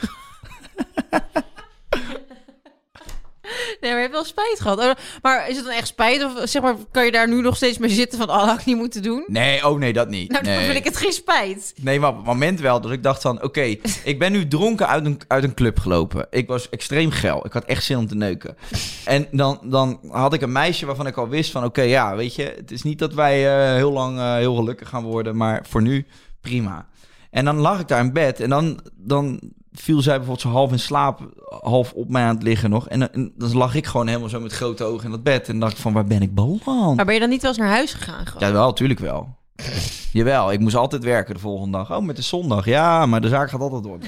Nee, 3.81 3.91
maar 3.91 4.01
je 4.01 4.07
hebt 4.07 4.11
wel 4.11 4.23
spijt 4.23 4.59
gehad. 4.59 4.79
Oh, 4.79 4.91
Maar 5.21 5.49
is 5.49 5.55
het 5.55 5.65
dan 5.65 5.73
echt 5.73 5.87
spijt? 5.87 6.23
Of 6.23 6.31
zeg 6.43 6.61
maar, 6.61 6.75
kan 6.91 7.05
je 7.05 7.11
daar 7.11 7.29
nu 7.29 7.41
nog 7.41 7.55
steeds 7.55 7.77
mee 7.77 7.89
zitten 7.89 8.19
van... 8.19 8.29
Oh, 8.29 8.43
had 8.43 8.59
ik 8.59 8.65
niet 8.65 8.77
moeten 8.77 9.03
doen? 9.03 9.23
Nee, 9.27 9.67
oh 9.67 9.79
nee, 9.79 9.93
dat 9.93 10.09
niet. 10.09 10.31
Nou, 10.31 10.43
dan 10.43 10.53
nee. 10.53 10.65
vind 10.65 10.77
ik 10.77 10.83
het 10.83 10.97
geen 10.97 11.11
spijt. 11.11 11.73
Nee, 11.81 11.99
maar 11.99 12.09
op 12.09 12.15
het 12.15 12.25
moment 12.25 12.59
wel 12.59 12.81
dat 12.81 12.91
ik 12.91 13.03
dacht 13.03 13.21
van... 13.21 13.43
Oké, 13.43 13.61
ik 14.03 14.19
ben 14.19 14.31
nu 14.31 14.47
dronken 14.47 14.87
uit 14.87 15.05
een, 15.05 15.19
uit 15.27 15.43
een 15.43 15.53
club 15.53 15.79
gelopen. 15.79 16.27
Ik 16.29 16.47
was 16.47 16.69
extreem 16.69 17.11
geil. 17.11 17.45
Ik 17.45 17.53
had 17.53 17.65
echt 17.65 17.83
zin 17.83 17.97
om 17.97 18.07
te 18.07 18.15
neuken. 18.15 18.57
En 19.05 19.27
dan, 19.31 19.59
dan 19.63 19.99
had 20.09 20.33
ik 20.33 20.41
een 20.41 20.51
meisje 20.51 20.85
waarvan 20.85 21.07
ik 21.07 21.17
al 21.17 21.29
wist 21.29 21.51
van... 21.51 21.63
Oké, 21.63 21.81
ja, 21.81 22.15
weet 22.15 22.35
je... 22.35 22.53
Het 22.55 22.71
is 22.71 22.83
niet 22.83 22.99
dat 22.99 23.13
wij 23.13 23.47
eh, 23.47 23.75
heel 23.75 23.91
lang 23.91 24.17
eh, 24.17 24.35
heel 24.35 24.55
gelukkig 24.55 24.89
gaan 24.89 25.03
worden. 25.03 25.37
Maar 25.37 25.65
voor 25.69 25.81
nu, 25.81 26.05
prima. 26.41 26.87
En 27.31 27.45
dan 27.45 27.57
lag 27.57 27.79
ik 27.79 27.87
daar 27.87 28.03
in 28.03 28.13
bed. 28.13 28.39
En 28.39 28.49
dan, 28.49 28.79
dan 28.95 29.39
viel 29.79 30.01
zij 30.01 30.15
bijvoorbeeld 30.17 30.41
zo 30.47 30.49
half 30.49 30.71
in 30.71 30.79
slaap... 30.79 31.19
Half 31.61 31.93
op 31.93 32.09
mij 32.09 32.23
aan 32.23 32.33
het 32.35 32.43
liggen 32.43 32.69
nog. 32.69 32.87
En, 32.89 32.99
dan- 32.99 33.09
en 33.11 33.33
dan 33.37 33.57
lag 33.57 33.75
ik 33.75 33.85
gewoon 33.85 34.07
helemaal 34.07 34.29
zo 34.29 34.39
met 34.39 34.51
grote 34.53 34.83
ogen 34.83 35.05
in 35.05 35.11
dat 35.11 35.23
bed. 35.23 35.49
En 35.49 35.59
dacht 35.59 35.71
ik 35.71 35.77
van, 35.77 35.93
waar 35.93 36.05
ben 36.05 36.21
ik 36.21 36.35
beland? 36.35 36.95
Maar 36.95 37.05
ben 37.05 37.13
je 37.13 37.19
dan 37.19 37.29
niet 37.29 37.41
wel 37.41 37.51
eens 37.51 37.59
naar 37.59 37.69
huis 37.69 37.93
gegaan? 37.93 38.25
Gewoon? 38.25 38.47
Ja, 38.47 38.53
wel, 38.53 38.73
tuurlijk 38.73 38.99
wel. 38.99 39.35
Jawel, 40.13 40.51
ik 40.51 40.59
moest 40.59 40.75
altijd 40.75 41.03
werken 41.03 41.33
de 41.33 41.39
volgende 41.39 41.77
dag. 41.77 41.91
Oh, 41.95 42.03
met 42.05 42.15
de 42.15 42.21
zondag. 42.21 42.65
Ja, 42.65 43.05
maar 43.05 43.21
de 43.21 43.27
zaak 43.27 43.49
gaat 43.49 43.61
altijd 43.61 43.83
door. 43.83 43.97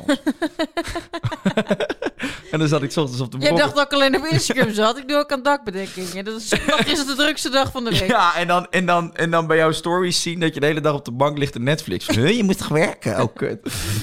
en 2.51 2.59
dan 2.59 2.67
zat 2.67 2.81
ik 2.83 2.95
ochtends 2.95 3.21
op 3.21 3.31
de 3.31 3.37
Jij 3.37 3.51
dacht 3.51 3.75
dat 3.75 3.85
ik 3.85 3.93
alleen 3.93 4.15
op 4.15 4.25
Instagram 4.25 4.73
zat. 4.73 4.97
Ik 4.97 5.07
doe 5.07 5.17
ook 5.17 5.31
aan 5.31 5.43
dakbedekking. 5.43 6.09
En 6.09 6.23
dat 6.25 6.35
is, 6.41 6.47
zondag 6.49 6.85
is 6.85 6.97
het 6.97 7.07
de 7.07 7.15
drukste 7.15 7.49
dag 7.49 7.71
van 7.71 7.83
de 7.83 7.89
week. 7.89 8.09
Ja, 8.09 8.35
en 8.35 8.47
dan, 8.47 8.67
en, 8.69 8.85
dan, 8.85 9.15
en 9.15 9.31
dan 9.31 9.47
bij 9.47 9.57
jouw 9.57 9.71
stories 9.71 10.21
zien 10.21 10.39
dat 10.39 10.53
je 10.53 10.59
de 10.59 10.65
hele 10.65 10.81
dag 10.81 10.93
op 10.93 11.05
de 11.05 11.11
bank 11.11 11.37
ligt 11.37 11.55
en 11.55 11.63
Netflix. 11.63 12.07
"Huh, 12.07 12.29
je 12.35 12.43
moet 12.43 12.57
toch 12.57 12.67
werken? 12.67 13.21
Oh, 13.21 13.35
kut. 13.35 13.59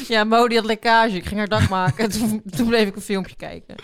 Ja, 0.09 0.25
Mo 0.25 0.49
die 0.49 0.57
had 0.59 0.67
lekkage. 0.67 1.17
Ik 1.17 1.25
ging 1.27 1.39
haar 1.39 1.49
dak 1.49 1.69
maken. 1.69 2.11
Toen, 2.19 2.43
toen 2.57 2.67
bleef 2.67 2.89
ik 2.89 2.97
een 2.97 3.03
filmpje 3.03 3.37
kijken. 3.37 3.75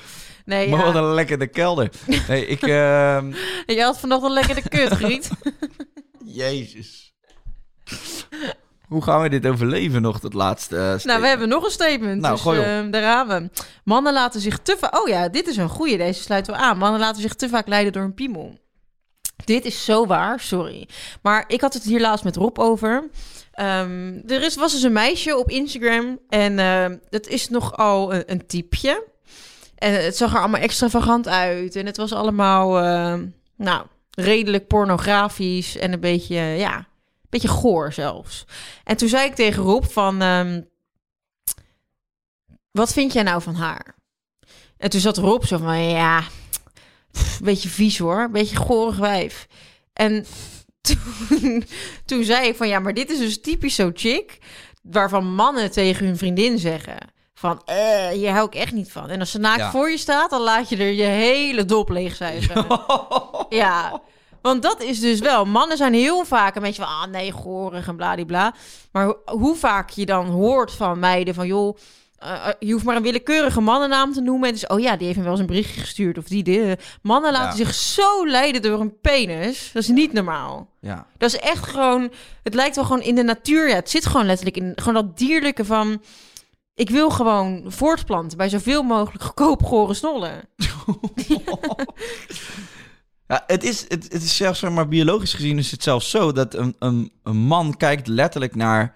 Nee, 0.45 0.69
Maar 0.69 0.79
ja. 0.79 0.85
wat 0.85 0.95
een 0.95 1.15
lekkere 1.15 1.47
kelder. 1.47 1.91
Nee, 2.29 2.47
ik... 2.47 2.63
ehm, 2.63 3.33
je 3.67 3.83
had 3.83 3.99
vanochtend 3.99 4.31
een 4.37 4.47
lekkere 4.47 4.69
kut, 4.69 4.93
Griet. 4.99 5.31
Jezus. 6.25 7.12
Hoe 8.93 9.03
gaan 9.03 9.23
we 9.23 9.29
dit 9.29 9.47
overleven 9.47 10.03
nog, 10.03 10.21
dat 10.21 10.35
laatste 10.35 10.77
eh, 10.77 11.05
nou, 11.05 11.21
we 11.21 11.27
hebben 11.27 11.49
nog 11.49 11.65
een 11.65 11.71
statement. 11.71 12.21
Nou, 12.21 12.33
dus 12.33 12.43
gooi 12.43 12.61
ehm, 12.61 12.91
daar 12.91 13.03
gaan 13.03 13.29
we. 13.29 13.51
Mannen 13.85 14.13
laten 14.13 14.41
zich 14.41 14.59
te 14.59 14.77
vaak... 14.79 15.01
Oh 15.01 15.09
ja, 15.09 15.29
dit 15.29 15.47
is 15.47 15.57
een 15.57 15.69
goeie. 15.69 15.97
Deze 15.97 16.23
sluiten 16.23 16.53
we 16.53 16.59
aan. 16.59 16.79
Mannen 16.79 17.01
laten 17.01 17.23
zich 17.23 17.35
te 17.35 17.49
vaak 17.49 17.69
leiden 17.69 17.93
door 17.93 18.03
een 18.03 18.15
piemel. 18.15 18.59
Dit 19.45 19.65
is 19.65 19.85
zo 19.85 20.07
waar, 20.07 20.41
sorry. 20.41 20.89
Maar 21.23 21.45
ik 21.47 21.61
had 21.61 21.75
het 21.75 21.83
hier 21.83 22.01
laatst 22.01 22.25
met 22.25 22.37
Rob 22.37 22.59
over. 22.59 23.09
Ehm, 23.53 24.21
er 24.27 24.43
is, 24.43 24.57
was 24.57 24.73
dus 24.73 24.83
een 24.83 24.93
meisje 24.93 25.37
op 25.37 25.51
Instagram. 25.51 26.19
En 26.29 26.59
ehm 26.59 26.97
dat 27.11 27.27
is 27.27 27.49
nogal 27.49 28.15
een, 28.15 28.23
een 28.27 28.47
typeje. 28.47 29.05
En 29.75 30.05
het 30.05 30.17
zag 30.17 30.33
er 30.33 30.39
allemaal 30.39 30.61
extravagant 30.61 31.29
uit. 31.29 31.77
En 31.77 31.87
het 31.87 31.97
was 31.97 32.13
allemaal, 32.13 32.79
ehm, 32.79 33.27
nou, 33.57 33.87
redelijk 34.11 34.67
pornografisch. 34.67 35.77
En 35.77 35.93
een 35.93 36.01
beetje, 36.01 36.37
ja, 36.37 36.87
beetje 37.33 37.49
goor 37.49 37.93
zelfs. 37.93 38.45
En 38.85 38.97
toen 38.97 39.09
zei 39.09 39.27
ik 39.27 39.35
tegen 39.35 39.63
Rob 39.63 39.85
van... 39.85 40.23
ehm, 40.23 40.61
wat 42.71 42.93
vind 42.93 43.13
jij 43.13 43.23
nou 43.23 43.43
van 43.43 43.55
haar? 43.55 43.95
En 44.77 44.91
toen 44.91 45.01
zat 45.01 45.17
Rob 45.17 45.43
zo 45.45 45.59
van, 45.59 45.79
ja, 45.83 46.23
pff, 47.13 47.41
beetje 47.41 47.69
vies 47.69 47.99
hoor, 47.99 48.31
beetje 48.31 48.57
gorig 48.57 48.97
wijf. 48.97 49.47
En 49.93 50.27
toen, 51.29 51.65
toen 52.05 52.25
zei 52.25 52.49
ik 52.49 52.57
van, 52.57 52.69
ja, 52.69 52.79
maar 52.79 52.95
dit 52.95 53.11
is 53.11 53.19
dus 53.19 53.41
typisch 53.41 53.75
zo 53.75 53.91
chick, 53.95 54.39
waarvan 54.83 55.35
mannen 55.35 55.71
tegen 55.71 56.07
hun 56.07 56.17
vriendin 56.17 56.59
zeggen 56.59 56.97
van, 57.35 57.63
eh, 57.65 58.09
hier 58.09 58.31
hou 58.31 58.47
ik 58.47 58.55
echt 58.55 58.73
niet 58.73 58.93
van. 58.93 59.09
En 59.11 59.21
als 59.21 59.31
ze 59.31 59.39
naakt 59.39 59.59
Ja. 59.61 59.71
voor 59.71 59.91
je 59.91 59.99
staat, 59.99 60.31
dan 60.31 60.41
laat 60.41 60.69
je 60.69 60.77
er 60.77 60.93
je 60.93 61.03
hele 61.03 61.65
dop 61.65 61.89
leegzuigen. 61.89 62.67
Ja, 63.49 64.01
want 64.43 64.63
dat 64.63 64.83
is 64.83 65.01
dus 65.01 65.19
wel. 65.21 65.45
Mannen 65.45 65.77
zijn 65.77 65.95
heel 65.95 66.25
vaak 66.25 66.55
een 66.57 66.63
beetje 66.63 66.83
van, 66.83 66.91
ah 66.91 67.07
nee, 67.07 67.33
gorig 67.33 67.89
en 67.89 67.97
bladibla. 67.97 68.55
Maar 68.93 69.05
ho- 69.05 69.19
hoe 69.25 69.57
vaak 69.57 69.91
je 69.91 70.07
dan 70.07 70.27
hoort 70.27 70.73
van 70.73 70.99
meiden 70.99 71.35
van, 71.35 71.47
joh, 71.47 71.77
eh, 72.19 72.33
eh, 72.49 72.55
je 72.59 72.73
hoeft 72.73 72.85
maar 72.85 72.97
een 72.97 73.03
willekeurige 73.03 73.61
mannennaam 73.61 74.13
te 74.13 74.21
noemen. 74.21 74.49
En 74.49 74.55
dus, 74.55 74.67
oh 74.67 74.81
ja, 74.81 74.97
die 74.97 75.03
heeft 75.05 75.15
hem 75.15 75.23
wel 75.25 75.33
eens 75.33 75.41
een 75.43 75.47
berichtje 75.47 75.81
gestuurd. 75.81 76.19
Of 76.19 76.25
die, 76.25 76.43
die. 76.43 76.77
Mannen 77.03 77.33
laten 77.33 77.59
Ja. 77.59 77.65
zich 77.65 77.75
zo 77.75 78.27
leiden 78.27 78.63
door 78.63 78.81
een 78.81 79.01
penis. 79.01 79.71
Dat 79.73 79.83
is 79.83 79.89
niet 79.89 80.13
normaal. 80.13 80.69
Ja. 80.81 81.07
Dat 81.19 81.33
is 81.35 81.41
echt 81.41 81.67
gewoon, 81.67 82.13
het 82.43 82.55
lijkt 82.55 82.75
wel 82.77 82.85
gewoon 82.85 83.03
in 83.03 83.15
de 83.15 83.23
natuur. 83.23 83.69
Ja, 83.69 83.75
het 83.75 83.91
zit 83.91 84.07
gewoon 84.07 84.27
letterlijk 84.27 84.57
in, 84.57 84.73
gewoon 84.75 84.95
dat 84.95 85.19
dierlijke 85.19 85.65
van... 85.65 86.03
Ik 86.75 86.91
wil 86.91 87.11
gewoon 87.11 87.65
voortplanten 87.67 88.39
bij 88.39 88.49
zoveel 88.49 88.83
mogelijk 88.83 89.25
goedkoop 89.25 89.63
gore 89.65 89.95
snollen. 89.95 90.33
Ja, 93.33 93.43
het 93.47 93.65
is, 93.65 93.81
het, 93.89 94.13
het 94.13 94.23
is 94.23 94.37
zelfs, 94.37 94.59
zeg 94.59 94.71
maar, 94.71 94.89
biologisch 94.89 95.35
gezien 95.35 95.59
is 95.59 95.71
het 95.71 95.83
zelfs 95.83 96.11
zo 96.11 96.33
dat 96.33 96.55
een, 96.55 96.77
een, 96.79 97.13
een 97.23 97.37
man 97.37 97.77
kijkt 97.77 98.07
letterlijk 98.07 98.55
naar 98.55 98.95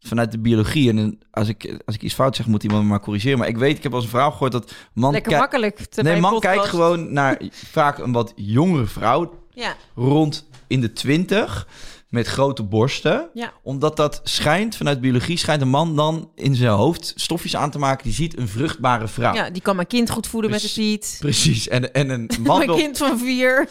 vanuit 0.00 0.32
de 0.32 0.38
biologie. 0.38 0.90
En 0.90 1.18
als 1.30 1.48
ik, 1.48 1.82
als 1.86 1.94
ik 1.94 2.02
iets 2.02 2.14
fout 2.14 2.36
zeg, 2.36 2.46
moet 2.46 2.62
iemand 2.62 2.82
me 2.82 2.88
maar 2.88 3.00
corrigeren. 3.00 3.38
Maar 3.38 3.48
ik 3.48 3.56
weet, 3.56 3.76
ik 3.76 3.82
heb 3.82 3.94
als 3.94 4.04
een 4.04 4.10
vrouw 4.10 4.30
gehoord 4.30 4.52
dat 4.52 4.72
man 4.92 5.12
Lekker 5.12 5.38
makkelijk. 5.38 5.78
te 5.78 6.02
Nee, 6.02 6.20
man 6.20 6.32
podcast. 6.32 6.54
kijkt 6.54 6.68
gewoon 6.68 7.12
naar 7.12 7.42
vaak 7.78 7.98
een 7.98 8.12
wat 8.12 8.32
jongere 8.36 8.86
vrouw, 8.86 9.34
Ja, 9.52 9.76
rond 9.94 10.48
in 10.66 10.80
de 10.80 10.92
twintig, 10.92 11.68
met 12.08 12.26
grote 12.26 12.62
borsten. 12.62 13.28
ja. 13.34 13.52
Omdat 13.62 13.96
dat 13.96 14.20
schijnt, 14.24 14.76
vanuit 14.76 15.00
biologie, 15.00 15.36
schijnt 15.36 15.62
een 15.62 15.68
man 15.68 15.96
dan 15.96 16.30
in 16.34 16.54
zijn 16.54 16.70
hoofd 16.70 17.12
stofjes 17.16 17.56
aan 17.56 17.70
te 17.70 17.78
maken 17.78 18.04
die 18.04 18.12
ziet 18.12 18.38
een 18.38 18.48
vruchtbare 18.48 19.08
vrouw. 19.08 19.34
ja, 19.34 19.50
die 19.50 19.62
kan 19.62 19.76
mijn 19.76 19.86
kind 19.88 20.10
goed 20.10 20.26
voeden 20.26 20.50
met 20.50 20.60
de 20.60 20.72
tiet. 20.72 21.16
Precies. 21.20 21.68
En, 21.68 21.92
en 21.92 22.10
een 22.10 22.30
man 22.46 22.56
Mijn 22.56 22.68
wil, 22.68 22.78
kind 22.78 22.98
van 22.98 23.18
vier. 23.18 23.68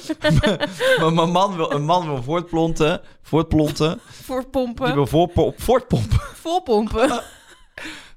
maar 1.00 1.24
een 1.24 1.32
man 1.32 1.56
wil, 1.56 1.72
een 1.72 1.86
man 1.86 2.06
wil 2.06 2.24
voortplonten, 2.24 3.02
voortplonten. 3.22 3.90
Die 3.94 4.26
Voortpompen. 4.26 4.94
wil 5.04 5.08
voorpo- 5.08 5.54
voortpompen. 5.58 6.20
Volpompen. 6.34 7.22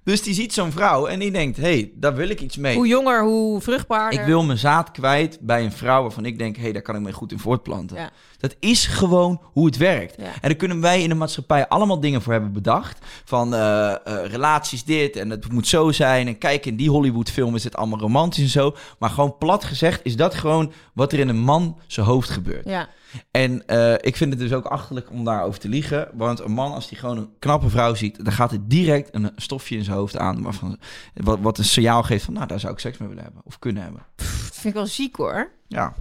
Dus 0.04 0.22
die 0.22 0.34
ziet 0.34 0.52
zo'n 0.52 0.72
vrouw 0.72 1.06
en 1.06 1.18
die 1.18 1.30
denkt, 1.30 1.56
hé, 1.56 1.62
hey, 1.62 1.92
daar 1.94 2.14
wil 2.14 2.28
ik 2.28 2.40
iets 2.40 2.56
mee. 2.56 2.76
Hoe 2.76 2.86
jonger, 2.86 3.22
hoe 3.24 3.60
vruchtbaarder. 3.60 4.20
Ik 4.20 4.26
wil 4.26 4.42
mijn 4.42 4.58
zaad 4.58 4.90
kwijt 4.90 5.38
bij 5.40 5.64
een 5.64 5.72
vrouw 5.72 6.02
waarvan 6.02 6.24
ik 6.24 6.38
denk, 6.38 6.56
hé, 6.56 6.62
hey, 6.62 6.72
daar 6.72 6.82
kan 6.82 6.94
ik 6.94 7.00
mee 7.00 7.12
goed 7.12 7.32
in 7.32 7.38
voortplanten. 7.38 7.96
Ja. 7.96 8.10
Dat 8.40 8.56
is 8.58 8.86
gewoon 8.86 9.40
hoe 9.42 9.66
het 9.66 9.76
werkt. 9.76 10.14
Ja. 10.18 10.24
En 10.24 10.40
daar 10.40 10.54
kunnen 10.54 10.80
wij 10.80 11.02
in 11.02 11.08
de 11.08 11.14
maatschappij 11.14 11.68
allemaal 11.68 12.00
dingen 12.00 12.22
voor 12.22 12.32
hebben 12.32 12.52
bedacht. 12.52 12.98
Van 13.24 13.54
eh, 13.54 13.90
eh, 13.90 13.96
relaties 14.24 14.84
dit 14.84 15.16
en 15.16 15.30
het 15.30 15.52
moet 15.52 15.66
zo 15.66 15.92
zijn. 15.92 16.26
En 16.26 16.38
kijk, 16.38 16.66
in 16.66 16.76
die 16.76 16.90
Hollywoodfilm 16.90 17.54
is 17.54 17.64
het 17.64 17.76
allemaal 17.76 17.98
romantisch 17.98 18.42
en 18.42 18.50
zo. 18.50 18.76
Maar 18.98 19.10
gewoon 19.10 19.38
plat 19.38 19.64
gezegd 19.64 20.00
is 20.04 20.16
dat 20.16 20.34
gewoon 20.34 20.72
wat 20.94 21.12
er 21.12 21.18
in 21.18 21.28
een 21.28 21.40
man 21.40 21.78
zijn 21.86 22.06
hoofd 22.06 22.30
gebeurt. 22.30 22.64
Ja. 22.64 22.88
En 23.30 23.66
eh, 23.66 23.92
ik 23.92 24.16
vind 24.16 24.30
het 24.30 24.38
dus 24.38 24.52
ook 24.52 24.64
achterlijk 24.64 25.10
om 25.10 25.24
daarover 25.24 25.60
te 25.60 25.68
liegen. 25.68 26.08
Want 26.14 26.40
een 26.40 26.52
man, 26.52 26.72
als 26.72 26.88
hij 26.88 26.98
gewoon 26.98 27.16
een 27.16 27.30
knappe 27.38 27.70
vrouw 27.70 27.94
ziet, 27.94 28.24
dan 28.24 28.32
gaat 28.32 28.52
er 28.52 28.68
direct 28.68 29.14
een 29.14 29.30
stofje 29.36 29.76
in 29.76 29.84
zijn 29.84 29.96
hoofd 29.96 30.16
aan. 30.16 30.42
Waarvan, 30.42 30.78
wat, 31.14 31.38
wat 31.40 31.58
een 31.58 31.64
signaal 31.64 32.02
geeft 32.02 32.24
van, 32.24 32.34
nou, 32.34 32.46
daar 32.46 32.60
zou 32.60 32.72
ik 32.72 32.78
seks 32.78 32.98
mee 32.98 33.08
willen 33.08 33.24
hebben. 33.24 33.42
Of 33.44 33.58
kunnen 33.58 33.82
hebben. 33.82 34.02
Dat 34.16 34.26
vind 34.52 34.64
ik 34.64 34.74
wel 34.74 34.86
ziek 34.86 35.16
hoor. 35.16 35.50
Ja. 35.68 35.94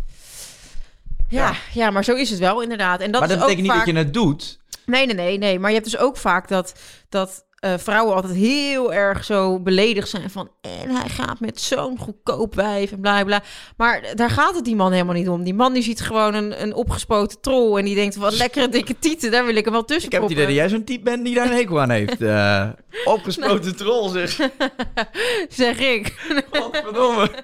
Ja, 1.29 1.53
ja. 1.73 1.89
maar 1.89 2.03
zo 2.03 2.15
is 2.15 2.29
het 2.29 2.39
wel 2.39 2.61
inderdaad. 2.61 2.99
En 2.99 3.11
dat 3.11 3.19
maar 3.19 3.29
dat 3.29 3.39
betekent 3.39 3.61
niet 3.61 3.71
vaak... 3.71 3.85
dat 3.85 3.95
je 3.95 4.01
het 4.01 4.13
doet. 4.13 4.59
Nee, 4.85 5.05
nee, 5.05 5.15
nee, 5.15 5.37
nee. 5.37 5.59
Maar 5.59 5.69
je 5.69 5.75
hebt 5.75 5.91
dus 5.91 5.99
ook 5.99 6.17
vaak 6.17 6.47
dat, 6.47 6.73
dat 7.09 7.45
eh, 7.59 7.73
vrouwen 7.77 8.15
altijd 8.15 8.33
heel 8.33 8.93
erg 8.93 9.23
zo 9.23 9.59
beledigd 9.59 10.09
zijn 10.09 10.29
van... 10.29 10.51
en 10.61 10.95
hij 10.95 11.09
gaat 11.09 11.39
met 11.39 11.61
zo'n 11.61 11.97
goedkoop 11.97 12.55
wijf 12.55 12.91
en 12.91 12.99
bla 12.99 13.23
bla. 13.23 13.43
Maar 13.77 14.11
daar 14.15 14.29
gaat 14.29 14.55
het 14.55 14.65
die 14.65 14.75
man 14.75 14.91
helemaal 14.91 15.13
niet 15.13 15.29
om. 15.29 15.43
Die 15.43 15.53
man 15.53 15.73
die 15.73 15.83
ziet 15.83 16.01
gewoon 16.01 16.33
een, 16.33 16.61
een 16.61 16.73
opgespoten 16.73 17.41
trol 17.41 17.77
en 17.77 17.85
die 17.85 17.95
denkt 17.95 18.15
van... 18.15 18.33
lekkere 18.33 18.69
dikke 18.69 18.99
tieten, 18.99 19.31
daar 19.31 19.45
wil 19.45 19.55
ik 19.55 19.63
hem 19.63 19.73
wel 19.73 19.85
tussen 19.85 20.05
Ik 20.05 20.11
heb 20.11 20.21
het 20.21 20.31
idee 20.31 20.45
dat 20.45 20.55
jij 20.55 20.69
zo'n 20.69 20.83
type 20.83 21.03
bent 21.03 21.25
die 21.25 21.35
daar 21.35 21.45
een 21.45 21.55
hekel 21.55 21.81
aan 21.81 21.89
heeft. 21.89 22.21
Eh 22.21 22.69
opgespoten 23.15 23.75
troll, 23.75 24.09
zeg. 24.09 24.49
Zeg 25.49 25.79
ik. 25.79 26.15
Godverdomme. 26.51 27.29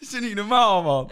Dat 0.00 0.12
is 0.12 0.20
niet 0.20 0.34
normaal, 0.34 0.82
man? 0.82 1.10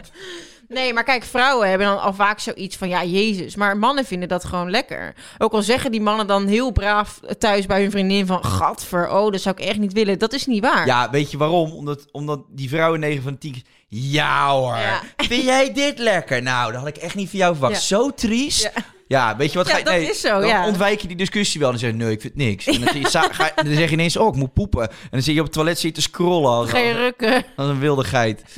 Nee, 0.75 0.93
maar 0.93 1.03
kijk, 1.03 1.23
vrouwen 1.23 1.69
hebben 1.69 1.87
dan 1.87 2.01
al 2.01 2.13
vaak 2.13 2.39
zoiets 2.39 2.77
van... 2.77 2.89
ja, 2.89 3.03
jezus. 3.03 3.55
Maar 3.55 3.77
mannen 3.77 4.05
vinden 4.05 4.29
dat 4.29 4.45
gewoon 4.45 4.69
lekker. 4.69 5.15
Ook 5.37 5.53
al 5.53 5.61
zeggen 5.61 5.91
die 5.91 6.01
mannen 6.01 6.27
dan 6.27 6.47
heel 6.47 6.71
braaf 6.71 7.19
thuis 7.37 7.65
bij 7.65 7.81
hun 7.81 7.91
vriendin 7.91 8.25
van... 8.25 8.45
gadver, 8.45 9.09
oh, 9.09 9.31
dat 9.31 9.41
zou 9.41 9.55
ik 9.57 9.65
echt 9.65 9.79
niet 9.79 9.93
willen. 9.93 10.19
Dat 10.19 10.33
is 10.33 10.45
niet 10.45 10.63
waar. 10.63 10.85
Ja, 10.85 11.09
weet 11.09 11.31
je 11.31 11.37
waarom? 11.37 11.71
Omdat, 11.71 12.05
omdat 12.11 12.41
die 12.49 12.69
vrouwen 12.69 12.99
9 12.99 13.23
van 13.23 13.37
10... 13.37 13.63
Ja 13.87 14.49
hoor. 14.49 14.77
Ja. 14.77 15.01
Vind 15.17 15.43
jij 15.43 15.73
dit 15.73 15.99
lekker? 15.99 16.41
Nou, 16.41 16.71
dat 16.71 16.79
had 16.79 16.89
ik 16.89 16.97
echt 16.97 17.15
niet 17.15 17.29
van 17.29 17.39
jou 17.39 17.51
verwacht. 17.51 17.73
Ja. 17.73 17.79
Zo 17.79 18.09
triest. 18.13 18.63
Ja. 18.63 18.71
Ja, 19.07 19.35
weet 19.37 19.51
je 19.51 19.57
wat? 19.57 19.67
Ja, 19.67 19.71
ga 19.73 19.77
je, 19.79 19.83
dat 19.83 19.93
nee, 19.93 20.09
is 20.09 20.21
zo, 20.21 20.39
dan 20.39 20.47
ja. 20.47 20.67
ontwijk 20.67 21.01
je 21.01 21.07
die 21.07 21.17
discussie 21.17 21.59
wel 21.59 21.69
en 21.69 21.75
dan 21.75 21.83
zeg 21.83 21.91
je, 21.91 21.97
nee, 22.03 22.11
ik 22.11 22.21
vind 22.21 22.35
niks. 22.35 22.65
En 22.67 22.81
dan, 22.81 22.99
je, 22.99 23.05
ga, 23.09 23.51
dan 23.55 23.73
zeg 23.73 23.87
je 23.89 23.93
ineens, 23.95 24.17
oh, 24.17 24.27
ik 24.27 24.35
moet 24.35 24.53
poepen. 24.53 24.89
En 24.89 25.07
dan 25.09 25.21
zit 25.21 25.33
je 25.33 25.39
op 25.39 25.45
het 25.45 25.55
toilet 25.55 25.79
zitten 25.79 26.03
te 26.03 26.09
scrollen 26.09 26.49
als, 26.49 26.69
Ga 26.69 26.77
je 26.77 26.93
rukken. 26.93 27.43
als 27.55 27.69
een 27.69 27.79
wilde 27.79 28.03
geit. 28.03 28.43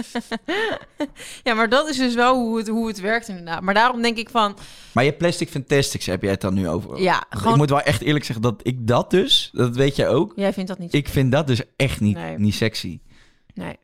Ja, 1.44 1.54
maar 1.54 1.70
dat 1.70 1.90
is 1.90 1.98
dus 1.98 2.16
wel 2.16 2.36
hoe 2.36 2.58
het, 2.58 2.68
hoe 2.68 2.88
het 2.88 3.00
werkt 3.00 3.28
inderdaad. 3.28 3.62
Maar 3.62 3.74
daarom 3.74 4.02
denk 4.02 4.18
ik 4.18 4.30
van, 4.30 4.58
Maar 4.92 5.04
je 5.04 5.14
plastic 5.14 5.50
fantastics 5.50 6.06
heb 6.06 6.22
jij 6.22 6.32
het 6.32 6.42
dan 6.42 6.54
nu 6.54 6.68
over? 6.70 7.02
ja, 7.02 7.24
gewoon... 7.30 7.52
Ik 7.54 7.58
moet 7.60 7.70
wel 7.70 7.82
echt 7.82 8.02
eerlijk 8.02 8.26
zeggen 8.26 8.44
dat 8.46 8.60
ik 8.64 8.88
dat 8.88 9.12
dus, 9.12 9.50
dat 9.54 9.76
weet 9.76 9.96
jij 9.96 10.08
ook, 10.10 10.34
Jij 10.36 10.54
vindt 10.54 10.70
dat 10.70 10.80
niet... 10.80 10.94
ik 10.94 11.08
vind 11.08 11.32
dat 11.32 11.48
dus 11.48 11.62
echt 11.76 12.00
niet, 12.00 12.16
Nee. 12.16 12.38
niet 12.38 12.56
sexy. 12.56 13.00
Nee. 13.54 13.78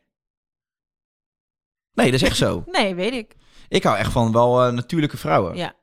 Nee, 1.94 2.12
dat 2.12 2.22
is 2.22 2.28
echt 2.28 2.38
zo. 2.38 2.64
nee, 2.78 2.96
weet 2.96 3.14
ik. 3.14 3.36
Ik 3.70 3.84
hou 3.84 3.98
echt 3.98 4.12
van 4.12 4.32
wel 4.32 4.64
eh, 4.64 4.74
natuurlijke 4.74 5.18
vrouwen. 5.18 5.56
Ja. 5.56 5.74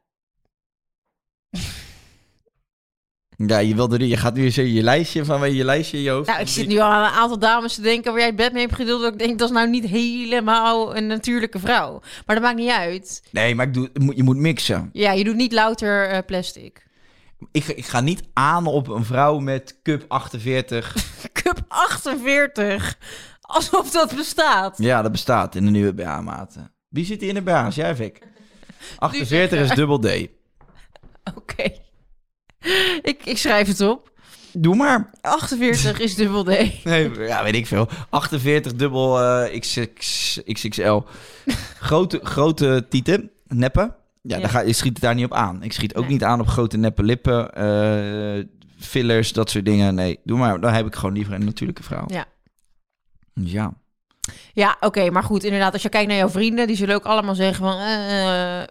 Ja, 3.46 3.58
je, 3.58 3.74
wilde, 3.74 4.08
je 4.08 4.16
gaat 4.16 4.34
nu 4.34 4.44
eens 4.44 4.54
je 4.54 4.82
lijstje 4.82 5.24
van 5.24 5.54
je 5.54 5.64
lijstje 5.64 5.96
in 5.96 6.02
je 6.02 6.10
hoofd. 6.10 6.28
Nou, 6.28 6.40
ik 6.40 6.48
zit 6.48 6.68
nu 6.68 6.78
al 6.78 6.90
aan 6.90 7.04
een 7.04 7.18
aantal 7.18 7.38
dames 7.38 7.74
te 7.74 7.80
denken 7.80 8.12
waar 8.12 8.20
jij 8.20 8.34
bed 8.34 8.52
mee 8.52 8.62
hebt 8.62 8.74
gedeeld. 8.74 9.02
Dat 9.02 9.12
ik 9.12 9.18
denk, 9.18 9.38
dat 9.38 9.48
is 9.48 9.54
nou 9.54 9.68
niet 9.68 9.84
helemaal 9.84 10.96
een 10.96 11.06
natuurlijke 11.06 11.58
vrouw. 11.58 12.00
Maar 12.26 12.36
dat 12.36 12.44
maakt 12.44 12.56
niet 12.56 12.70
uit. 12.70 13.22
Nee, 13.30 13.54
maar 13.54 13.66
ik 13.66 13.74
doe, 13.74 13.90
je 14.14 14.22
moet 14.22 14.36
mixen. 14.36 14.90
Ja, 14.92 15.12
je 15.12 15.24
doet 15.24 15.36
niet 15.36 15.52
louter 15.52 16.08
eh, 16.08 16.18
plastic. 16.26 16.86
Ik, 17.52 17.66
ik 17.66 17.86
ga 17.86 18.00
niet 18.00 18.22
aan 18.32 18.66
op 18.66 18.88
een 18.88 19.04
vrouw 19.04 19.38
met 19.38 19.78
cup 19.82 20.04
48. 20.08 20.94
Cup 21.42 21.64
48. 21.68 22.98
Alsof 23.40 23.90
dat 23.90 24.14
bestaat. 24.16 24.78
ja, 24.78 25.02
dat 25.02 25.12
bestaat 25.12 25.54
in 25.54 25.64
de 25.64 25.70
nieuwe 25.70 25.94
BH-maten. 25.94 26.72
Wie 26.88 27.04
zit 27.04 27.20
hier 27.20 27.28
in 27.28 27.34
de 27.34 27.42
BH's? 27.42 27.74
Jij, 27.74 27.96
Vic? 28.02 28.18
48 28.98 29.60
is 29.60 29.70
dubbel 29.80 29.98
D. 29.98 30.26
Oké. 31.34 31.72
Ik, 33.10 33.20
ik 33.24 33.38
schrijf 33.38 33.66
het 33.68 33.80
op. 33.80 34.08
Doe 34.52 34.74
maar. 34.74 35.10
48 35.20 35.98
is 35.98 36.14
dubbel 36.14 36.44
D. 36.44 36.46
Nee, 36.84 37.10
ja, 37.18 37.42
weet 37.42 37.54
ik 37.54 37.66
veel. 37.66 37.88
48 38.10 38.74
dubbel 38.74 39.20
eh, 39.20 39.60
XX, 39.60 40.40
XXL. 40.52 41.00
grote, 41.80 42.20
grote 42.22 42.86
tieten, 42.88 43.30
neppen. 43.46 43.94
Ja, 44.22 44.34
Ja. 44.36 44.40
Daar 44.40 44.50
ga, 44.50 44.60
je 44.60 44.72
schiet 44.72 44.92
het 44.92 45.00
daar 45.02 45.14
niet 45.14 45.24
op 45.24 45.32
aan. 45.34 45.62
Ik 45.62 45.72
schiet 45.72 45.94
ook 45.94 46.02
Nee. 46.02 46.12
niet 46.12 46.24
aan 46.24 46.40
op 46.40 46.46
grote 46.48 46.76
neppe 46.76 47.02
lippen, 47.02 47.54
eh, 47.54 48.44
fillers, 48.78 49.32
dat 49.32 49.50
soort 49.50 49.64
dingen. 49.64 49.94
Nee, 49.94 50.18
doe 50.24 50.38
maar. 50.38 50.60
Dan 50.60 50.72
heb 50.72 50.86
ik 50.86 50.94
gewoon 50.94 51.14
liever 51.14 51.34
een 51.34 51.44
natuurlijke 51.44 51.82
vrouw. 51.82 52.04
Ja. 52.06 52.24
Dus 53.34 53.52
ja. 53.52 53.72
Ja, 54.52 54.76
oké, 54.80 55.10
maar 55.10 55.22
goed, 55.22 55.44
inderdaad, 55.44 55.72
als 55.72 55.82
je 55.82 55.88
kijkt 55.88 56.08
naar 56.08 56.16
jouw 56.16 56.28
vrienden, 56.28 56.66
die 56.66 56.76
zullen 56.76 56.94
ook 56.94 57.04
allemaal 57.04 57.34
zeggen 57.34 57.64
van... 57.64 57.78
eh, 57.78 58.62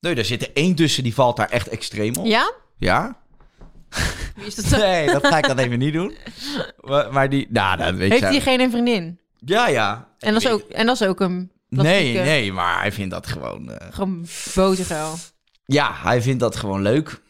Nee, 0.00 0.14
daar 0.14 0.24
zit 0.24 0.42
er 0.42 0.50
één 0.54 0.74
tussen, 0.74 1.02
die 1.02 1.14
valt 1.14 1.36
daar 1.36 1.48
echt 1.50 1.68
extreem 1.68 2.16
op. 2.16 2.26
ja? 2.26 2.52
Ja? 2.78 3.16
Wie 4.36 4.46
is 4.46 4.54
dat 4.54 4.68
dan? 4.70 4.80
Nee, 4.80 5.06
dat 5.06 5.26
ga 5.26 5.38
ik 5.38 5.46
dan 5.46 5.58
even 5.58 5.78
niet 5.78 5.92
doen. 5.92 6.14
Maar, 6.80 7.12
maar 7.12 7.28
die, 7.28 7.46
nou, 7.50 7.76
dat 7.76 7.94
weet 7.94 8.10
Heeft 8.10 8.22
je. 8.24 8.30
diegene 8.30 8.62
een 8.62 8.70
vriendin? 8.70 9.20
Ja, 9.38 9.68
ja. 9.68 10.08
En 10.18 10.32
dat 10.32 10.42
is 10.42 10.48
ook, 10.48 10.60
en 10.60 10.86
dat 10.86 11.00
is 11.00 11.06
ook 11.08 11.20
een 11.20 11.50
Nee, 11.68 11.84
plastieke- 11.84 12.18
nee, 12.22 12.52
maar 12.52 12.80
hij 12.80 12.92
vindt 12.92 13.10
dat 13.14 13.26
gewoon... 13.26 13.70
eh, 13.70 13.86
Gewoon 13.94 14.26
botergeil. 14.54 15.14
Ja, 15.64 15.90
hij 15.94 16.22
vindt 16.22 16.40
dat 16.40 16.56
gewoon 16.56 16.82
leuk. 16.82 17.20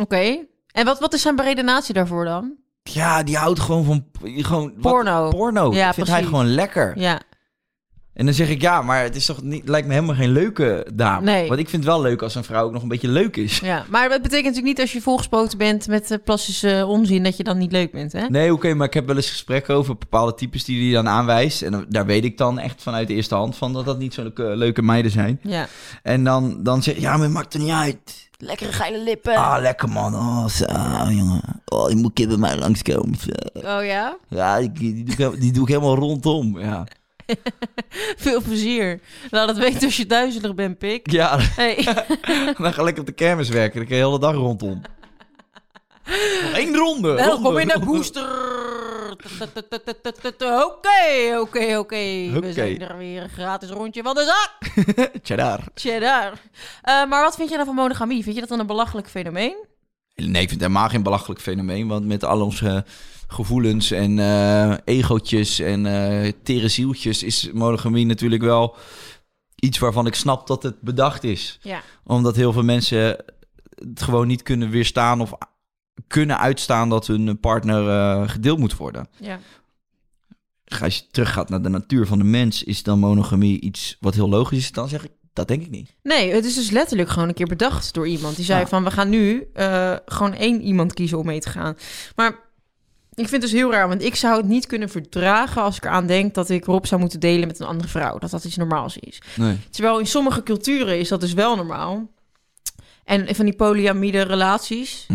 Oké. 0.00 0.44
En 0.72 0.84
wat, 0.84 0.98
wat 1.00 1.12
is 1.14 1.22
zijn 1.22 1.36
beredenatie 1.36 1.94
daarvoor 1.94 2.24
dan? 2.24 2.54
Ja, 2.82 3.22
die 3.22 3.36
houdt 3.36 3.60
gewoon 3.60 3.84
van 3.84 4.04
gewoon 4.22 4.72
wat- 4.76 4.92
Porno. 4.92 5.30
porno. 5.30 5.72
Ja, 5.74 5.92
vindt 5.94 5.96
hij 6.10 6.18
precies. 6.20 6.26
gewoon 6.26 6.54
lekker. 6.54 6.98
Ja. 6.98 7.20
En 8.14 8.24
dan 8.24 8.34
zeg 8.34 8.48
ik 8.48 8.60
ja, 8.60 8.82
maar 8.82 9.02
het 9.02 9.16
is 9.16 9.26
toch 9.26 9.42
niet, 9.42 9.68
lijkt 9.68 9.86
me 9.86 9.92
helemaal 9.92 10.14
geen 10.14 10.32
leuke 10.32 10.86
dame. 10.94 11.24
Nee. 11.24 11.48
Want 11.48 11.60
ik 11.60 11.68
vind 11.68 11.84
het 11.84 11.92
wel 11.92 12.02
leuk 12.02 12.22
als 12.22 12.34
een 12.34 12.44
vrouw 12.44 12.64
ook 12.64 12.72
nog 12.72 12.82
een 12.82 12.88
beetje 12.88 13.08
leuk 13.08 13.36
is. 13.36 13.58
ja. 13.58 13.84
Maar 13.90 14.08
dat 14.08 14.22
betekent 14.22 14.44
natuurlijk 14.44 14.76
niet 14.76 14.80
als 14.80 14.92
je 14.92 15.00
volgespoten 15.00 15.58
bent 15.58 15.86
met 15.86 16.10
eh, 16.10 16.18
plastische 16.24 16.84
onzin 16.88 17.22
dat 17.22 17.36
je 17.36 17.44
dan 17.44 17.58
niet 17.58 17.72
leuk 17.72 17.92
bent, 17.92 18.12
hè? 18.12 18.28
Nee, 18.28 18.52
oké, 18.52 18.74
maar 18.74 18.86
ik 18.86 18.94
heb 18.94 19.06
wel 19.06 19.16
eens 19.16 19.30
gesprekken 19.30 19.74
over 19.74 19.96
bepaalde 19.98 20.34
types 20.34 20.64
die 20.64 20.84
hij 20.84 21.02
dan 21.02 21.08
aanwijst. 21.08 21.62
En 21.62 21.86
daar 21.88 22.06
weet 22.06 22.24
ik 22.24 22.38
dan 22.38 22.58
echt 22.58 22.82
vanuit 22.82 23.08
de 23.08 23.14
eerste 23.14 23.34
hand 23.34 23.56
van 23.56 23.72
dat 23.72 23.84
dat 23.84 23.98
niet 23.98 24.14
zo'n 24.14 24.24
leuke, 24.24 24.56
leuke 24.56 24.82
meiden 24.82 25.10
zijn. 25.10 25.40
Ja. 25.42 25.66
En 26.02 26.24
dan, 26.24 26.62
dan 26.62 26.82
zeg 26.82 26.94
je, 26.94 27.00
ja, 27.00 27.12
maar 27.12 27.24
het 27.24 27.32
maakt 27.32 27.54
er 27.54 27.60
niet 27.60 27.70
uit. 27.70 27.98
Lekkere 28.38 28.72
geile 28.72 29.02
lippen. 29.02 29.34
Ah, 29.34 29.60
lekker 29.60 29.88
man. 29.88 30.14
Oh, 30.14 30.46
zo, 30.46 30.64
jongen. 31.10 31.40
Oh, 31.64 31.90
je 31.90 31.96
moet 31.96 32.04
een 32.04 32.12
keer 32.12 32.28
bij 32.28 32.36
mij 32.36 32.56
langskomen. 32.58 33.18
Zo. 33.18 33.30
Oh 33.54 33.84
ja? 33.84 34.16
Ja, 34.28 34.60
die, 34.60 34.70
die, 34.72 35.16
doe 35.16 35.32
ik, 35.32 35.40
die 35.40 35.52
doe 35.52 35.62
ik 35.62 35.68
helemaal 35.68 35.94
rondom. 35.94 36.58
Ja, 36.58 36.86
Veel 38.24 38.40
plezier. 38.42 39.00
Laat 39.30 39.48
het 39.48 39.58
weten 39.58 39.84
als 39.84 39.96
je 39.96 40.06
duizelig 40.06 40.54
bent, 40.54 40.78
pik. 40.78 41.10
ja 41.10 41.38
Hey. 41.38 41.74
dan 42.56 42.56
ga 42.56 42.68
ik 42.68 42.76
lekker 42.76 43.00
op 43.00 43.06
de 43.06 43.12
kermis 43.12 43.48
werken. 43.48 43.78
Dan 43.78 43.86
kun 43.86 43.96
je 43.96 44.02
de 44.02 44.08
hele 44.08 44.18
dag 44.18 44.34
rondom. 44.34 44.82
Één 46.54 46.76
ronde. 46.76 47.12
Welkom 47.12 47.58
in 47.58 47.68
de 47.68 47.78
booster. 47.84 48.52
Oké, 50.64 51.38
oké, 51.40 51.78
oké. 51.78 52.30
We 52.40 52.52
zijn 52.52 52.80
er 52.80 52.96
weer 52.96 53.22
een 53.22 53.28
gratis 53.28 53.70
rondje 53.70 54.02
van 54.02 54.14
de 54.14 54.24
zak. 54.24 54.72
Tjadaar. 55.22 55.60
Cheddar. 55.74 56.32
Eh, 56.82 57.04
maar 57.06 57.22
wat 57.22 57.34
vind 57.36 57.48
je 57.48 57.54
nou 57.54 57.66
van 57.66 57.74
monogamie? 57.74 58.22
Vind 58.22 58.34
je 58.34 58.40
dat 58.40 58.50
dan 58.50 58.60
een 58.60 58.66
belachelijk 58.66 59.08
fenomeen? 59.08 59.56
Nee, 60.14 60.28
ik 60.28 60.48
vind 60.48 60.50
het 60.50 60.60
helemaal 60.60 60.88
geen 60.88 61.02
belachelijk 61.02 61.40
fenomeen. 61.40 61.88
Want 61.88 62.06
met 62.06 62.24
al 62.24 62.40
onze 62.40 62.84
gevoelens 63.26 63.90
en 63.90 64.18
eh 64.18 64.74
egootjes 64.84 65.58
en 65.58 65.86
eh 65.86 66.32
tere 66.42 66.68
zieltjes... 66.68 67.22
is 67.22 67.50
monogamie 67.52 68.06
natuurlijk 68.06 68.42
wel 68.42 68.76
iets 69.54 69.78
waarvan 69.78 70.06
ik 70.06 70.14
snap 70.14 70.46
dat 70.46 70.62
het 70.62 70.80
bedacht 70.80 71.24
is. 71.24 71.58
Ja. 71.62 71.82
Omdat 72.04 72.36
heel 72.36 72.52
veel 72.52 72.62
mensen 72.62 73.16
het 73.74 74.02
gewoon 74.02 74.26
niet 74.26 74.42
kunnen 74.42 74.70
weerstaan... 74.70 75.20
of 75.20 75.32
kunnen 76.06 76.38
uitstaan 76.38 76.88
dat 76.88 77.06
hun 77.06 77.40
partner 77.40 77.88
eh, 77.88 78.28
gedeeld 78.28 78.58
moet 78.58 78.76
worden. 78.76 79.08
Ja. 79.20 79.38
Als 80.80 80.96
je 80.96 81.06
teruggaat 81.10 81.48
naar 81.48 81.62
de 81.62 81.68
natuur 81.68 82.06
van 82.06 82.18
de 82.18 82.24
mens... 82.24 82.62
is 82.62 82.82
dan 82.82 82.98
monogamie 82.98 83.60
iets 83.60 83.96
wat 84.00 84.14
heel 84.14 84.28
logisch 84.28 84.58
is? 84.58 84.72
Dan 84.72 84.88
zeg 84.88 85.04
ik, 85.04 85.10
dat 85.32 85.48
denk 85.48 85.62
ik 85.62 85.70
niet. 85.70 85.94
Nee, 86.02 86.32
het 86.32 86.44
is 86.44 86.54
dus 86.54 86.70
letterlijk 86.70 87.08
gewoon 87.08 87.28
een 87.28 87.34
keer 87.34 87.46
bedacht 87.46 87.94
door 87.94 88.08
iemand. 88.08 88.36
Die 88.36 88.44
zei 88.44 88.60
Ja. 88.60 88.66
van, 88.66 88.84
we 88.84 88.90
gaan 88.90 89.08
nu 89.08 89.48
gewoon 90.06 90.32
één 90.34 90.62
iemand 90.62 90.94
kiezen 90.94 91.18
om 91.18 91.26
mee 91.26 91.40
te 91.40 91.50
gaan. 91.50 91.76
Maar 92.16 92.38
ik 93.14 93.28
vind 93.28 93.42
het 93.42 93.50
dus 93.50 93.60
heel 93.60 93.70
raar, 93.72 93.88
want 93.88 94.02
ik 94.02 94.14
zou 94.14 94.36
het 94.36 94.46
niet 94.46 94.66
kunnen 94.66 94.88
verdragen... 94.88 95.62
als 95.62 95.76
ik 95.76 95.84
eraan 95.84 96.06
denk 96.06 96.34
dat 96.34 96.48
ik 96.48 96.64
Rob 96.64 96.84
zou 96.84 97.00
moeten 97.00 97.20
delen 97.20 97.48
met 97.48 97.60
een 97.60 97.66
andere 97.66 97.88
vrouw. 97.88 98.18
Dat 98.18 98.30
dat 98.30 98.44
iets 98.44 98.56
normaals 98.56 98.96
is. 98.96 99.22
Nee. 99.36 99.58
Terwijl 99.70 99.98
in 99.98 100.06
sommige 100.06 100.42
culturen 100.42 100.98
is 100.98 101.08
dat 101.08 101.20
dus 101.20 101.32
wel 101.32 101.56
normaal. 101.56 102.10
En 103.04 103.34
van 103.34 103.44
die 103.44 103.56
polyamide 103.56 104.22
relaties, 104.22 105.06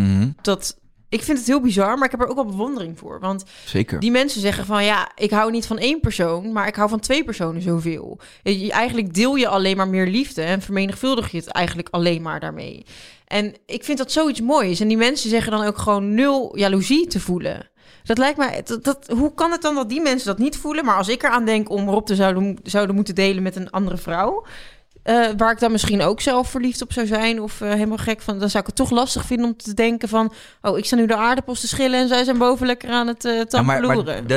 dat... 0.41 0.77
Ik 1.11 1.23
vind 1.23 1.37
het 1.37 1.47
heel 1.47 1.61
bizar, 1.61 1.97
maar 1.97 2.05
ik 2.05 2.11
heb 2.11 2.21
er 2.21 2.27
ook 2.27 2.35
wel 2.35 2.45
bewondering 2.45 2.99
voor. 2.99 3.19
Want 3.19 3.43
Zeker. 3.65 3.99
die 3.99 4.11
mensen 4.11 4.41
zeggen 4.41 4.65
van 4.65 4.83
ja, 4.83 5.11
ik 5.15 5.31
hou 5.31 5.51
niet 5.51 5.65
van 5.67 5.77
één 5.77 5.99
persoon, 5.99 6.51
maar 6.51 6.67
ik 6.67 6.75
hou 6.75 6.89
van 6.89 6.99
twee 6.99 7.23
personen 7.23 7.61
zoveel. 7.61 8.19
Je, 8.43 8.71
eigenlijk 8.71 9.13
deel 9.13 9.35
je 9.35 9.47
alleen 9.47 9.77
maar 9.77 9.87
meer 9.87 10.07
liefde 10.07 10.41
en 10.41 10.61
vermenigvuldig 10.61 11.31
je 11.31 11.37
het 11.37 11.47
eigenlijk 11.47 11.87
alleen 11.91 12.21
maar 12.21 12.39
daarmee. 12.39 12.85
En 13.29 13.55
ik 13.65 13.83
vind 13.83 13.97
dat 13.97 14.11
zoiets 14.11 14.41
moois. 14.41 14.79
En 14.79 14.87
die 14.87 14.97
mensen 14.97 15.29
zeggen 15.29 15.51
dan 15.51 15.65
ook 15.65 15.77
gewoon 15.77 16.13
nul 16.13 16.57
jaloezie 16.57 17.07
te 17.07 17.19
voelen. 17.19 17.68
Dat 18.03 18.17
lijkt 18.17 18.37
mij, 18.37 18.61
dat, 18.65 18.83
dat, 18.83 19.07
hoe 19.07 19.33
kan 19.33 19.51
het 19.51 19.61
dan 19.61 19.75
dat 19.75 19.89
die 19.89 20.01
mensen 20.01 20.27
dat 20.27 20.37
niet 20.37 20.57
voelen? 20.57 20.85
Maar 20.85 20.97
als 20.97 21.07
ik 21.07 21.23
eraan 21.23 21.45
denk 21.45 21.69
om 21.69 21.89
Rob 21.89 22.05
te 22.05 22.15
zouden, 22.15 22.57
zouden 22.63 22.95
moeten 22.95 23.15
delen 23.15 23.43
met 23.43 23.55
een 23.55 23.69
andere 23.69 23.97
vrouw, 23.97 24.45
eh, 25.03 25.27
waar 25.37 25.51
ik 25.51 25.59
dan 25.59 25.71
misschien 25.71 26.01
ook 26.01 26.21
zelf 26.21 26.49
verliefd 26.49 26.81
op 26.81 26.93
zou 26.93 27.07
zijn 27.07 27.41
of 27.41 27.61
eh, 27.61 27.69
helemaal 27.69 27.97
gek 27.97 28.21
van, 28.21 28.39
dan 28.39 28.49
zou 28.49 28.59
ik 28.59 28.67
het 28.67 28.75
toch 28.75 28.89
lastig 28.89 29.25
vinden 29.25 29.45
om 29.45 29.57
te 29.57 29.73
denken 29.73 30.09
van, 30.09 30.33
oh, 30.61 30.77
ik 30.77 30.85
sta 30.85 30.95
nu 30.95 31.05
de 31.05 31.15
aardappels 31.15 31.59
te 31.59 31.67
schillen 31.67 31.99
en 31.99 32.07
zij 32.07 32.23
zijn 32.23 32.37
boven 32.37 32.65
lekker 32.65 32.89
aan 32.89 33.07
het 33.07 33.25
uh, 33.25 33.41
Ja, 33.49 33.61
maar, 33.61 33.81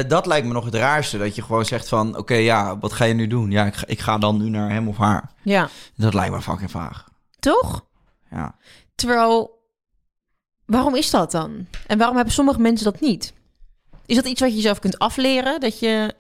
dat 0.09 0.27
lijkt 0.27 0.47
me 0.47 0.53
nog 0.53 0.65
het 0.65 0.75
raarste. 0.75 1.19
Dat 1.19 1.35
je 1.35 1.43
gewoon 1.43 1.65
zegt 1.65 1.89
van... 1.89 2.17
Oké, 2.17 2.35
ja, 2.35 2.79
wat 2.79 2.93
ga 2.93 3.05
je 3.05 3.15
nu 3.15 3.27
doen? 3.27 3.51
Ja, 3.51 3.65
ik 3.67 3.75
ga, 3.75 3.87
ik 3.87 4.01
ga 4.01 4.19
dan 4.19 4.43
nu 4.43 4.49
naar 4.49 4.71
hem 4.71 4.89
of 4.89 4.97
haar. 4.97 5.31
Ja, 5.43 5.69
Dat 5.97 6.15
lijkt 6.15 6.35
me 6.35 6.43
fucking 6.43 6.71
vaag. 6.71 7.09
toch? 7.39 7.85
Ja. 8.31 8.55
Terwijl, 8.95 9.61
waarom 10.67 10.95
is 10.95 11.11
dat 11.11 11.31
dan? 11.31 11.67
En 11.87 11.99
waarom 11.99 12.17
hebben 12.17 12.35
sommige 12.35 12.61
mensen 12.61 12.85
dat 12.85 13.01
niet? 13.01 13.33
Is 14.07 14.17
dat 14.17 14.27
iets 14.27 14.41
wat 14.41 14.55
je 14.55 14.61
zelf 14.61 14.79
kunt 14.79 14.99
afleren? 14.99 15.61
Dat 15.61 15.79
je 15.79 16.15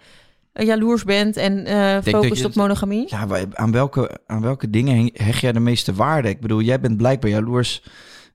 eh, 0.53 0.67
jaloers 0.67 1.05
bent 1.05 1.37
en 1.37 1.67
eh 1.67 1.99
focust 2.03 2.41
je- 2.41 2.47
op 2.47 2.55
monogamie? 2.55 3.05
Ja, 3.09 3.27
aan 3.53 3.73
welke, 3.73 4.19
aan 4.27 4.41
welke 4.43 4.71
dingen 4.71 5.11
hecht 5.15 5.41
jij 5.41 5.53
de 5.53 5.61
meeste 5.61 5.95
waarde? 5.95 6.29
Ik 6.29 6.41
bedoel, 6.41 6.61
jij 6.61 6.81
bent 6.81 6.97
blijkbaar 6.97 7.31
jaloers... 7.31 7.83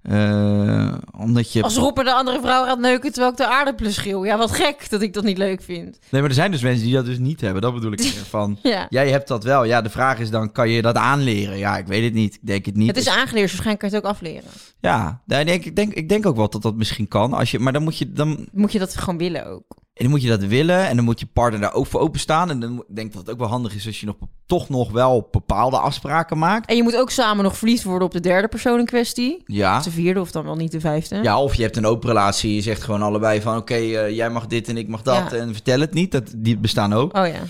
eh, 0.02 0.94
omdat 1.18 1.54
je... 1.54 1.64
Als 1.64 1.76
Rob 1.76 1.98
er 1.98 2.04
de 2.04 2.14
andere 2.14 2.42
vrouw 2.42 2.66
gaat 2.66 2.80
neuken 2.80 3.12
terwijl 3.12 3.32
ik 3.32 3.38
de 3.38 3.48
aardappelen 3.48 3.94
schil. 3.94 4.24
Ja, 4.24 4.38
wat 4.38 4.52
gek 4.52 4.90
dat 4.90 5.02
ik 5.02 5.14
dat 5.14 5.24
niet 5.24 5.38
leuk 5.38 5.62
vind. 5.62 6.00
Nee, 6.10 6.22
maar 6.22 6.30
er 6.30 6.36
zijn 6.36 6.52
dus 6.52 6.62
mensen 6.62 6.84
die 6.84 6.94
dat 6.94 7.06
dus 7.06 7.18
niet 7.18 7.42
hebben. 7.42 7.62
Dat 7.62 7.74
bedoel 7.74 7.92
ik 7.92 8.00
meer 8.14 8.26
van... 8.30 8.60
Ja. 8.64 8.86
Jij 8.90 9.10
hebt 9.10 9.28
dat 9.28 9.44
wel. 9.44 9.64
Ja, 9.64 9.82
de 9.82 9.90
vraag 9.90 10.20
is 10.20 10.30
dan, 10.30 10.52
kan 10.52 10.70
je 10.70 10.82
dat 10.82 10.96
aanleren? 10.96 11.58
Ja, 11.58 11.78
ik 11.78 11.88
weet 11.88 12.04
het 12.04 12.14
niet. 12.14 12.34
Ik 12.36 12.48
denk 12.48 12.66
het 12.66 12.76
niet. 12.76 12.88
Het 12.88 12.98
is 12.98 13.10
aangeleerd, 13.10 13.34
dus 13.34 13.52
waarschijnlijk 13.52 13.80
kan 13.80 13.90
je 13.90 13.96
het 13.96 14.06
ook 14.06 14.12
afleren. 14.12 14.50
Ja, 14.80 15.22
nee, 15.26 15.40
ik, 15.40 15.46
denk, 15.48 15.66
ik, 15.66 15.76
denk, 15.76 15.94
ik 15.94 16.10
denk 16.10 16.26
ook 16.26 16.36
wel 16.36 16.50
dat 16.50 16.62
dat 16.62 16.76
misschien 16.76 17.08
kan. 17.08 17.34
Als 17.34 17.52
je, 17.52 17.60
maar 17.60 17.74
dan 17.74 17.84
moet 17.84 17.98
je... 17.98 18.12
Dan, 18.12 18.48
Moet 18.52 18.72
je 18.72 18.80
dat 18.80 18.98
gewoon 18.98 19.18
willen 19.18 19.48
ook? 19.48 19.86
En 19.98 20.04
dan 20.04 20.10
moet 20.10 20.22
je 20.22 20.28
dat 20.30 20.44
willen 20.44 20.88
en 20.88 20.96
dan 20.96 21.06
moet 21.06 21.20
je 21.20 21.26
partner 21.34 21.62
daar 21.62 21.74
ook 21.74 21.86
voor 21.86 22.00
openstaan. 22.00 22.50
En 22.50 22.60
dan 22.60 22.84
denk 22.94 23.08
ik 23.08 23.14
dat 23.14 23.22
het 23.22 23.32
ook 23.32 23.40
wel 23.40 23.48
handig 23.48 23.76
is 23.76 23.86
als 23.88 24.00
je 24.00 24.06
nog 24.06 24.16
toch 24.46 24.70
nog 24.70 24.92
wel 24.92 25.28
bepaalde 25.32 25.78
afspraken 25.80 26.38
maakt. 26.38 26.70
En 26.70 26.76
je 26.76 26.84
moet 26.84 26.96
ook 26.96 27.10
samen 27.12 27.44
nog 27.44 27.58
verliefd 27.58 27.84
worden 27.84 28.08
op 28.08 28.14
de 28.14 28.20
derde 28.20 28.48
persoon 28.48 28.80
in 28.80 28.86
kwestie. 28.86 29.42
Ja. 29.46 29.80
De 29.82 29.92
vierde 29.92 30.20
of 30.22 30.32
dan 30.32 30.44
wel 30.44 30.56
niet 30.56 30.72
de 30.72 30.80
vijfde. 30.80 31.16
Ja, 31.24 31.42
of 31.42 31.56
je 31.56 31.62
hebt 31.64 31.78
een 31.78 31.86
open 31.86 32.08
relatie. 32.08 32.54
Je 32.56 32.62
zegt 32.62 32.84
gewoon 32.84 33.02
allebei 33.02 33.42
van 33.42 33.58
oké, 33.58 33.74
eh, 33.76 34.10
jij 34.16 34.30
mag 34.30 34.48
dit 34.48 34.68
en 34.68 34.78
ik 34.78 34.88
mag 34.88 35.02
dat. 35.02 35.32
Ja. 35.32 35.38
En 35.38 35.54
vertel 35.54 35.80
het 35.80 35.94
niet. 35.94 36.12
Dat, 36.12 36.34
die 36.36 36.58
bestaan 36.58 36.94
ook. 36.94 37.18
Oh 37.18 37.28
ja. 37.28 37.42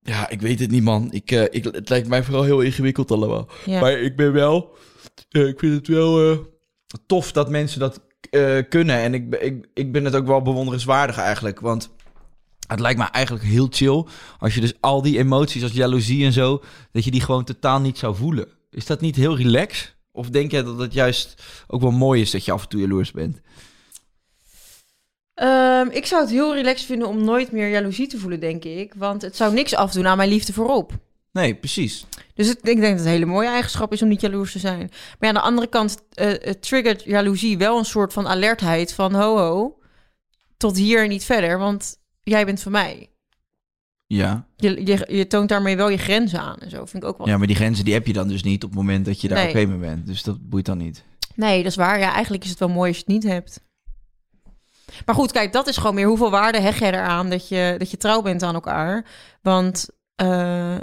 Ja, 0.00 0.28
ik 0.28 0.40
weet 0.40 0.60
het 0.60 0.70
niet 0.70 0.82
man. 0.82 1.08
Ik, 1.12 1.30
eh, 1.30 1.42
ik, 1.50 1.64
het 1.64 1.88
lijkt 1.88 2.08
mij 2.08 2.22
vooral 2.24 2.42
heel 2.42 2.60
ingewikkeld 2.60 3.10
allemaal. 3.10 3.48
ja. 3.64 3.80
Maar 3.80 3.92
ik 3.92 4.16
ben 4.16 4.32
wel... 4.32 4.76
eh, 5.30 5.46
ik 5.46 5.58
vind 5.58 5.74
het 5.74 5.88
wel 5.88 6.30
eh, 6.32 6.38
tof 7.06 7.32
dat 7.32 7.50
mensen 7.50 7.80
dat 7.80 8.00
eh, 8.36 8.68
kunnen. 8.68 8.96
En 8.96 9.14
ik, 9.14 9.34
ik, 9.34 9.66
ik 9.74 9.92
ben 9.92 10.04
het 10.04 10.14
ook 10.14 10.26
wel 10.26 10.42
bewonderenswaardig 10.42 11.18
eigenlijk. 11.18 11.60
Want 11.60 11.90
het 12.66 12.80
lijkt 12.80 12.98
me 12.98 13.04
eigenlijk 13.04 13.44
heel 13.44 13.68
chill... 13.70 14.04
als 14.38 14.54
je 14.54 14.60
dus 14.60 14.74
al 14.80 15.02
die 15.02 15.18
emoties 15.18 15.62
als 15.62 15.72
jaloezie 15.72 16.24
en 16.24 16.32
zo... 16.32 16.62
dat 16.92 17.04
je 17.04 17.10
die 17.10 17.20
gewoon 17.20 17.44
totaal 17.44 17.80
niet 17.80 17.98
zou 17.98 18.16
voelen. 18.16 18.48
Is 18.70 18.86
dat 18.86 19.00
niet 19.00 19.16
heel 19.16 19.36
relax? 19.36 19.94
Of 20.12 20.30
denk 20.30 20.50
je 20.50 20.62
dat 20.62 20.78
het 20.78 20.92
juist 20.92 21.42
ook 21.66 21.80
wel 21.80 21.90
mooi 21.90 22.20
is 22.20 22.30
dat 22.30 22.44
je 22.44 22.52
af 22.52 22.62
en 22.62 22.68
toe 22.68 22.80
jaloers 22.80 23.12
bent? 23.12 23.40
Ehm, 25.34 25.86
ik 25.90 26.06
zou 26.06 26.22
het 26.22 26.30
heel 26.30 26.54
relaxed 26.54 26.86
vinden 26.86 27.08
om 27.08 27.24
nooit 27.24 27.52
meer 27.52 27.68
jaloezie 27.68 28.06
te 28.06 28.18
voelen, 28.18 28.40
denk 28.40 28.64
ik. 28.64 28.94
Want 28.94 29.22
het 29.22 29.36
zou 29.36 29.54
niks 29.54 29.74
afdoen 29.74 30.06
aan 30.06 30.16
mijn 30.16 30.28
liefde 30.28 30.52
voorop. 30.52 30.92
Nee, 31.36 31.54
precies. 31.54 32.06
Dus 32.34 32.48
het, 32.48 32.58
ik 32.58 32.64
denk 32.64 32.80
dat 32.80 32.90
het 32.90 33.00
een 33.00 33.06
hele 33.06 33.24
mooie 33.24 33.48
eigenschap 33.48 33.92
is 33.92 34.02
om 34.02 34.08
niet 34.08 34.20
jaloers 34.20 34.52
te 34.52 34.58
zijn. 34.58 34.78
Maar 34.78 35.16
ja, 35.18 35.28
aan 35.28 35.34
de 35.34 35.40
andere 35.40 35.66
kant 35.66 35.96
het 36.14 36.62
triggert 36.62 37.02
jaloezie 37.04 37.58
wel 37.58 37.78
een 37.78 37.84
soort 37.84 38.12
van 38.12 38.26
alertheid 38.28 38.92
van 38.92 39.14
ho 39.14 39.36
ho, 39.36 39.78
tot 40.56 40.76
hier 40.76 41.02
en 41.02 41.08
niet 41.08 41.24
verder, 41.24 41.58
want 41.58 41.96
jij 42.22 42.44
bent 42.44 42.62
van 42.62 42.72
mij. 42.72 43.10
Ja. 44.06 44.46
Je, 44.56 44.86
je, 44.86 45.06
je 45.16 45.26
toont 45.26 45.48
daarmee 45.48 45.76
wel 45.76 45.88
je 45.88 45.96
grenzen 45.96 46.40
aan 46.40 46.58
en 46.58 46.70
zo, 46.70 46.84
vind 46.84 47.02
ik 47.02 47.08
ook 47.08 47.18
wel. 47.18 47.26
ja, 47.28 47.36
maar 47.38 47.46
die 47.46 47.56
grenzen 47.56 47.84
die 47.84 47.94
heb 47.94 48.06
je 48.06 48.12
dan 48.12 48.28
dus 48.28 48.42
niet 48.42 48.64
op 48.64 48.70
het 48.70 48.78
moment 48.78 49.04
dat 49.04 49.20
je 49.20 49.28
daar 49.28 49.38
Nee. 49.38 49.48
oké 49.48 49.66
mee 49.66 49.78
bent. 49.78 50.06
Dus 50.06 50.22
dat 50.22 50.48
boeit 50.48 50.64
dan 50.66 50.78
niet. 50.78 51.04
Nee, 51.34 51.56
dat 51.62 51.70
is 51.70 51.76
waar. 51.76 51.98
Ja, 51.98 52.12
eigenlijk 52.12 52.44
is 52.44 52.50
het 52.50 52.58
wel 52.58 52.68
mooi 52.68 52.88
als 52.88 52.96
je 52.96 53.04
het 53.06 53.12
niet 53.12 53.32
hebt. 53.32 53.60
Maar 55.06 55.14
goed, 55.14 55.32
kijk, 55.32 55.52
dat 55.52 55.66
is 55.66 55.76
gewoon 55.76 55.94
meer 55.94 56.06
hoeveel 56.06 56.30
waarde 56.30 56.60
heg 56.60 56.78
jij 56.78 56.92
eraan 56.92 57.30
dat 57.30 57.48
je, 57.48 57.74
dat 57.78 57.90
je 57.90 57.96
trouw 57.96 58.22
bent 58.22 58.42
aan 58.42 58.54
elkaar. 58.54 59.06
Want 59.42 59.88
eh, 60.14 60.76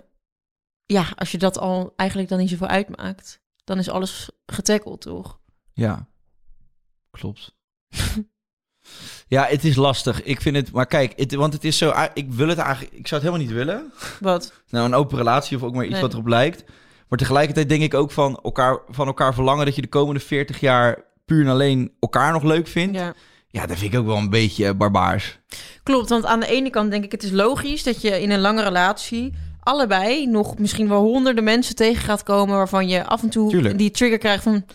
ja, 0.86 1.06
als 1.16 1.32
je 1.32 1.38
dat 1.38 1.58
al 1.58 1.94
eigenlijk 1.96 2.30
dan 2.30 2.40
niet 2.40 2.50
zoveel 2.50 2.68
uitmaakt, 2.68 3.42
dan 3.64 3.78
is 3.78 3.90
alles 3.90 4.30
getackled, 4.46 5.02
toch? 5.02 5.40
Ja, 5.74 6.08
klopt. 7.12 7.56
ja, 9.28 9.46
het 9.46 9.64
is 9.64 9.76
lastig. 9.76 10.24
Ik 10.24 10.42
vind 10.42 10.56
het, 10.56 10.72
maar 10.72 10.86
kijk, 10.86 11.14
het, 11.16 11.34
want 11.34 11.54
het 11.54 11.64
is 11.64 11.78
zo. 11.78 11.94
Ik 12.14 12.32
wil 12.32 12.48
het 12.48 12.58
eigenlijk, 12.58 12.94
ik 12.96 13.08
zou 13.08 13.22
het 13.22 13.32
helemaal 13.32 13.48
niet 13.48 13.66
willen. 13.66 13.92
Wat? 14.20 14.54
Nou, 14.70 14.86
een 14.86 14.94
open 14.94 15.18
relatie 15.18 15.58
of 15.58 15.64
ook 15.64 15.74
maar 15.74 15.84
iets 15.84 15.94
Nee. 15.94 16.02
wat 16.02 16.14
erop 16.14 16.28
lijkt. 16.28 16.64
Maar 17.08 17.18
tegelijkertijd 17.20 17.70
denk 17.70 17.82
ik 17.82 17.94
ook 17.94 18.12
van 18.12 18.40
elkaar, 18.44 18.80
van 18.88 19.08
elkaar 19.08 19.34
verlangen 19.34 19.66
dat 19.66 19.76
je 19.76 19.82
de 19.82 19.88
komende 19.88 20.20
40 20.20 20.60
jaar 20.60 21.04
puur 21.26 21.42
en 21.46 21.52
alleen 21.52 21.96
elkaar 22.00 22.32
nog 22.32 22.44
leuk 22.44 22.68
vindt. 22.68 22.96
Ja, 22.98 23.14
Ja. 23.48 23.66
dat 23.66 23.78
vind 23.78 23.94
ik 23.94 24.00
ook 24.00 24.06
wel 24.06 24.18
een 24.18 24.30
beetje 24.30 24.74
barbaars. 24.74 25.40
Klopt, 25.84 26.10
want 26.10 26.26
aan 26.26 26.40
de 26.40 26.48
ene 26.48 26.70
kant 26.70 26.92
denk 26.92 27.04
ik 27.04 27.12
het 27.12 27.24
is 27.24 27.32
logisch 27.32 27.84
dat 27.84 28.02
je 28.02 28.22
in 28.22 28.32
een 28.32 28.40
lange 28.40 28.64
relatie 28.64 29.34
allebei 29.64 30.26
nog 30.28 30.58
misschien 30.58 30.90
wel 30.90 31.02
honderden 31.02 31.44
mensen 31.44 31.76
tegen 31.76 32.04
gaat 32.04 32.24
komen 32.24 32.56
waarvan 32.56 32.88
je 32.88 33.06
af 33.06 33.22
en 33.22 33.30
toe 33.30 33.50
Tuurlijk. 33.50 33.78
die 33.78 33.92
trigger 33.92 34.18
krijgt 34.18 34.44
van 34.44 34.66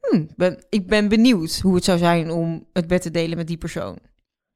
hmm, 0.00 0.28
ben, 0.36 0.64
ik 0.68 0.86
ben 0.86 1.08
benieuwd 1.08 1.58
hoe 1.62 1.74
het 1.74 1.84
zou 1.84 1.98
zijn 1.98 2.30
om 2.30 2.66
het 2.72 2.86
bed 2.86 3.02
te 3.02 3.10
delen 3.10 3.36
met 3.36 3.46
die 3.46 3.56
persoon. 3.56 3.98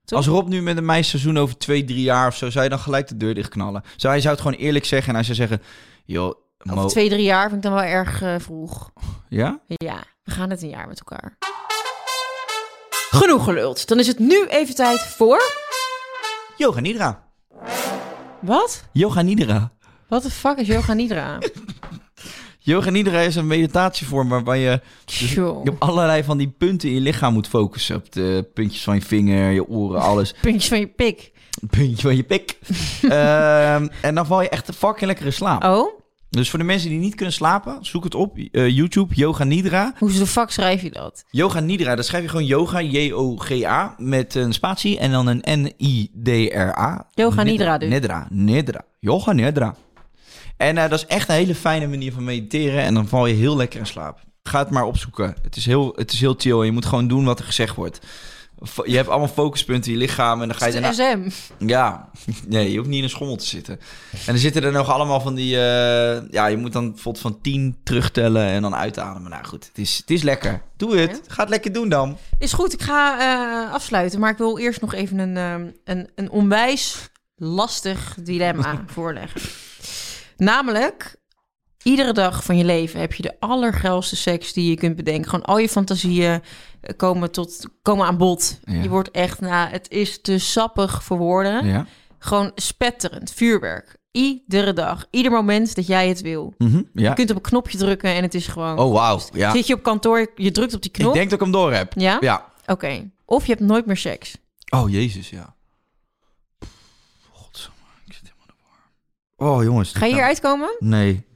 Toch? 0.05 0.19
Als 0.19 0.27
Rob 0.27 0.49
nu 0.49 0.63
met 0.63 0.77
een 0.77 0.85
meisseizoen 0.85 1.39
over 1.39 1.59
twee, 1.59 1.85
drie 1.85 2.03
jaar 2.03 2.27
of 2.27 2.37
zo, 2.37 2.51
zou 2.51 2.65
je 2.65 2.71
dan 2.71 2.79
gelijk 2.79 3.09
de 3.09 3.17
deur 3.17 3.35
dichtknallen? 3.35 3.83
Zou 3.97 4.13
hij 4.13 4.23
zou 4.23 4.35
het 4.35 4.43
gewoon 4.43 4.59
eerlijk 4.59 4.85
zeggen 4.85 5.09
en 5.09 5.15
hij 5.15 5.25
zou 5.25 5.37
zeggen, 5.37 5.63
joh, 6.05 6.35
Mo, 6.63 6.75
Over 6.75 6.91
twee, 6.91 7.09
drie 7.09 7.23
jaar 7.23 7.51
vind 7.51 7.65
ik 7.65 7.71
dan 7.71 7.73
wel 7.73 7.83
erg 7.83 8.23
eh, 8.23 8.35
vroeg. 8.39 8.91
ja? 9.29 9.61
Ja, 9.67 10.05
we 10.23 10.31
gaan 10.31 10.51
het 10.51 10.63
een 10.63 10.69
jaar 10.69 10.89
met 10.89 10.99
elkaar. 10.99 11.37
Genoeg 13.11 13.45
geluld. 13.45 13.89
Dan 13.89 13.99
is 13.99 14.07
het 14.07 14.19
nu 14.19 14.47
even 14.47 14.75
tijd 14.75 15.01
voor... 15.01 15.43
Yoga 16.57 16.81
Nidra. 16.81 17.28
Wat? 18.41 18.85
Yoga 18.93 19.23
Nidra. 19.23 19.73
Wat 20.09 20.23
de 20.23 20.31
fuck 20.31 20.57
is 20.59 20.67
yoga 20.67 20.93
nidra? 20.93 21.39
Yoga 22.59 22.91
Nidra 22.91 23.21
is 23.21 23.37
een 23.37 23.47
meditatievorm 23.47 24.29
waarbij 24.29 24.61
je. 24.61 24.81
Je 25.07 25.51
op 25.51 25.77
allerlei 25.79 26.25
van 26.25 26.39
die 26.39 26.49
punten 26.59 26.89
in 26.89 26.95
je 26.95 27.01
lichaam 27.01 27.33
moet 27.33 27.49
focussen. 27.49 27.97
Op 27.97 28.13
de 28.13 28.49
puntjes 28.55 28.83
van 28.83 28.95
je 28.95 29.03
vinger, 29.03 29.51
je 29.51 29.69
oren, 29.69 30.01
alles. 30.01 30.35
Puntjes 30.41 30.69
van 30.69 30.79
je 30.79 30.87
pik. 30.87 31.33
Puntje 31.71 32.03
van 32.03 32.17
je 32.17 32.23
pik. 32.23 32.59
Ehm, 33.03 33.89
en 34.03 34.15
dan 34.15 34.27
val 34.27 34.43
je 34.43 34.49
echt 34.49 34.75
fucking 34.75 35.07
lekker 35.07 35.27
in 35.27 35.33
slaap. 35.33 35.65
Oh? 35.65 35.98
Dus 36.31 36.51
voor 36.51 36.59
de 36.59 36.65
mensen 36.65 36.91
die 36.91 36.99
niet 36.99 37.15
kunnen 37.15 37.35
slapen, 37.35 37.79
zoek 37.81 38.05
het 38.05 38.15
op. 38.15 38.39
Eh, 38.39 38.69
YouTube, 38.69 39.15
Yoga 39.15 39.45
Nidra. 39.45 39.95
Hoe 39.99 40.13
de 40.13 40.27
fuck 40.27 40.51
schrijf 40.51 40.83
je 40.83 40.91
dat? 40.91 41.25
Yoga 41.31 41.61
Nidra, 41.61 41.95
daar 41.95 42.05
schrijf 42.05 42.23
je 42.23 42.29
gewoon 42.29 42.45
yoga, 42.45 42.83
J-O-G-A, 42.83 43.95
met 43.99 44.35
een 44.35 44.53
spatie 44.53 44.99
en 44.99 45.11
dan 45.11 45.27
een 45.27 45.43
N-I-D-R-A. 45.61 47.07
Yoga 47.15 47.43
Nidra 47.43 47.79
dus. 47.79 47.89
Nidra, 47.89 48.27
Nidra. 48.31 48.85
Yoga 49.01 49.33
Nidra. 49.33 49.75
En 50.57 50.79
eh, 50.79 50.91
dat 50.91 50.99
is 50.99 51.07
echt 51.07 51.29
een 51.29 51.35
hele 51.35 51.55
fijne 51.55 51.87
manier 51.87 52.13
van 52.13 52.25
mediteren 52.25 52.83
en 52.83 52.95
dan 52.95 53.09
val 53.09 53.27
je 53.27 53.35
heel 53.35 53.57
lekker 53.57 53.81
in 53.81 53.87
slaap. 53.87 54.21
Ga 54.43 54.59
het 54.59 54.71
maar 54.71 54.85
opzoeken. 54.85 55.35
Het 55.43 55.57
is 55.57 55.67
heel, 55.67 55.93
het 55.97 56.13
is 56.13 56.21
heel 56.21 56.35
chill 56.39 56.59
en 56.59 56.65
je 56.65 56.73
moet 56.73 56.87
gewoon 56.87 57.09
doen 57.09 57.25
wat 57.25 57.39
er 57.39 57.45
gezegd 57.45 57.75
wordt. 57.75 58.01
Je 58.85 58.97
hebt 58.97 59.09
allemaal 59.09 59.29
focuspunten 59.29 59.93
in 59.93 59.99
je 59.99 60.05
lichaam 60.05 60.43
en 60.43 60.49
dan 60.49 60.57
ga 60.57 60.67
je 60.67 60.73
daarna... 60.73 60.93
SM? 60.93 61.29
Ja, 61.67 62.11
nee, 62.47 62.71
je 62.71 62.77
hoeft 62.77 62.89
niet 62.89 62.99
in 62.99 63.05
een 63.05 63.11
schommel 63.11 63.37
te 63.37 63.47
zitten. 63.47 63.81
En 64.27 64.33
er 64.35 64.39
zitten 64.39 64.63
er 64.63 64.73
nog 64.73 64.91
allemaal 64.91 65.21
van 65.21 65.35
die... 65.35 65.55
eh, 65.55 66.23
ja, 66.31 66.47
je 66.47 66.57
moet 66.57 66.73
dan 66.73 66.91
bijvoorbeeld 66.93 67.23
van 67.25 67.41
10 67.41 67.77
terugtellen 67.83 68.47
en 68.47 68.63
dan 68.63 68.75
uitademen. 68.75 69.31
Nou 69.31 69.45
goed, 69.45 69.67
het 69.67 69.79
is, 69.79 69.97
het 69.97 70.11
is 70.11 70.23
lekker. 70.23 70.63
Doe 70.77 70.97
het. 70.97 71.21
Ga 71.27 71.41
het 71.41 71.51
lekker 71.51 71.73
doen 71.73 71.89
dan. 71.89 72.17
Is 72.39 72.53
goed, 72.53 72.73
ik 72.73 72.83
ga 72.83 73.19
eh, 73.21 73.73
afsluiten. 73.73 74.21
Maar 74.21 74.31
ik 74.31 74.39
wil 74.39 74.59
eerst 74.59 74.81
nog 74.81 74.95
even 74.95 75.19
een, 75.19 75.37
ehm, 75.37 75.71
een, 75.85 76.11
een 76.15 76.31
onwijs 76.31 77.11
lastig 77.37 78.17
dilemma 78.21 78.85
voorleggen. 78.95 79.41
Namelijk, 80.37 81.17
iedere 81.83 82.13
dag 82.13 82.45
van 82.45 82.57
je 82.57 82.65
leven 82.65 83.01
heb 83.01 83.15
je 83.15 83.23
de 83.23 83.37
allergeilste 83.39 84.17
seks 84.17 84.53
die 84.53 84.71
je 84.71 84.77
kunt 84.77 84.97
bedenken. 84.97 85.31
Gewoon 85.31 85.45
al 85.45 85.59
je 85.59 85.69
fantasieën 85.69 86.43
eh, 86.81 86.97
komen, 86.97 87.31
tot, 87.31 87.67
komen 87.83 88.07
aan 88.07 88.17
bod. 88.17 88.59
Ja. 88.65 88.83
Je 88.83 88.89
wordt 88.89 89.11
echt, 89.11 89.41
nou, 89.41 89.71
het 89.71 89.91
is 89.91 90.21
te 90.21 90.39
sappig 90.39 91.03
voor 91.03 91.19
woorden. 91.19 91.67
Ja. 91.67 91.87
Gewoon 92.19 92.53
spetterend, 92.55 93.33
vuurwerk. 93.33 93.97
Iedere 94.11 94.73
dag, 94.73 95.07
ieder 95.11 95.33
moment 95.33 95.75
dat 95.75 95.87
jij 95.87 96.09
het 96.09 96.21
wil. 96.21 96.55
Mhm, 96.59 96.83
ja. 96.95 97.09
Je 97.09 97.15
kunt 97.15 97.31
op 97.31 97.37
een 97.37 97.43
knopje 97.43 97.79
drukken 97.79 98.15
en 98.15 98.23
het 98.23 98.35
is 98.35 98.47
gewoon... 98.47 98.79
Oh, 98.79 98.93
wauw. 98.93 99.21
Ja. 99.33 99.53
Zit 99.53 99.67
je 99.67 99.75
op 99.75 99.83
kantoor, 99.83 100.33
je 100.35 100.51
drukt 100.51 100.75
op 100.75 100.83
die 100.83 100.91
knop. 100.91 101.09
Ik 101.09 101.15
denk 101.15 101.31
dat 101.31 101.39
ik 101.39 101.45
hem 101.45 101.55
door 101.55 101.73
heb. 101.73 101.93
Ja? 101.97 102.17
Ja. 102.21 102.47
Oké. 102.67 103.11
Of 103.25 103.47
je 103.47 103.53
hebt 103.53 103.65
nooit 103.65 103.87
meer 103.87 103.97
seks. 103.97 104.37
Oh, 104.69 104.91
jezus, 104.91 105.31
ja. 105.31 105.55
Godsamme, 107.33 107.79
ik 108.07 108.13
zit 108.13 108.23
helemaal 108.23 108.47
de 108.47 108.55
war. 109.37 109.51
Oh, 109.51 109.63
jongens. 109.63 109.93
Ga 109.93 110.07
je 110.07 110.15
hier 110.15 110.23
uitkomen? 110.23 110.77
Nee. 110.79 111.27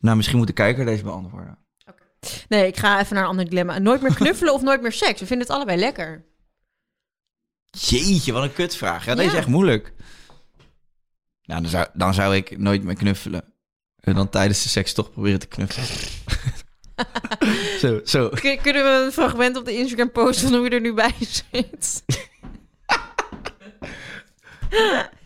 Nou, 0.00 0.16
misschien 0.16 0.38
moet 0.38 0.46
de 0.46 0.52
kijker 0.52 0.84
deze 0.84 1.02
beantwoorden. 1.02 1.58
Nee, 2.48 2.66
ik 2.66 2.76
ga 2.76 3.00
even 3.00 3.14
naar 3.14 3.22
een 3.24 3.28
ander 3.30 3.48
dilemma. 3.48 3.78
Nooit 3.78 4.00
meer 4.02 4.14
knuffelen 4.22 4.54
of 4.54 4.62
nooit 4.62 4.82
meer 4.82 4.92
seks? 4.92 5.20
We 5.20 5.26
vinden 5.26 5.46
het 5.46 5.56
allebei 5.56 5.78
lekker. 5.78 6.24
Jeetje, 7.70 8.32
wat 8.32 8.42
een 8.42 8.52
kutvraag. 8.52 9.04
Ja, 9.04 9.14
deze 9.14 9.26
Ja. 9.26 9.32
is 9.32 9.38
echt 9.38 9.46
moeilijk. 9.48 9.92
Nou, 11.42 11.60
dan 11.62 11.70
zou, 11.70 11.86
dan 11.92 12.14
zou 12.14 12.36
ik 12.36 12.58
nooit 12.58 12.82
meer 12.82 12.94
knuffelen. 12.94 13.44
En 14.00 14.14
dan 14.14 14.28
tijdens 14.28 14.62
de 14.62 14.68
seks 14.68 14.92
toch 14.92 15.10
proberen 15.10 15.38
te 15.38 15.46
knuffelen. 15.46 15.88
zo, 17.80 18.00
zo. 18.04 18.28
Kun- 18.28 18.60
Kunnen 18.60 18.82
we 18.84 19.04
een 19.04 19.12
fragment 19.12 19.56
op 19.56 19.64
de 19.64 19.76
Instagram 19.76 20.10
posten 20.12 20.48
van 20.48 20.56
hoe 20.58 20.64
je 20.68 20.74
er 20.74 20.80
nu 20.80 20.94
bij 20.94 21.14
zit? 21.18 22.04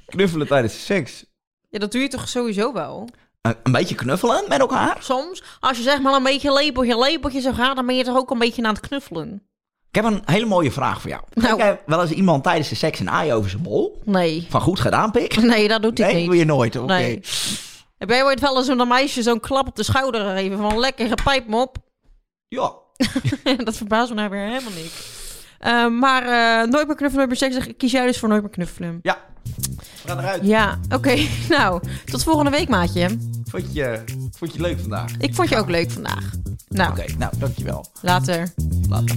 Knuffelen 0.06 0.46
tijdens 0.46 0.72
de 0.72 0.78
seks. 0.80 1.24
Ja, 1.68 1.78
dat 1.78 1.92
doe 1.92 2.00
je 2.02 2.08
toch 2.08 2.28
sowieso 2.28 2.72
wel? 2.72 3.08
Een, 3.45 3.57
een 3.62 3.72
beetje 3.72 3.95
knuffelen 3.95 4.45
met 4.49 4.61
elkaar? 4.61 4.97
Soms, 5.01 5.42
als 5.61 5.76
je 5.76 5.82
zeg 5.82 6.01
maar 6.01 6.14
een 6.14 6.22
beetje 6.22 6.53
lepeltje, 6.53 6.99
lepeltje 6.99 7.40
zo 7.40 7.53
gaat, 7.53 7.76
dan 7.76 7.86
ben 7.86 7.97
je 7.97 8.05
toch 8.05 8.16
ook 8.16 8.30
een 8.30 8.38
beetje 8.38 8.62
aan 8.62 8.74
het 8.74 8.86
knuffelen? 8.88 9.42
Ik 9.88 10.03
heb 10.03 10.05
een 10.05 10.22
hele 10.24 10.47
mooie 10.47 10.72
vraag 10.72 11.01
voor 11.01 11.11
jou. 11.11 11.22
Nou. 11.32 11.47
Kijk 11.57 11.59
jij 11.59 11.80
wel 11.86 12.01
eens 12.03 12.11
iemand 12.11 12.42
tijdens 12.45 12.68
de 12.68 12.74
seks 12.74 12.99
een 13.01 13.11
aai 13.11 13.32
over 13.32 13.51
zijn 13.51 13.62
bol? 13.62 14.03
Nee. 14.05 14.47
Van 14.51 14.61
goed 14.61 14.80
gedaan, 14.80 15.11
pik? 15.11 15.36
Nee, 15.36 15.68
dat 15.68 15.82
doet 15.82 15.99
ik 15.99 16.05
Nee, 16.07 16.14
niet. 16.14 16.26
doe 16.26 16.36
je 16.36 16.45
nooit. 16.45 16.76
Oké. 16.76 16.92
Nee. 16.92 17.20
Heb 17.99 18.09
jij 18.09 18.24
ooit 18.24 18.40
wel 18.40 18.57
eens 18.57 18.68
een 18.68 18.88
meisje 18.88 19.22
zo'n 19.22 19.40
klap 19.40 19.66
op 19.66 19.76
de 19.76 19.82
schouder 19.82 20.20
gegeven 20.20 20.59
van 20.59 20.78
lekker 20.78 21.14
pijp 21.24 21.49
me 21.49 21.57
op? 21.57 21.76
Ja. 22.49 22.72
dat 23.64 23.76
verbaast 23.76 24.09
me 24.09 24.14
nou 24.14 24.30
weer 24.30 24.40
helemaal 24.47 24.72
niet. 24.76 24.92
Eh, 25.59 25.86
maar 25.88 26.22
eh, 26.22 26.68
nooit 26.70 26.86
meer 26.86 26.97
knuffelen, 26.97 27.28
nooit 27.28 27.40
meer 27.40 27.53
seks. 27.53 27.76
Kies 27.76 27.92
jij 27.92 28.07
dus 28.07 28.18
voor 28.18 28.28
nooit 28.28 28.42
meer 28.42 28.51
knuffelen? 28.51 28.99
Ja. 29.03 29.18
We 29.45 30.09
gaan 30.09 30.18
eruit. 30.18 30.47
Ja, 30.47 30.78
oké. 30.88 31.26
Nou, 31.49 31.82
tot 32.05 32.22
volgende 32.22 32.51
week, 32.51 32.68
maatje. 32.68 33.18
Vond 33.45 33.74
je, 33.74 34.05
vond 34.36 34.55
je 34.55 34.61
leuk 34.61 34.80
vandaag? 34.80 35.11
Ik 35.18 35.34
vond 35.34 35.49
je 35.49 35.57
ook 35.57 35.68
leuk 35.68 35.90
vandaag. 35.90 36.30
Nou, 36.68 36.90
oké. 36.90 37.05
Nou, 37.18 37.32
dankjewel. 37.38 37.86
Later. 38.01 38.53
Later. 38.88 39.16